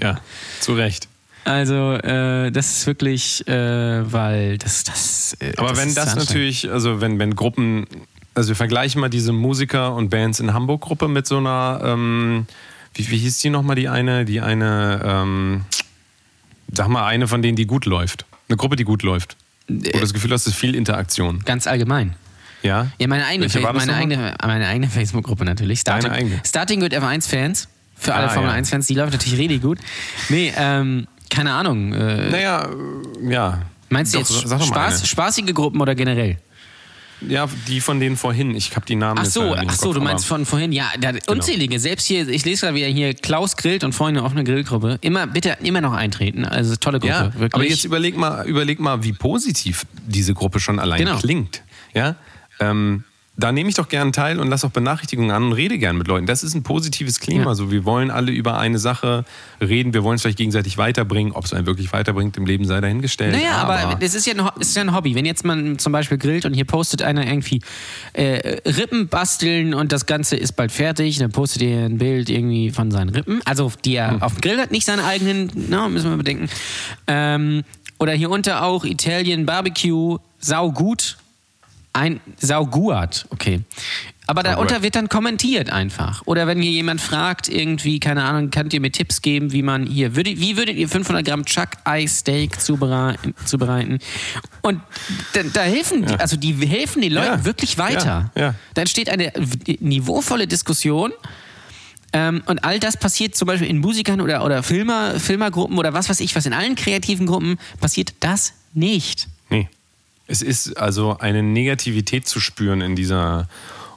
[0.00, 0.20] Ja,
[0.60, 1.08] zu Recht.
[1.44, 5.36] Also, äh, das ist wirklich, äh, weil das, das.
[5.40, 7.86] Äh, Aber das wenn das natürlich, also wenn, wenn Gruppen,
[8.34, 12.46] also wir vergleichen mal diese Musiker und Bands in Hamburg-Gruppe mit so einer, ähm,
[12.94, 15.64] wie, wie hieß die nochmal, die eine, die eine, ähm,
[16.72, 18.24] sag mal, eine von denen, die gut läuft.
[18.48, 19.36] Eine Gruppe, die gut läuft.
[19.68, 21.40] Wo du das Gefühl hast, es ist viel Interaktion.
[21.44, 22.14] Ganz allgemein.
[22.62, 22.88] Ja?
[22.98, 25.80] Ja, meine eigene, meine eigene, meine eigene Facebook-Gruppe natürlich.
[25.80, 26.40] Starting, Deine eigene?
[26.44, 27.68] Starting Good F1-Fans.
[27.96, 28.56] Für alle Ah, Formel ja.
[28.58, 29.78] 1-Fans, die läuft natürlich richtig gut.
[30.28, 31.92] Nee, ähm, keine Ahnung.
[31.92, 32.68] Äh, Naja,
[33.28, 33.62] ja.
[33.88, 36.38] meinst du Doch, jetzt Spaß, spaßige Gruppen oder generell?
[37.26, 38.54] Ja, die von denen vorhin.
[38.54, 40.72] Ich habe die Namen Ach so, nicht ach so, Kopf, du meinst von vorhin.
[40.72, 41.78] Ja, da, unzählige.
[41.80, 44.98] Selbst hier, ich lese gerade wieder hier, Klaus grillt und Freunde offene Grillgruppe.
[45.00, 46.44] Immer, bitte, immer noch eintreten.
[46.44, 47.12] Also tolle Gruppe.
[47.12, 47.54] Ja, wirklich.
[47.54, 51.16] aber jetzt überleg mal, überleg mal, wie positiv diese Gruppe schon allein Genau.
[51.18, 51.62] klingt.
[51.94, 52.16] Ja,
[52.60, 53.04] ähm,
[53.36, 56.06] da nehme ich doch gern teil und lass auch Benachrichtigungen an und rede gern mit
[56.06, 56.26] Leuten.
[56.26, 57.46] Das ist ein positives Klima.
[57.46, 57.54] Ja.
[57.54, 59.24] So, wir wollen alle über eine Sache
[59.60, 59.92] reden.
[59.92, 61.32] Wir wollen es vielleicht gegenseitig weiterbringen.
[61.32, 63.34] Ob es einen wirklich weiterbringt im Leben sei dahingestellt.
[63.34, 65.16] Naja, aber, das ist ja, ein, ist ja ein Hobby.
[65.16, 67.60] Wenn jetzt man zum Beispiel grillt und hier postet einer irgendwie
[68.12, 72.70] äh, Rippen basteln und das Ganze ist bald fertig, dann postet ihr ein Bild irgendwie
[72.70, 76.10] von seinen Rippen, also die er auf dem Grill hat, nicht seine eigenen, na, müssen
[76.10, 76.48] wir bedenken.
[77.08, 77.64] Ähm,
[77.98, 81.16] oder hier unter auch Italien Barbecue, sau gut,
[81.94, 83.60] ein Sauguat, okay.
[84.26, 84.56] Aber Sauguat.
[84.56, 86.22] darunter wird dann kommentiert einfach.
[86.26, 89.86] Oder wenn hier jemand fragt, irgendwie, keine Ahnung, könnt ihr mir Tipps geben, wie man
[89.86, 93.98] hier, würde, wie würdet ihr 500 Gramm Chuck Eye Steak zubereiten?
[94.62, 94.80] Und
[95.34, 97.44] da, da helfen, die, also die helfen den Leuten Ja.
[97.44, 98.30] wirklich weiter.
[98.34, 98.54] Ja, ja.
[98.74, 99.32] Da entsteht eine
[99.80, 101.12] niveauvolle Diskussion.
[102.12, 106.08] Ähm, und all das passiert zum Beispiel in Musikern oder, oder Filmer, Filmergruppen oder was
[106.08, 109.28] weiß ich was, in allen kreativen Gruppen passiert das nicht.
[109.50, 109.68] Nee.
[110.26, 113.48] Es ist also eine Negativität zu spüren in dieser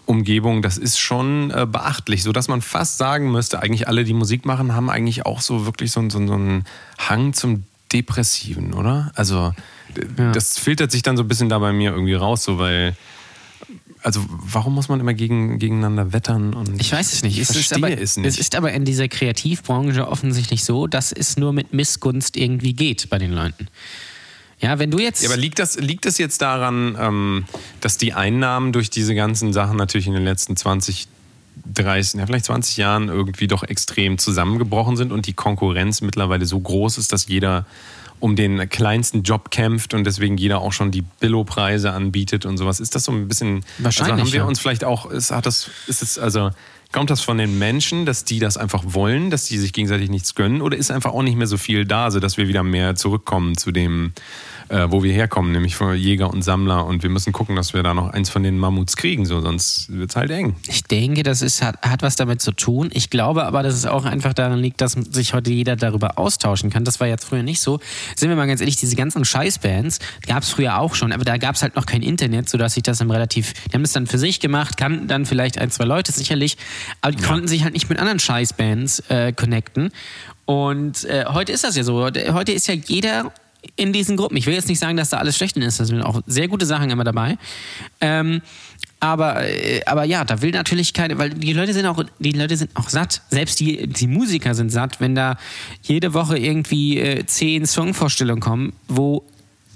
[0.05, 4.13] Umgebung, das ist schon äh, beachtlich, so dass man fast sagen müsste, eigentlich alle, die
[4.13, 6.63] Musik machen, haben eigentlich auch so wirklich so, so, so einen
[6.97, 9.11] Hang zum Depressiven, oder?
[9.15, 9.53] Also
[10.17, 10.31] Ja.
[10.31, 12.95] das filtert sich dann so ein bisschen da bei mir irgendwie raus, so weil
[14.03, 16.53] also warum muss man immer gegen, gegeneinander wettern?
[16.53, 17.35] Und Ich weiß es nicht.
[17.35, 18.27] Ich es, ist verstehe aber, es nicht.
[18.27, 23.09] es ist aber in dieser Kreativbranche offensichtlich so, dass es nur mit Missgunst irgendwie geht
[23.09, 23.67] bei den Leuten.
[24.59, 25.21] Ja, wenn du jetzt.
[25.21, 27.45] Ja, aber liegt das, liegt das jetzt daran, ähm,
[27.81, 31.07] dass die Einnahmen durch diese ganzen Sachen natürlich in den letzten 20,
[31.73, 36.59] 30, ja, vielleicht 20 Jahren irgendwie doch extrem zusammengebrochen sind und die Konkurrenz mittlerweile so
[36.59, 37.65] groß ist, dass jeder
[38.19, 42.79] um den kleinsten Job kämpft und deswegen jeder auch schon die Billo-Preise anbietet und sowas.
[42.79, 43.63] Ist das so ein bisschen.
[43.77, 44.45] Wahrscheinlich, Also haben wir ja.
[44.45, 46.49] uns vielleicht auch, ist, hat das, ist es, also
[46.91, 50.35] Kommt das von den Menschen, dass die das einfach wollen, dass die sich gegenseitig nichts
[50.35, 50.61] gönnen?
[50.61, 53.71] Oder ist einfach auch nicht mehr so viel da, sodass wir wieder mehr zurückkommen zu
[53.71, 54.13] dem,
[54.69, 56.85] äh, wo wir herkommen, nämlich von Jäger und Sammler.
[56.85, 59.91] Und wir müssen gucken, dass wir da noch eins von den Mammuts kriegen, so, sonst
[59.91, 60.55] wird es halt eng.
[60.67, 62.89] Ich denke, das ist, hat, hat was damit zu tun.
[62.93, 66.69] Ich glaube aber, dass es auch einfach daran liegt, dass sich heute jeder darüber austauschen
[66.69, 66.83] kann.
[66.83, 67.79] Das war jetzt früher nicht so.
[68.15, 71.37] Sind wir mal ganz ehrlich, diese ganzen Scheißbands gab es früher auch schon, aber da
[71.37, 74.07] gab es halt noch kein Internet, sodass sich das dann relativ, die haben das dann
[74.07, 76.57] für sich gemacht, kannten dann vielleicht ein, zwei Leute sicherlich,
[77.01, 77.27] aber die ja.
[77.27, 79.91] konnten sich halt nicht mit anderen Scheißbands äh, connecten.
[80.45, 82.05] Und äh, heute ist das ja so.
[82.05, 83.33] Heute ist ja jeder
[83.75, 84.37] in diesen Gruppen.
[84.37, 85.79] Ich will jetzt nicht sagen, dass da alles schlecht ist.
[85.79, 87.37] Da sind auch sehr gute Sachen immer dabei.
[88.01, 88.41] Ähm,
[88.99, 92.57] aber, äh, aber ja, da will natürlich keine, weil die Leute sind auch, die Leute
[92.57, 93.21] sind auch satt.
[93.29, 95.37] Selbst die, die Musiker sind satt, wenn da
[95.83, 99.23] jede Woche irgendwie äh, zehn Songvorstellungen kommen, wo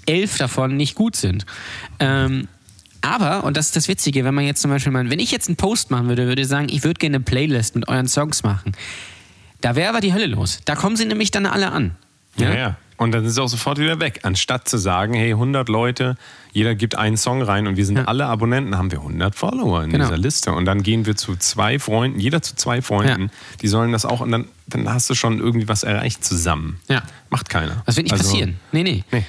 [0.06, 1.46] elf davon nicht gut sind.
[2.00, 2.48] Ähm,
[3.00, 5.48] aber, und das ist das Witzige, wenn man jetzt zum Beispiel mal, wenn ich jetzt
[5.48, 8.42] einen Post machen würde, würde ich sagen, ich würde gerne eine Playlist mit euren Songs
[8.42, 8.72] machen.
[9.60, 10.60] Da wäre aber die Hölle los.
[10.64, 11.96] Da kommen sie nämlich dann alle an.
[12.36, 12.54] Ja, ja.
[12.54, 12.76] ja.
[13.02, 14.20] Und dann ist es auch sofort wieder weg.
[14.22, 16.16] Anstatt zu sagen, hey, 100 Leute,
[16.52, 18.04] jeder gibt einen Song rein und wir sind ja.
[18.04, 20.04] alle Abonnenten, haben wir 100 Follower in genau.
[20.04, 20.52] dieser Liste.
[20.52, 23.56] Und dann gehen wir zu zwei Freunden, jeder zu zwei Freunden, ja.
[23.60, 26.80] die sollen das auch und dann, dann hast du schon irgendwie was erreicht zusammen.
[26.88, 27.02] Ja.
[27.30, 27.82] Macht keiner.
[27.86, 28.60] Das wird nicht also, passieren.
[28.72, 29.04] Nee, nee.
[29.10, 29.24] nee.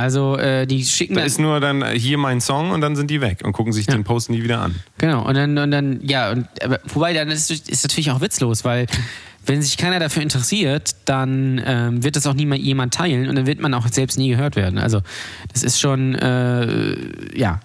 [0.00, 1.14] Also äh, die schicken.
[1.14, 3.86] Da ist nur dann hier mein Song und dann sind die weg und gucken sich
[3.86, 3.92] ja.
[3.92, 4.74] den Post nie wieder an.
[4.96, 8.64] Genau, und dann, und dann ja, und, aber, wobei dann ist es natürlich auch witzlos,
[8.64, 8.86] weil
[9.44, 13.44] wenn sich keiner dafür interessiert, dann ähm, wird das auch niemand jemand teilen und dann
[13.44, 14.78] wird man auch selbst nie gehört werden.
[14.78, 15.02] Also
[15.52, 16.96] das ist schon, äh,
[17.38, 17.60] ja.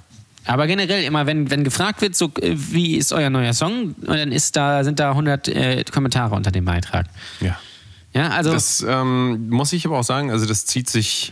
[0.46, 4.34] Aber generell immer, wenn, wenn gefragt wird, so äh, wie ist euer neuer Song, dann
[4.34, 7.06] ist da, sind da 100 äh, Kommentare unter dem Beitrag.
[7.40, 7.58] Ja.
[8.14, 8.52] Ja, also.
[8.52, 11.32] Das ähm, muss ich aber auch sagen, also das zieht sich.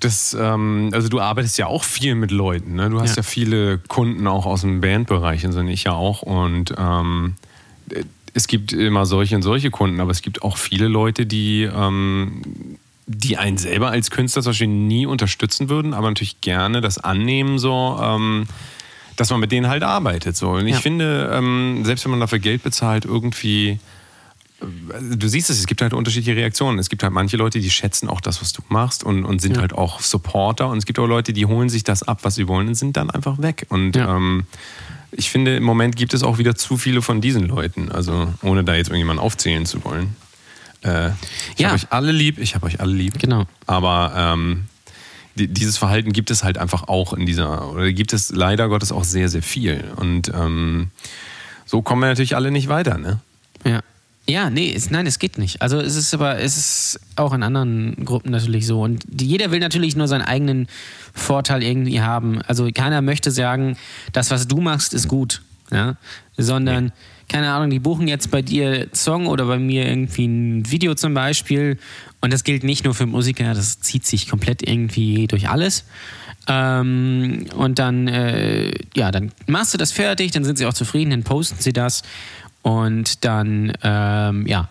[0.00, 2.90] Das, ähm, also du arbeitest ja auch viel mit Leuten, ne?
[2.90, 6.22] Du hast ja, ja viele Kunden auch aus dem Bandbereich, und so ich ja auch.
[6.22, 7.34] Und ähm,
[8.34, 12.42] es gibt immer solche und solche Kunden, aber es gibt auch viele Leute, die, ähm,
[13.06, 17.58] die einen selber als Künstler zum Beispiel nie unterstützen würden, aber natürlich gerne das annehmen,
[17.58, 18.46] so, ähm,
[19.16, 20.36] dass man mit denen halt arbeitet.
[20.36, 20.50] So.
[20.50, 20.80] Und ich ja.
[20.80, 23.80] finde, ähm, selbst wenn man dafür Geld bezahlt, irgendwie
[24.60, 26.78] du siehst es, es gibt halt unterschiedliche Reaktionen.
[26.78, 29.56] Es gibt halt manche Leute, die schätzen auch das, was du machst und, und sind
[29.56, 29.60] ja.
[29.60, 30.68] halt auch Supporter.
[30.68, 32.96] Und es gibt auch Leute, die holen sich das ab, was sie wollen und sind
[32.96, 33.66] dann einfach weg.
[33.68, 34.16] Und ja.
[34.16, 34.46] ähm,
[35.12, 37.90] ich finde, im Moment gibt es auch wieder zu viele von diesen Leuten.
[37.92, 40.16] Also, ohne da jetzt irgendjemanden aufzählen zu wollen.
[40.82, 41.10] Äh,
[41.54, 41.68] ich ja.
[41.68, 43.18] habe euch alle lieb, ich habe euch alle lieb.
[43.18, 43.46] Genau.
[43.66, 44.64] Aber ähm,
[45.36, 48.90] die, dieses Verhalten gibt es halt einfach auch in dieser, oder gibt es leider Gottes
[48.90, 49.84] auch sehr, sehr viel.
[49.96, 50.90] Und ähm,
[51.64, 53.20] so kommen wir natürlich alle nicht weiter, ne?
[53.64, 53.82] Ja.
[54.28, 55.62] Ja, nee, es, nein, es geht nicht.
[55.62, 58.82] Also es ist aber, es ist auch in anderen Gruppen natürlich so.
[58.82, 60.68] Und jeder will natürlich nur seinen eigenen
[61.14, 62.42] Vorteil irgendwie haben.
[62.42, 63.78] Also keiner möchte sagen,
[64.12, 65.40] das, was du machst, ist gut.
[65.70, 65.96] Ja?
[66.36, 66.92] Sondern, nee.
[67.30, 71.14] keine Ahnung, die buchen jetzt bei dir Song oder bei mir irgendwie ein Video zum
[71.14, 71.78] Beispiel.
[72.20, 75.84] Und das gilt nicht nur für Musiker, das zieht sich komplett irgendwie durch alles.
[76.48, 81.10] Ähm, und dann, äh, ja, dann machst du das fertig, dann sind sie auch zufrieden,
[81.10, 82.02] dann posten sie das.
[82.68, 84.68] Und dann, ähm, ja,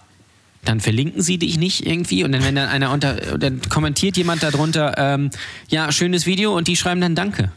[0.64, 4.44] dann verlinken sie dich nicht irgendwie und dann wenn dann einer unter, dann kommentiert jemand
[4.44, 5.32] darunter, ähm,
[5.68, 7.52] ja, schönes Video und die schreiben dann Danke.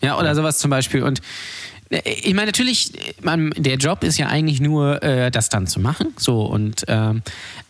[0.00, 1.02] Ja, oder sowas zum Beispiel.
[1.02, 1.20] Und
[1.90, 2.92] äh, ich meine, natürlich,
[3.22, 6.14] man, der Job ist ja eigentlich nur, äh, das dann zu machen.
[6.16, 7.22] So, und ähm,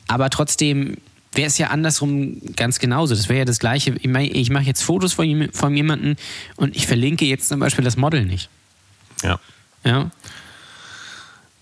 [0.06, 0.98] aber trotzdem
[1.32, 3.14] wäre es ja andersrum ganz genauso.
[3.14, 3.94] Das wäre ja das Gleiche.
[4.02, 6.16] Ich, mein, ich mache jetzt Fotos von, von jemandem
[6.56, 8.50] und ich verlinke jetzt zum Beispiel das Model nicht.
[9.22, 9.40] Ja.
[9.82, 10.10] Ja.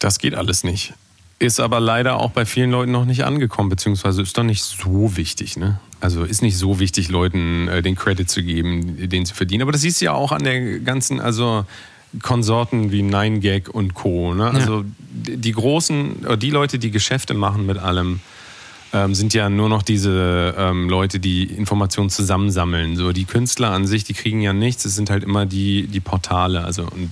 [0.04, 0.92] Das geht alles nicht.
[1.38, 5.16] Ist aber leider auch bei vielen Leuten noch nicht angekommen, beziehungsweise ist doch nicht so
[5.16, 5.56] wichtig.
[5.56, 5.80] Ne?
[5.98, 9.62] Also ist nicht so wichtig, Leuten äh, den Credit zu geben, den sie verdienen.
[9.62, 11.64] Aber das siehst du ja auch an der ganzen, also
[12.22, 14.34] Konsorten wie 9gag und Co.
[14.34, 14.50] Ne?
[14.50, 14.86] Also ja.
[15.36, 18.20] die großen, die Leute, die Geschäfte machen mit allem,
[18.92, 22.96] ähm, sind ja nur noch diese ähm, Leute, die Informationen zusammensammeln.
[22.96, 24.84] So die Künstler an sich, die kriegen ja nichts.
[24.84, 26.62] Es sind halt immer die, die Portale.
[26.62, 27.10] Also und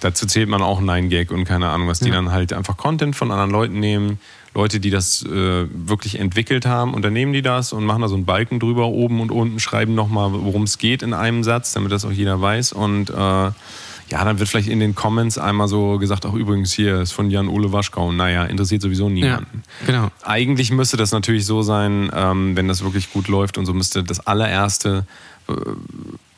[0.00, 2.14] dazu zählt man auch 9gag und keine Ahnung was, die ja.
[2.14, 4.18] dann halt einfach Content von anderen Leuten nehmen.
[4.54, 8.24] Leute, die das äh, wirklich entwickelt haben, unternehmen die das und machen da so einen
[8.24, 12.04] Balken drüber, oben und unten, schreiben nochmal, worum es geht in einem Satz, damit das
[12.04, 12.72] auch jeder weiß.
[12.72, 17.00] Und äh, ja, dann wird vielleicht in den Comments einmal so gesagt, auch übrigens hier
[17.00, 18.10] ist von Jan-Ole Waschkau.
[18.10, 19.62] Naja, interessiert sowieso niemanden.
[19.80, 20.08] Ja, genau.
[20.22, 24.02] Eigentlich müsste das natürlich so sein, ähm, wenn das wirklich gut läuft und so müsste
[24.02, 25.06] das allererste
[25.48, 25.52] äh,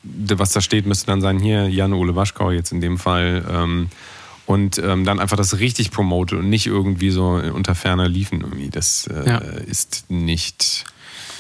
[0.03, 3.45] was da steht, müsste dann sein, hier Jan-Ole Waschkau jetzt in dem Fall.
[3.51, 3.89] Ähm,
[4.47, 8.69] und ähm, dann einfach das richtig promote und nicht irgendwie so unter ferner liefen irgendwie.
[8.69, 9.39] Das äh, ja.
[9.39, 10.85] ist nicht.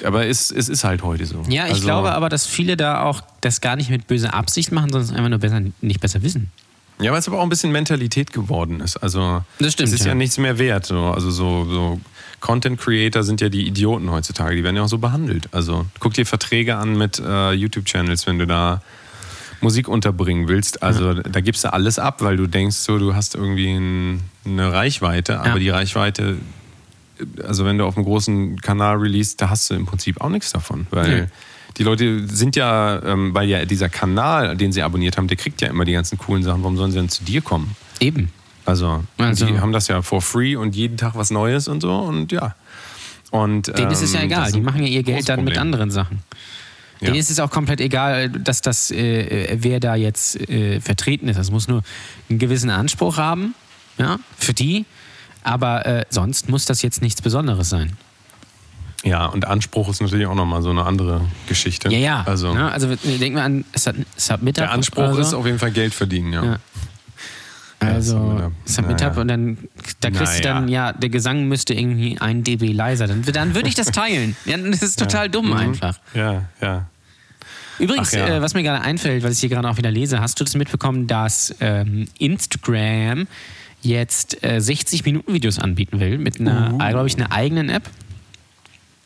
[0.05, 1.43] Aber es, es ist halt heute so.
[1.49, 4.71] Ja, ich also, glaube aber, dass viele da auch das gar nicht mit böser Absicht
[4.71, 6.53] machen, sondern es einfach nur besser, nicht besser wissen.
[7.01, 8.97] Ja, weil es aber auch ein bisschen Mentalität geworden ist.
[8.99, 10.15] Also Das stimmt, es ist ja, ja.
[10.15, 10.87] nichts mehr wert.
[10.87, 11.07] So.
[11.07, 12.01] Also so, so
[12.41, 14.57] Content Creator sind ja die Idioten heutzutage.
[14.57, 15.49] Die werden ja auch so behandelt.
[15.53, 18.82] Also guck dir Verträge an mit äh, YouTube-Channels, wenn du da
[19.61, 20.82] Musik unterbringen willst.
[20.82, 24.72] Also da gibst du alles ab, weil du denkst, so du hast irgendwie ein, eine
[24.72, 25.59] Reichweite, aber Ja.
[25.59, 26.38] die Reichweite,
[27.47, 30.51] also wenn du auf einem großen Kanal release, da hast du im Prinzip auch nichts
[30.51, 31.26] davon, weil Nee.
[31.76, 35.61] die Leute sind ja, ähm, weil ja dieser Kanal, den sie abonniert haben, der kriegt
[35.61, 36.62] ja immer die ganzen coolen Sachen.
[36.62, 37.76] Warum sollen sie denn zu dir kommen?
[38.01, 38.30] Eben.
[38.71, 41.95] Also, Also- die haben das ja for free und jeden Tag was Neues und so
[41.99, 42.55] und ja.
[43.31, 44.51] Und, Denen ist es ja ähm, egal.
[44.53, 45.61] Die machen ja ihr Geld dann mit Problem.
[45.62, 46.23] anderen Sachen.
[47.01, 47.07] Ja.
[47.07, 51.37] Denen ist es auch komplett egal, dass das, äh, wer da jetzt äh, vertreten ist.
[51.39, 51.83] Das muss nur
[52.29, 53.55] einen gewissen Anspruch haben,
[53.99, 54.85] ja, für die.
[55.43, 57.97] Aber äh, sonst muss das jetzt nichts Besonderes sein.
[59.03, 61.89] Ja, und Anspruch ist natürlich auch nochmal so eine andere Geschichte.
[61.91, 62.23] Ja, ja.
[62.27, 62.71] Also, ne?
[62.71, 64.62] also denken wir an Sub- Submitter.
[64.62, 65.21] der Anspruch so.
[65.21, 66.45] ist auf jeden Fall Geld verdienen, ja.
[66.45, 66.57] Ja.
[67.81, 68.53] Also, Submitter.
[68.66, 69.20] Submitter Naja.
[69.20, 69.59] und dann,
[70.01, 70.55] da kriegst du Naja.
[70.61, 73.07] dann, ja, der Gesang müsste irgendwie ein dB leiser.
[73.07, 74.37] Dann, dann würde ich das teilen.
[74.45, 75.53] Ja, das ist total dumm Mhm.
[75.57, 75.99] einfach.
[76.14, 76.87] Ja, ja.
[77.78, 78.26] Übrigens, ja.
[78.37, 80.55] äh, was mir gerade einfällt, weil ich hier gerade auch wieder lese, hast du das
[80.55, 83.26] mitbekommen, dass ähm, Instagram
[83.81, 86.78] jetzt äh, 60 Minuten Videos anbieten will mit einer, Uh.
[86.78, 87.89] glaube ich, einer eigenen App?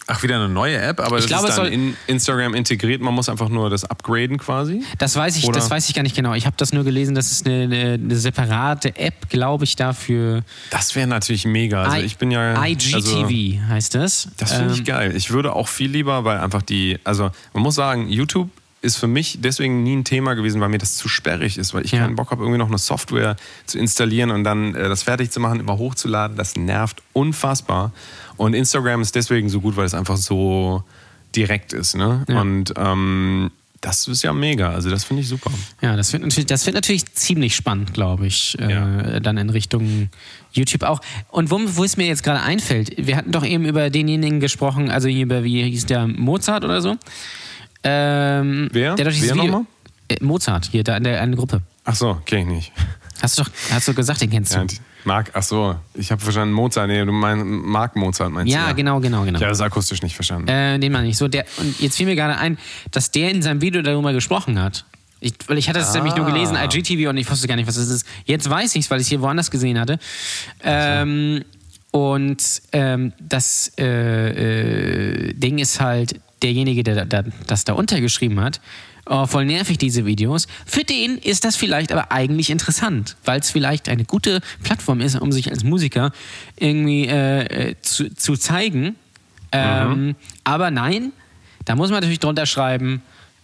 [0.06, 3.00] Ach, wieder eine neue App, aber das glaube, ist es dann in Instagram integriert.
[3.00, 4.82] Man muss einfach nur das upgraden quasi.
[4.98, 6.34] Das weiß ich, Oder- das weiß ich gar nicht genau.
[6.34, 10.42] Ich habe das nur gelesen, dass es eine, eine, eine separate App, glaube ich, dafür.
[10.70, 11.84] Das wäre natürlich mega.
[11.84, 12.62] Also I- ich bin ja.
[12.64, 14.28] IGTV Also, heißt das.
[14.36, 15.16] Das finde ich Ähm, geil.
[15.16, 18.50] Ich würde auch viel lieber, weil einfach die, also man muss sagen, YouTube
[18.84, 21.84] ist für mich deswegen nie ein Thema gewesen, weil mir das zu sperrig ist, weil
[21.84, 22.00] ich Ja.
[22.00, 25.40] keinen Bock habe, irgendwie noch eine Software zu installieren und dann äh, das fertig zu
[25.40, 26.36] machen, immer hochzuladen.
[26.36, 27.92] Das nervt unfassbar.
[28.36, 30.84] Und Instagram ist deswegen so gut, weil es einfach so
[31.34, 31.96] direkt ist.
[31.96, 32.24] Ne?
[32.28, 32.40] Ja.
[32.40, 34.70] Und ähm, das ist ja mega.
[34.70, 35.50] Also das finde ich super.
[35.82, 39.20] Ja, das wird natürlich, das wird natürlich ziemlich spannend, glaube ich, äh, Ja.
[39.20, 40.08] dann in Richtung
[40.52, 41.00] YouTube auch.
[41.30, 44.90] Und wo, wo es mir jetzt gerade einfällt, wir hatten doch eben über denjenigen gesprochen,
[44.90, 46.96] also hier über, wie hieß der, Mozart oder so?
[47.84, 48.94] Ähm, Wer?
[48.96, 49.66] Der Wer nochmal?
[50.08, 51.60] Äh, Mozart, hier da in der eine Gruppe.
[51.84, 52.72] Ach so, kenn ich nicht.
[53.22, 54.58] Hast du doch hast du gesagt, den kennst du.
[54.58, 54.66] Ja,
[55.04, 56.88] Marc, ach so, ich habe verstanden Mozart.
[56.88, 58.56] Nee, du meinst Marc Mozart meinst du?
[58.56, 59.38] Ja, genau, genau, genau.
[59.38, 60.48] Ich habe das akustisch nicht verstanden.
[60.48, 61.16] Äh, den meine ich.
[61.16, 62.58] So, der, und jetzt fiel mir gerade ein,
[62.90, 64.84] dass der in seinem Video darüber gesprochen hat.
[65.20, 66.64] Ich, weil ich hatte es nämlich nur gelesen, Ah.
[66.64, 68.06] IGTV, und ich wusste gar nicht, was das ist.
[68.26, 69.98] Jetzt weiß ich es, weil ich es hier woanders gesehen hatte.
[70.62, 71.44] Ähm,
[71.92, 78.60] und ähm, das äh, äh, Ding ist halt, derjenige, der da, das da untergeschrieben hat,
[79.06, 80.46] oh, voll nervig, diese Videos.
[80.66, 85.20] Für den ist das vielleicht aber eigentlich interessant, weil es vielleicht eine gute Plattform ist,
[85.20, 86.12] um sich als Musiker
[86.56, 88.96] irgendwie äh, äh, zu, zu zeigen.
[89.52, 91.12] Ähm, aber nein,
[91.64, 93.02] da muss man natürlich drunter schreiben,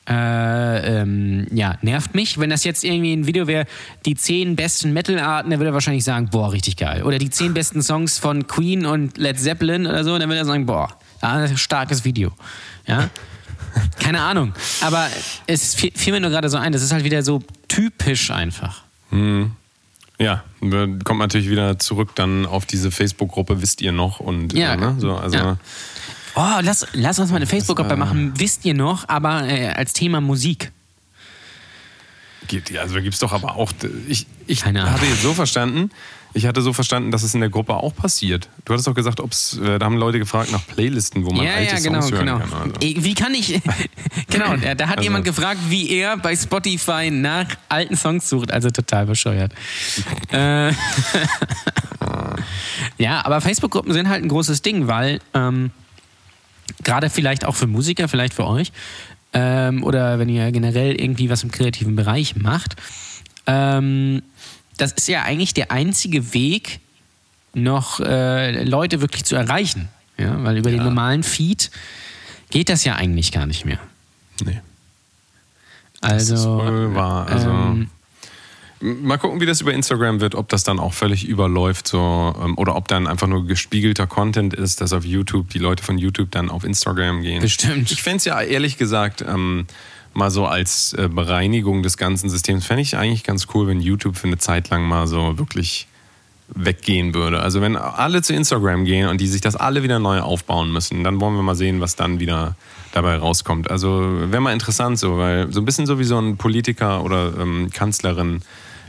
[0.09, 2.39] äh, ähm, ja, nervt mich.
[2.39, 3.67] Wenn das jetzt irgendwie ein Video wäre,
[4.07, 7.05] die zehn besten Metal-Arten, dann würde er wahrscheinlich sagen, boah, richtig geil.
[7.05, 10.47] Oder die zehn besten Songs von Queen und Led Zeppelin oder so, dann würde er
[10.47, 10.89] sagen, boah,
[11.21, 12.33] ah, das ist ein starkes Video.
[12.91, 13.11] Ja.
[14.01, 14.53] Keine Ahnung.
[14.81, 15.09] Aber
[15.47, 18.83] es fiel, mir nur gerade so ein, das ist halt wieder so typisch einfach.
[20.19, 20.45] Ja,
[21.05, 24.21] kommt natürlich wieder zurück dann auf diese Facebook-Gruppe, wisst ihr noch?
[24.21, 24.97] Und Ja, äh, ne?
[24.99, 25.57] so, also ja.
[26.35, 29.93] Oh, lass, lass uns mal eine Facebook-Gruppe äh, machen, wisst ihr noch, aber äh, als
[29.93, 30.71] Thema Musik.
[32.49, 33.73] geht, also gibt's doch aber auch.
[34.09, 34.95] Ich, ich Keine Ahnung.
[34.95, 35.91] hatte jetzt so verstanden,
[36.33, 38.49] ich hatte so verstanden, dass es in der Gruppe auch passiert.
[38.65, 41.55] Du hattest doch gesagt, ob's, äh, da haben Leute gefragt nach Playlisten, wo man ja,
[41.55, 42.39] alte ja, genau, Songs hören genau.
[42.39, 42.53] kann.
[42.53, 42.75] Also.
[42.81, 43.61] Wie kann ich.
[44.31, 48.53] genau, da, da hat Also- jemand gefragt, wie er bei Spotify nach alten Songs sucht.
[48.53, 49.53] Also total bescheuert.
[50.33, 50.69] äh,
[52.99, 55.71] ja, aber Facebook-Gruppen sind halt ein großes Ding, weil ähm,
[56.85, 58.73] gerade vielleicht auch für Musiker, vielleicht für euch,
[59.33, 62.77] ähm, oder wenn ihr generell irgendwie was im kreativen Bereich macht,
[63.47, 64.23] ähm,
[64.81, 66.81] das ist ja eigentlich der einzige Weg,
[67.53, 69.89] noch äh, Leute wirklich zu erreichen.
[70.19, 70.85] Ja, weil über den Ja.
[70.85, 71.71] normalen Feed
[72.51, 73.79] geht das ja eigentlich gar nicht mehr.
[74.45, 74.61] Nee.
[76.01, 77.27] Also, ist wohl wahr.
[77.29, 77.89] Also- ähm,
[78.83, 82.57] Mal gucken, wie das über Instagram wird, ob das dann auch völlig überläuft so, ähm,
[82.57, 86.31] oder ob dann einfach nur gespiegelter Content ist, dass auf YouTube die Leute von YouTube
[86.31, 87.43] dann auf Instagram gehen.
[87.43, 87.91] Bestimmt.
[87.91, 89.67] Ich fände es ja ehrlich gesagt ähm,
[90.13, 94.17] mal so als äh, Bereinigung des ganzen Systems, fände ich eigentlich ganz cool, wenn YouTube
[94.17, 95.87] für eine Zeit lang mal so wirklich
[96.55, 97.41] weggehen würde.
[97.41, 101.05] Also wenn alle zu Instagram gehen und die sich das alle wieder neu aufbauen müssen,
[101.05, 102.57] dann wollen wir mal sehen, was dann wieder
[102.93, 103.71] dabei rauskommt.
[103.71, 107.33] Also wäre mal interessant so, weil so ein bisschen so wie so ein Politiker oder
[107.39, 108.43] ähm, Kanzlerin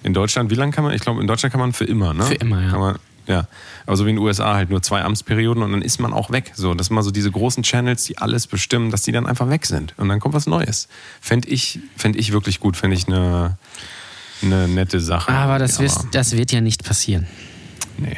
[0.03, 2.23] in Deutschland, wie lange kann man, ich glaube in Deutschland kann man für immer, ne?
[2.23, 2.95] Für immer, ja.
[3.31, 3.47] Man, ja,
[3.85, 6.29] aber so wie in den USA halt nur zwei Amtsperioden und dann ist man auch
[6.31, 6.51] weg.
[6.55, 9.49] So, das sind mal so diese großen Channels, die alles bestimmen, dass die dann einfach
[9.49, 10.87] weg sind und dann kommt was Neues.
[11.21, 13.57] Fände ich, fänd ich wirklich gut, fände ich eine,
[14.43, 15.31] eine nette Sache.
[15.31, 17.27] Aber das, Ja, wirst, das wird ja nicht passieren.
[17.97, 18.17] nee.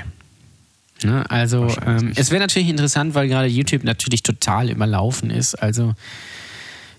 [1.04, 1.30] Ne?
[1.30, 5.54] Also ähm, es wäre natürlich interessant, weil gerade YouTube natürlich total überlaufen ist.
[5.56, 5.96] Also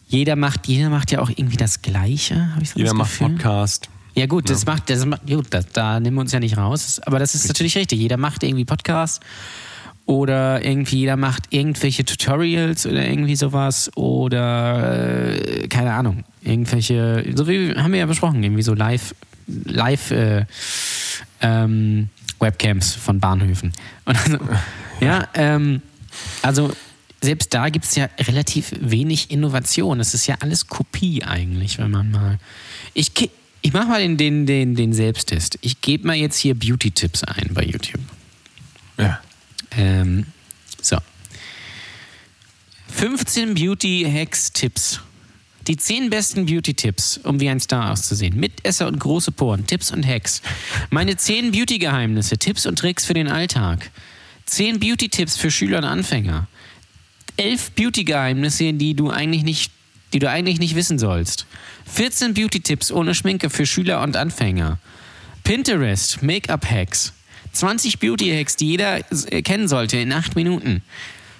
[0.08, 3.18] jeder macht, jeder macht ja auch irgendwie das Gleiche, habe ich so Jeder das macht.
[3.18, 3.88] Podcast.
[4.14, 7.00] Ja gut, das macht, das macht, gut, das, da nehmen wir uns ja nicht raus.
[7.04, 7.98] Aber das ist natürlich richtig.
[7.98, 9.20] Jeder macht irgendwie Podcast
[10.06, 17.48] oder irgendwie jeder macht irgendwelche Tutorials oder irgendwie sowas oder äh, keine Ahnung, irgendwelche, so
[17.48, 19.14] wie haben wir ja besprochen, irgendwie so live,
[19.46, 20.44] live äh,
[21.40, 23.72] ähm, Webcams von Bahnhöfen.
[24.04, 24.38] Also,
[25.00, 25.82] ja, ähm,
[26.42, 26.70] also
[27.22, 29.98] selbst da gibt es ja relativ wenig Innovation.
[29.98, 32.38] Es ist ja alles Kopie eigentlich, wenn man mal.
[32.92, 33.12] Ich,
[33.64, 35.58] ich mache mal den, den, den, den Selbsttest.
[35.62, 38.02] Ich gebe mal jetzt hier Beauty-Tipps ein bei YouTube.
[38.98, 39.22] Ja.
[39.70, 40.26] Ähm,
[40.82, 40.98] so.
[42.88, 45.00] 15 Beauty-Hacks-Tipps.
[45.66, 48.38] Die 10 besten Beauty-Tipps, um wie ein Star auszusehen.
[48.38, 49.66] Mitesser und große Poren.
[49.66, 50.42] Tipps und Hacks.
[50.90, 52.36] Meine 10 Beauty-Geheimnisse.
[52.36, 53.90] Tipps und Tricks für den Alltag.
[54.44, 56.48] 10 Beauty-Tipps für Schüler und Anfänger.
[57.38, 59.72] 11 Beauty-Geheimnisse, die du eigentlich nicht
[60.14, 61.46] die du eigentlich nicht wissen sollst.
[61.86, 64.78] 14 Beauty-Tipps ohne Schminke für Schüler und Anfänger.
[65.44, 67.12] Pinterest, Make-up-Hacks.
[67.52, 68.98] 20 Beauty-Hacks, die jeder
[69.30, 70.82] äh, kennen sollte in 8 Minuten.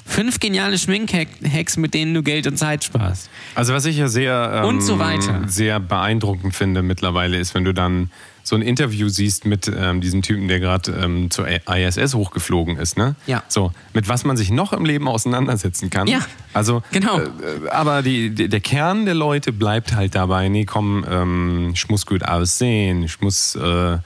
[0.07, 3.30] Fünf geniale Schmink-Hacks, mit denen du Geld und Zeit sparst.
[3.55, 5.45] Also was ich ja sehr, ähm, Und so weiter.
[5.49, 8.11] sehr beeindruckend finde mittlerweile ist, wenn du dann
[8.45, 12.97] so ein Interview siehst mit ähm, diesem Typen, der gerade ähm, zur ISS hochgeflogen ist,
[12.99, 13.16] ne?
[13.26, 13.42] Ja.
[13.49, 16.07] So, mit was man sich noch im Leben auseinandersetzen kann.
[16.07, 16.20] Ja,
[16.53, 17.18] Also, genau.
[17.18, 21.88] Äh, aber die, die, der Kern der Leute bleibt halt dabei, nee, komm, ähm, ich
[21.88, 23.97] muss gut aussehen, ich muss äh,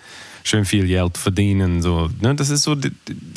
[0.45, 2.36] schön viel Geld verdienen, so, ne?
[2.36, 2.76] Das ist so,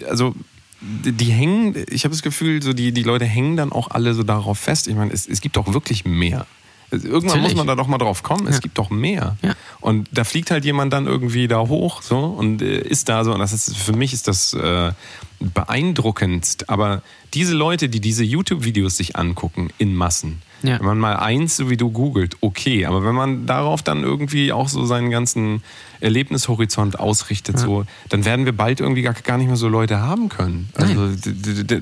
[0.07, 0.35] also
[0.81, 4.13] die, die hängen, ich habe das Gefühl, so die, die Leute hängen dann auch alle
[4.13, 4.87] so darauf fest.
[4.87, 6.45] Ich meine, es, es gibt doch wirklich mehr.
[6.91, 7.43] Irgendwann Natürlich.
[7.43, 8.47] muss man da doch mal drauf kommen.
[8.47, 8.59] Es Ja.
[8.61, 9.37] gibt doch mehr.
[9.41, 9.53] Ja.
[9.79, 13.33] Und da fliegt halt jemand dann irgendwie da hoch so und äh, ist da so.
[13.33, 14.91] Und das ist für mich ist das äh,
[15.39, 16.69] beeindruckendst.
[16.69, 17.01] Aber
[17.33, 20.79] diese Leute, die diese YouTube-Videos sich angucken in Massen, Ja.
[20.79, 22.85] wenn man mal eins so wie du googelt, okay.
[22.85, 25.63] Aber wenn man darauf dann irgendwie auch so seinen ganzen
[26.01, 30.29] Erlebnishorizont ausrichtet, so, dann werden wir bald irgendwie gar, gar nicht mehr so Leute haben
[30.29, 30.69] können.
[30.75, 31.81] Also d-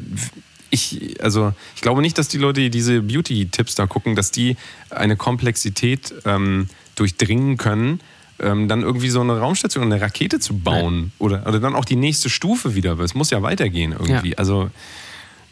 [0.70, 4.56] ich, also ich glaube nicht, dass die Leute, die diese Beauty-Tipps da gucken, dass die
[4.90, 8.02] eine Komplexität ähm, durchdringen können,
[8.40, 11.96] ähm, dann irgendwie so eine Raumstation, eine Rakete zu bauen oder, oder dann auch die
[11.96, 12.98] nächste Stufe wieder.
[12.98, 14.32] weil Es muss ja weitergehen irgendwie.
[14.32, 14.38] Ja.
[14.38, 14.70] Also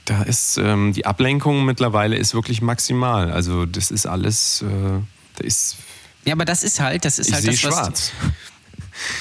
[0.06, 3.32] da ist ähm, die Ablenkung mittlerweile ist wirklich maximal.
[3.32, 4.66] Also das ist alles, äh,
[5.36, 5.76] da ist,
[6.26, 8.12] Ja, aber das ist halt, das ist ich halt das, was, schwarz.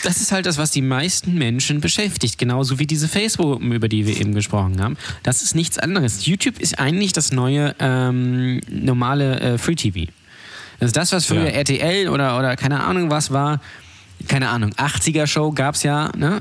[0.04, 2.38] Das ist halt das, was die meisten Menschen beschäftigt.
[2.38, 4.96] Genauso wie diese Facebook-Gruppen, über die wir eben gesprochen haben.
[5.22, 6.26] Das ist nichts anderes.
[6.26, 10.10] YouTube ist eigentlich das neue ähm, normale äh, Free-TV.
[10.78, 11.50] Das ist das, was früher Ja.
[11.58, 13.60] RTL oder, oder keine Ahnung was war.
[14.28, 16.40] Keine Ahnung, 80er-Show gab es ja, ne?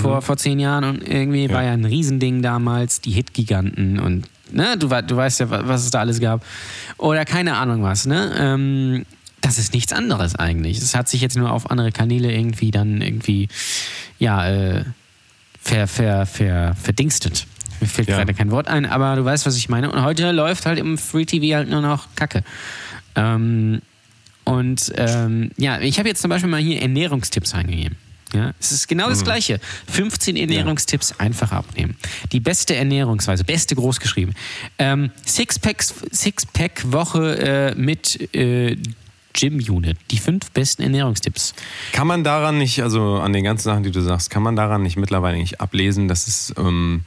[0.00, 4.76] Vor, vor zehn Jahren und irgendwie war ja ein Riesending damals, die Hit-Giganten und ne,
[4.78, 6.44] du, du weißt ja, wa- was es da alles gab.
[6.98, 8.32] Oder keine Ahnung was, ne?
[8.38, 9.04] Ähm,
[9.42, 10.78] das ist nichts anderes eigentlich.
[10.78, 13.48] Es hat sich jetzt nur auf andere Kanäle irgendwie dann irgendwie,
[14.18, 14.84] ja, äh,
[15.60, 17.46] ver, ver, ver, verdingstet.
[17.80, 18.16] Mir fällt Ja.
[18.16, 19.90] gerade kein Wort ein, aber du weißt, was ich meine.
[19.90, 22.42] Und heute läuft halt im Free TV halt nur noch Kacke.
[23.16, 23.82] Ähm,
[24.44, 27.96] und ähm, ja, ich habe jetzt zum Beispiel mal hier Ernährungstipps eingegeben.
[28.32, 29.60] Ja, es ist genau das Gleiche.
[29.90, 31.96] 15 Ernährungstipps einfach abnehmen.
[32.32, 34.34] Die beste Ernährungsweise, beste großgeschrieben.
[34.78, 38.78] Ähm, Sixpacks, Sixpack-Woche äh, mit äh,
[39.34, 39.96] Gym Unit.
[40.10, 41.54] Die fünf besten Ernährungstipps.
[41.92, 44.82] Kann man daran nicht, also an den ganzen Sachen, die du sagst, kann man daran
[44.82, 47.04] nicht mittlerweile nicht ablesen, dass es, ähm,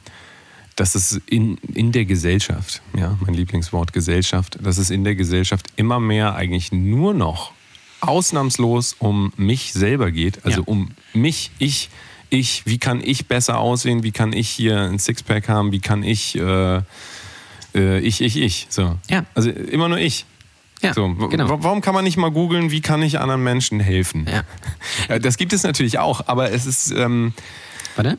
[0.74, 5.66] dass es in, in der Gesellschaft, ja, mein Lieblingswort Gesellschaft, dass es in der Gesellschaft
[5.76, 7.52] immer mehr eigentlich nur noch
[8.00, 10.66] ausnahmslos um mich selber geht, also Ja.
[10.66, 11.88] um mich, ich,
[12.28, 16.02] ich, wie kann ich besser aussehen, wie kann ich hier ein Sixpack haben, wie kann
[16.02, 16.82] ich, äh,
[17.74, 18.98] äh, ich, ich, ich, so.
[19.08, 19.24] Ja.
[19.34, 20.26] Also immer nur ich.
[20.86, 21.62] Ja, So, genau.
[21.62, 24.26] Warum kann man nicht mal googeln, wie kann ich anderen Menschen helfen?
[25.08, 25.18] Ja.
[25.18, 27.32] Das gibt es natürlich auch, aber es ist, ähm,
[27.96, 28.18] Warte.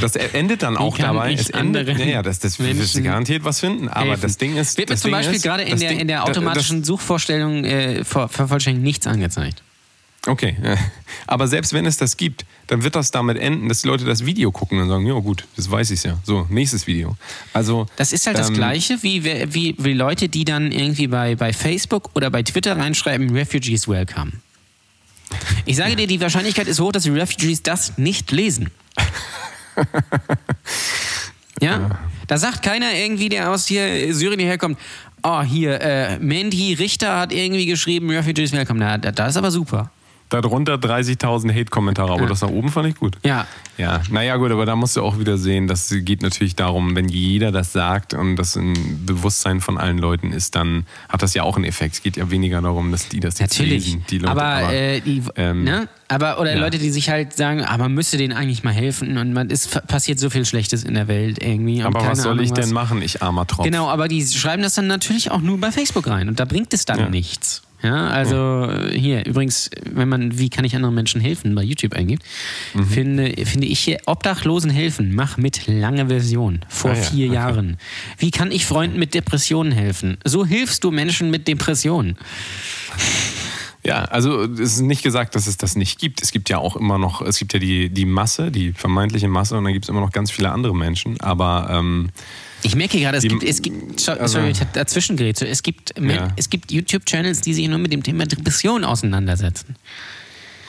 [0.00, 1.32] das endet dann auch kann dabei.
[1.34, 3.88] es endet, anderen ja, ja, das, das wirst du garantiert was finden.
[3.88, 4.22] Aber helfen?
[4.22, 6.00] das Ding ist, Wird mir das zum Ding Beispiel ist, gerade in das der, Ding-
[6.00, 9.62] in der automatischen Suchvorstellung äh, ver vervollständigt nichts angezeigt.
[10.22, 10.56] Das, okay,
[11.26, 14.24] aber selbst wenn es das gibt, dann wird das damit enden, dass die Leute das
[14.24, 16.18] Video gucken und sagen, ja gut, das weiß ich ja.
[16.24, 17.16] So, nächstes Video.
[17.52, 21.34] Also Das ist halt das ähm, Gleiche wie, wie, wie Leute, die dann irgendwie bei,
[21.36, 24.32] bei Facebook oder bei Twitter reinschreiben, Refugees welcome.
[25.66, 28.70] Ich sage dir, die Wahrscheinlichkeit ist hoch, dass die Refugees das nicht lesen.
[31.60, 32.00] Ja?
[32.26, 34.78] Da sagt keiner irgendwie, der aus hier Syrien herkommt,
[35.22, 38.80] oh, hier, äh, Mandy Richter hat irgendwie geschrieben, Refugees welcome.
[38.80, 39.90] Na, da- das ist aber super.
[40.32, 42.28] Darunter 30.000 Hate-Kommentare, aber Ja.
[42.28, 43.16] das nach oben fand ich gut.
[43.24, 43.46] Ja,
[43.78, 47.08] Ja, naja gut, aber da musst du auch wieder sehen, das geht natürlich darum, wenn
[47.08, 48.74] jeder das sagt und das im
[49.06, 51.94] Bewusstsein von allen Leuten ist, dann hat das ja auch einen Effekt.
[51.94, 53.86] Es geht ja weniger darum, dass die das jetzt Natürlich.
[53.86, 54.04] lesen.
[54.10, 55.88] Die Leute, aber, äh, die, ähm, ne?
[56.08, 56.60] aber oder ja.
[56.60, 59.86] Leute, die sich halt sagen, ah, man müsste denen eigentlich mal helfen und man ist
[59.88, 61.82] passiert so viel Schlechtes in der Welt irgendwie.
[61.82, 62.58] aber was soll Ahnung ich was.
[62.60, 63.64] denn machen, ich armer Tropf?
[63.64, 66.72] Genau, aber die schreiben das dann natürlich auch nur bei Facebook rein und da bringt
[66.74, 67.08] es dann Ja.
[67.08, 67.62] nichts.
[67.82, 71.94] Ja, also äh, hier, übrigens, wenn man Wie kann ich anderen Menschen helfen bei YouTube
[71.94, 72.22] eingibt,
[72.74, 72.86] Mhm.
[72.86, 77.34] finde, finde ich hier Obdachlosen helfen, mach mit lange Version vor Ah ja, vier okay.
[77.34, 77.76] Jahren.
[78.18, 80.18] Wie kann ich Freunden mit Depressionen helfen?
[80.24, 82.16] So hilfst du Menschen mit Depressionen.
[83.84, 86.22] Ja, also es ist nicht gesagt, dass es das nicht gibt.
[86.22, 89.58] Es gibt ja auch immer noch, es gibt ja die, die Masse, die vermeintliche Masse
[89.58, 91.20] und dann gibt es immer noch ganz viele andere Menschen.
[91.20, 92.10] Aber ähm,
[92.64, 95.42] Ich merke gerade, es Die- gibt, es gibt, so- also- sorry, ich hab dazwischen geredet.
[95.42, 96.28] Es gibt, Ja.
[96.36, 99.76] es gibt YouTube-Channels, die sich nur mit dem Thema Depression auseinandersetzen.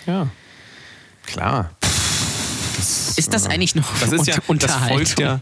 [0.08, 0.28] ja,
[1.26, 1.72] klar.
[2.76, 5.40] Das, Ist das äh, eigentlich noch das ist ja, Unter- das folgt ja,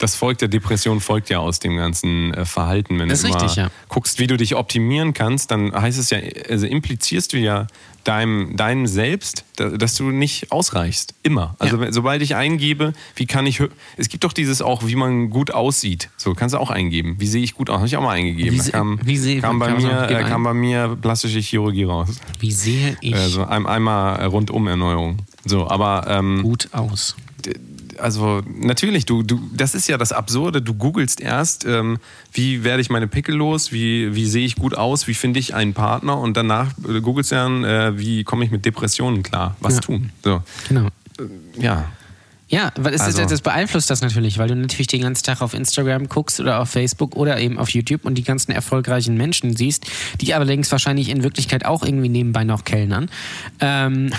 [0.00, 2.98] das folgt der Depression folgt ja aus dem ganzen äh, Verhalten.
[2.98, 3.70] Wenn Das du richtig, ja.
[3.88, 7.68] guckst, wie du dich optimieren kannst, dann heißt es ja, also implizierst du ja
[8.04, 11.14] deinem, deinem Selbst, da- dass du nicht ausreichst.
[11.22, 11.54] Immer.
[11.58, 11.92] Also Ja.
[11.92, 13.62] sobald ich eingebe, wie kann ich,
[13.98, 16.08] es gibt doch dieses auch, wie man gut aussieht.
[16.16, 17.16] So, kannst du auch eingeben.
[17.18, 17.76] Wie sehe ich gut aus?
[17.76, 18.52] Habe ich auch mal eingegeben.
[18.66, 22.08] Wie kam, wie sehe- kam, bei man mir, äh, kam bei mir plastische Chirurgie raus.
[22.38, 25.18] Wie sehe ich Also ein, einmal Rundumerneuerung.
[25.44, 27.16] So, aber ähm, gut aus?
[28.00, 30.60] Also natürlich, du, du, das ist ja das Absurde.
[30.62, 31.98] Du googelst erst, ähm,
[32.32, 35.54] wie werde ich meine Pickel los, wie, wie sehe ich gut aus, wie finde ich
[35.54, 39.56] einen Partner und danach äh, googelst du dann, äh, wie komme ich mit Depressionen klar,
[39.60, 39.80] was Ja.
[39.80, 40.10] tun.
[40.24, 40.88] So, Genau.
[41.58, 41.86] ja.
[42.52, 45.40] Ja, weil es Also- ist, das beeinflusst das natürlich, weil du natürlich den ganzen Tag
[45.40, 49.56] auf Instagram guckst oder auf Facebook oder eben auf YouTube und die ganzen erfolgreichen Menschen
[49.56, 49.86] siehst,
[50.20, 53.08] die allerdings wahrscheinlich in Wirklichkeit auch irgendwie nebenbei noch kellnern.
[53.60, 54.12] Ähm,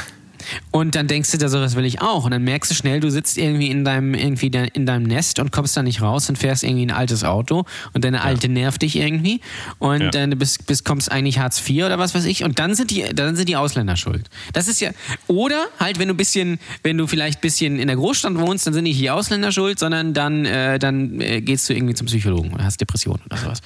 [0.71, 2.25] und dann denkst du dir so, das will ich auch.
[2.25, 5.51] Und dann merkst du schnell, du sitzt irgendwie in deinem, irgendwie in deinem Nest und
[5.51, 8.95] kommst da nicht raus und fährst irgendwie ein altes Auto und deine alte nervt dich
[8.95, 9.41] irgendwie
[9.79, 10.09] und Ja.
[10.11, 13.03] dann bist, bist, kommst eigentlich Hartz IV oder was weiß ich und dann sind die,
[13.13, 14.29] dann sind die Ausländer schuld.
[14.53, 14.91] Das ist ja,
[15.27, 18.73] oder halt, wenn du bisschen, wenn du vielleicht ein bisschen in der Großstadt wohnst, dann
[18.73, 22.53] sind nicht die Ausländer schuld, sondern dann, äh, dann äh, gehst du irgendwie zum Psychologen
[22.53, 23.61] oder hast Depressionen oder sowas.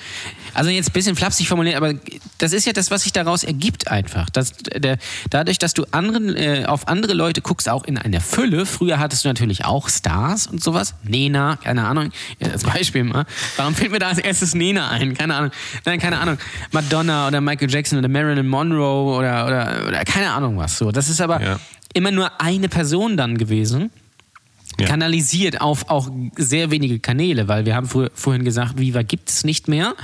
[0.55, 1.93] Also jetzt ein bisschen flapsig formuliert, aber
[2.37, 4.29] das ist ja das, was sich daraus ergibt einfach.
[4.29, 4.97] Das, der,
[5.29, 8.65] dadurch, dass du anderen, äh, auf andere Leute guckst, auch in einer Fülle.
[8.65, 10.95] Früher hattest du natürlich auch Stars und sowas.
[11.03, 13.25] Nena, keine Ahnung, als Beispiel mal.
[13.57, 15.13] Warum fällt mir da als erstes Nena ein?
[15.13, 15.51] Keine Ahnung.
[15.85, 16.37] Nein, keine Ahnung.
[16.71, 20.77] Madonna oder Michael Jackson oder Marilyn Monroe oder, oder, oder keine Ahnung was.
[20.77, 21.59] So, das ist aber Ja.
[21.93, 23.91] immer nur eine Person dann gewesen
[24.79, 24.87] Ja.
[24.87, 29.43] kanalisiert auf auch sehr wenige Kanäle, weil wir haben früher, vorhin gesagt, Viva gibt es
[29.45, 29.95] nicht mehr.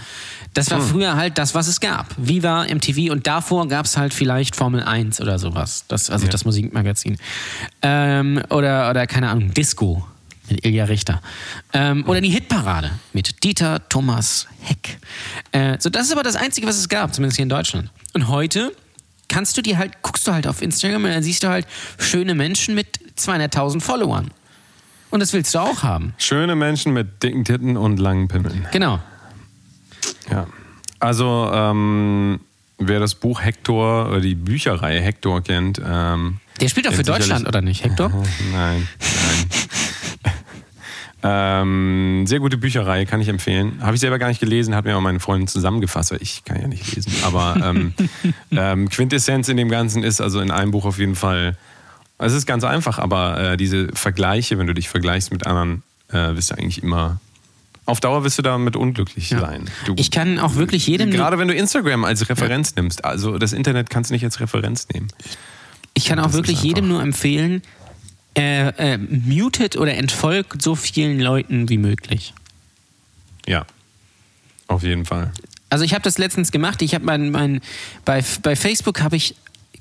[0.53, 0.77] Das Hm.
[0.77, 2.07] war früher halt das, was es gab.
[2.17, 5.85] Viva, MTV und davor gab es halt vielleicht Formel 1 oder sowas.
[5.87, 6.31] Das, also Ja.
[6.31, 7.17] das Musikmagazin.
[7.81, 10.05] Ähm, oder, oder keine Ahnung, Disco
[10.49, 11.21] mit Ilja Richter.
[11.73, 14.99] Ähm, oder die Hitparade mit Dieter Thomas Heck.
[15.51, 17.89] Äh, so, das ist aber das Einzige, was es gab, zumindest hier in Deutschland.
[18.13, 18.71] Und heute
[19.29, 21.65] kannst du dir halt, guckst du halt auf Instagram und dann siehst du halt
[21.97, 24.31] schöne Menschen mit 200.000 Followern.
[25.11, 26.13] Und das willst du auch haben.
[26.17, 28.65] Schöne Menschen mit dicken Titten und langen Pimmeln.
[28.71, 28.99] Genau.
[30.29, 30.47] Ja.
[30.99, 32.39] Also, ähm,
[32.77, 37.47] wer das Buch Hector oder die Bücherreihe Hector kennt, ähm, Der spielt auch für Deutschland,
[37.47, 38.09] oder nicht, Hector?
[38.53, 40.33] Nein, nein.
[41.63, 43.79] ähm, sehr gute Bücherreihe, kann ich empfehlen.
[43.81, 46.61] Habe ich selber gar nicht gelesen, hat mir auch meine Freundin zusammengefasst, weil ich kann
[46.61, 47.13] ja nicht lesen.
[47.23, 47.93] Aber ähm,
[48.51, 51.57] ähm, Quintessenz in dem Ganzen ist also in einem Buch auf jeden Fall,
[52.25, 56.35] es ist ganz einfach, aber äh, diese Vergleiche, wenn du dich vergleichst mit anderen, äh,
[56.35, 57.19] wirst du eigentlich immer,
[57.85, 59.69] auf Dauer wirst du damit unglücklich sein.
[59.85, 63.53] Du, Ich kann auch wirklich jedem, Gerade wenn du Instagram als Referenz nimmst, also das
[63.53, 65.07] Internet kannst du nicht als Referenz nehmen.
[65.93, 67.61] ich kann auch wirklich jedem nur empfehlen,
[68.37, 72.33] äh, äh, mutet oder entfolgt so vielen Leuten wie möglich.
[73.45, 73.65] Ja,
[74.67, 75.33] auf jeden Fall.
[75.69, 76.81] Also ich habe das letztens gemacht.
[76.81, 77.61] Ich habe mein, mein
[78.05, 79.35] bei, bei Facebook habe ich,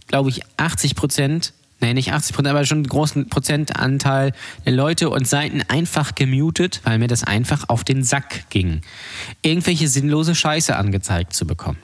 [0.08, 4.32] glaube ich, 80 Prozent, nee, nicht 80 Prozent, aber schon einen großen Prozentanteil
[4.64, 8.80] der Leute und Seiten einfach gemutet, weil mir das einfach auf den Sack ging,
[9.42, 11.78] irgendwelche sinnlose Scheiße angezeigt zu bekommen.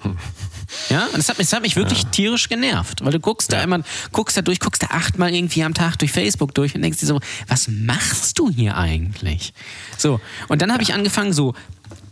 [0.91, 3.59] Ja, und das hat, mich- das hat mich wirklich tierisch genervt, weil du guckst da
[3.59, 3.63] Ja.
[3.65, 3.81] immer,
[4.13, 7.07] guckst da durch, guckst da achtmal irgendwie am Tag durch Facebook durch und denkst dir
[7.07, 9.53] so, was machst du hier eigentlich?
[9.97, 11.55] So, und dann habe ich angefangen so,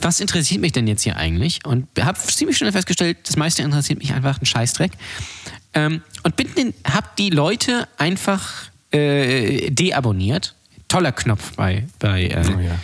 [0.00, 1.64] was interessiert mich denn jetzt hier eigentlich?
[1.64, 4.92] Und habe ziemlich schnell festgestellt, das meiste interessiert mich einfach ein Scheißdreck.
[5.74, 10.54] Ähm, und bin hab die Leute einfach äh, deabonniert.
[10.88, 12.76] Toller Knopf bei, bei, äh, Oh ja.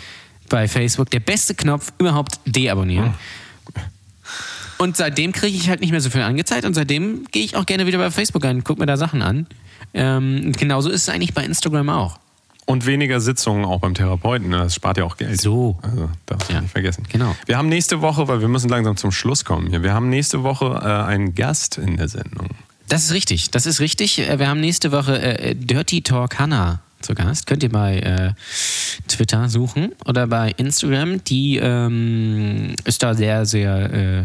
[0.49, 1.09] bei Facebook.
[1.11, 3.13] Der beste Knopf überhaupt deabonnieren.
[4.77, 7.65] Und seitdem kriege ich halt nicht mehr so viel angezeigt und seitdem gehe ich auch
[7.67, 9.45] gerne wieder bei Facebook ein, gucke mir da Sachen an.
[9.93, 12.17] Ähm, genauso ist es eigentlich bei Instagram auch.
[12.65, 14.49] Und weniger Sitzungen auch beim Therapeuten.
[14.49, 14.57] ne?
[14.57, 15.39] Das spart ja auch Geld.
[15.39, 15.77] So.
[15.83, 16.61] Also, darfst du Ja.
[16.61, 17.05] nicht vergessen.
[17.11, 17.35] Genau.
[17.45, 19.83] Wir haben nächste Woche, weil wir müssen langsam zum Schluss kommen hier.
[19.83, 22.47] Wir haben nächste Woche äh, einen Gast in der Sendung.
[22.91, 24.19] Das ist richtig, das ist richtig.
[24.19, 27.47] Äh, Wir haben nächste Woche äh, Dirty Talk Hannah zu Gast.
[27.47, 28.33] Könnt ihr bei äh,
[29.07, 31.23] Twitter suchen oder bei Instagram.
[31.23, 34.23] Die ähm, ist da sehr, sehr, äh,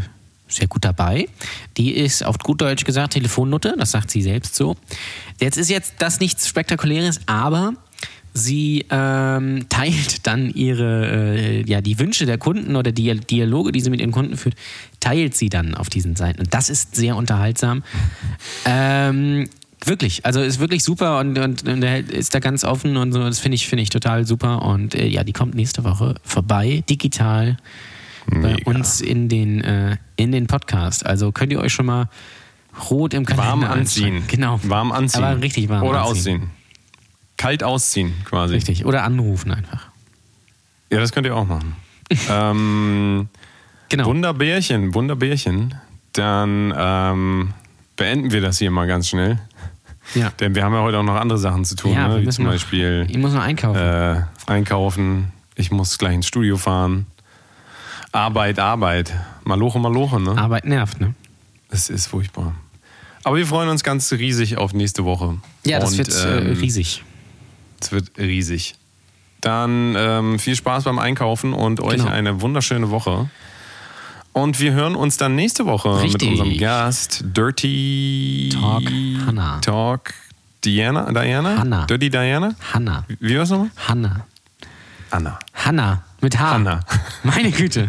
[0.49, 1.29] sehr gut dabei.
[1.77, 4.77] Die ist auf gut Deutsch gesagt Telefonnutte, das sagt sie selbst so.
[5.39, 7.75] Jetzt ist jetzt das nichts Spektakuläres, aber
[8.37, 13.81] sie ähm, teilt dann ihre, äh, ja, die Wünsche der Kunden oder die Dialoge, die
[13.81, 14.55] sie mit ihren Kunden führt,
[15.01, 16.41] teilt sie dann auf diesen Seiten.
[16.41, 17.83] Und das ist sehr unterhaltsam.
[18.65, 19.49] Ähm,
[19.85, 23.21] wirklich, also ist wirklich super und, und, und ist da ganz offen und so.
[23.21, 24.63] Das finde ich, finde ich total super.
[24.63, 27.57] Und äh, ja, die kommt nächste Woche vorbei, digital
[28.27, 28.71] bei Mega.
[28.71, 31.07] uns in den, äh, in den Podcast.
[31.07, 32.09] Also könnt ihr euch schon mal
[32.91, 34.25] rot im Kalender Warm anziehen.
[34.29, 34.61] Genau.
[34.65, 35.25] Warm anziehen.
[35.25, 36.43] Aber richtig warm Oder anziehen.
[36.43, 36.56] ausziehen.
[37.37, 38.55] Kalt ausziehen, quasi.
[38.55, 38.85] Richtig.
[38.87, 39.87] Oder anrufen einfach.
[40.91, 41.77] Ja, das könnt ihr auch machen.
[42.31, 43.29] ähm,
[43.89, 44.07] Genau.
[44.07, 45.75] Wunderbärchen, Wunderbärchen.
[46.13, 47.55] Dann ähm,
[47.97, 49.39] beenden wir das hier mal ganz schnell.
[50.15, 50.31] Ja.
[50.41, 52.23] Denn wir haben ja heute auch noch andere Sachen zu tun, Ja, ne?
[52.23, 53.79] wie zum noch- Beispiel Ich muss noch einkaufen.
[53.81, 55.33] äh, einkaufen.
[55.55, 57.07] Ich muss gleich ins Studio fahren.
[58.13, 59.13] Arbeit, Arbeit.
[59.45, 60.37] Maloche, Maloche, ne?
[60.37, 61.15] Arbeit nervt, ne?
[61.69, 62.55] Es ist furchtbar.
[63.25, 65.37] Aber wir freuen uns ganz riesig auf nächste Woche.
[65.65, 67.05] Ja, das Und, wird äh, ähm, riesig.
[67.81, 68.75] Es wird riesig.
[69.41, 72.11] Dann ähm, viel Spaß beim Einkaufen und euch Genau.
[72.11, 73.29] eine wunderschöne Woche.
[74.33, 76.23] Und wir hören uns dann nächste Woche Richtig.
[76.31, 78.83] mit unserem Gast Dirty Talk
[79.27, 79.61] Hannah.
[79.61, 80.13] Talk
[80.65, 81.11] Diana.
[81.13, 81.59] Diana?
[81.59, 81.87] Hannah.
[81.87, 82.55] Dirty Diana?
[82.73, 83.05] Hanna.
[83.21, 83.71] Wie war's nochmal?
[83.89, 84.27] Hanna.
[85.11, 85.39] Anna.
[85.55, 86.03] Hanna.
[86.21, 86.51] Mit H.
[86.51, 86.81] Hanna.
[87.23, 87.89] Meine Güte.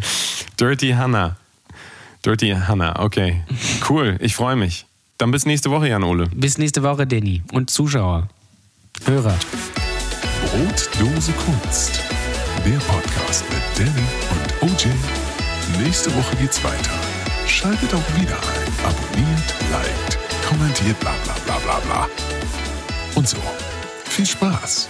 [0.60, 1.36] Dirty Hannah.
[2.24, 3.44] Dirty Hannah, okay.
[3.90, 4.86] Cool, ich freue mich.
[5.18, 6.28] Dann bis nächste Woche, Jan-Ole.
[6.36, 7.42] Bis nächste Woche, Danny.
[7.52, 8.28] Und Zuschauer.
[9.06, 9.36] Hörer.
[10.42, 12.02] Brotdose Kunst.
[12.66, 14.88] Der Podcast mit Danny und OJ.
[15.84, 16.92] Nächste Woche geht's weiter.
[17.48, 18.86] Schaltet auch wieder ein.
[18.86, 20.18] Abonniert, liked,
[20.48, 22.10] kommentiert, bla bla bla bla bla.
[23.16, 23.38] Und so.
[24.06, 24.90] Viel Spaß.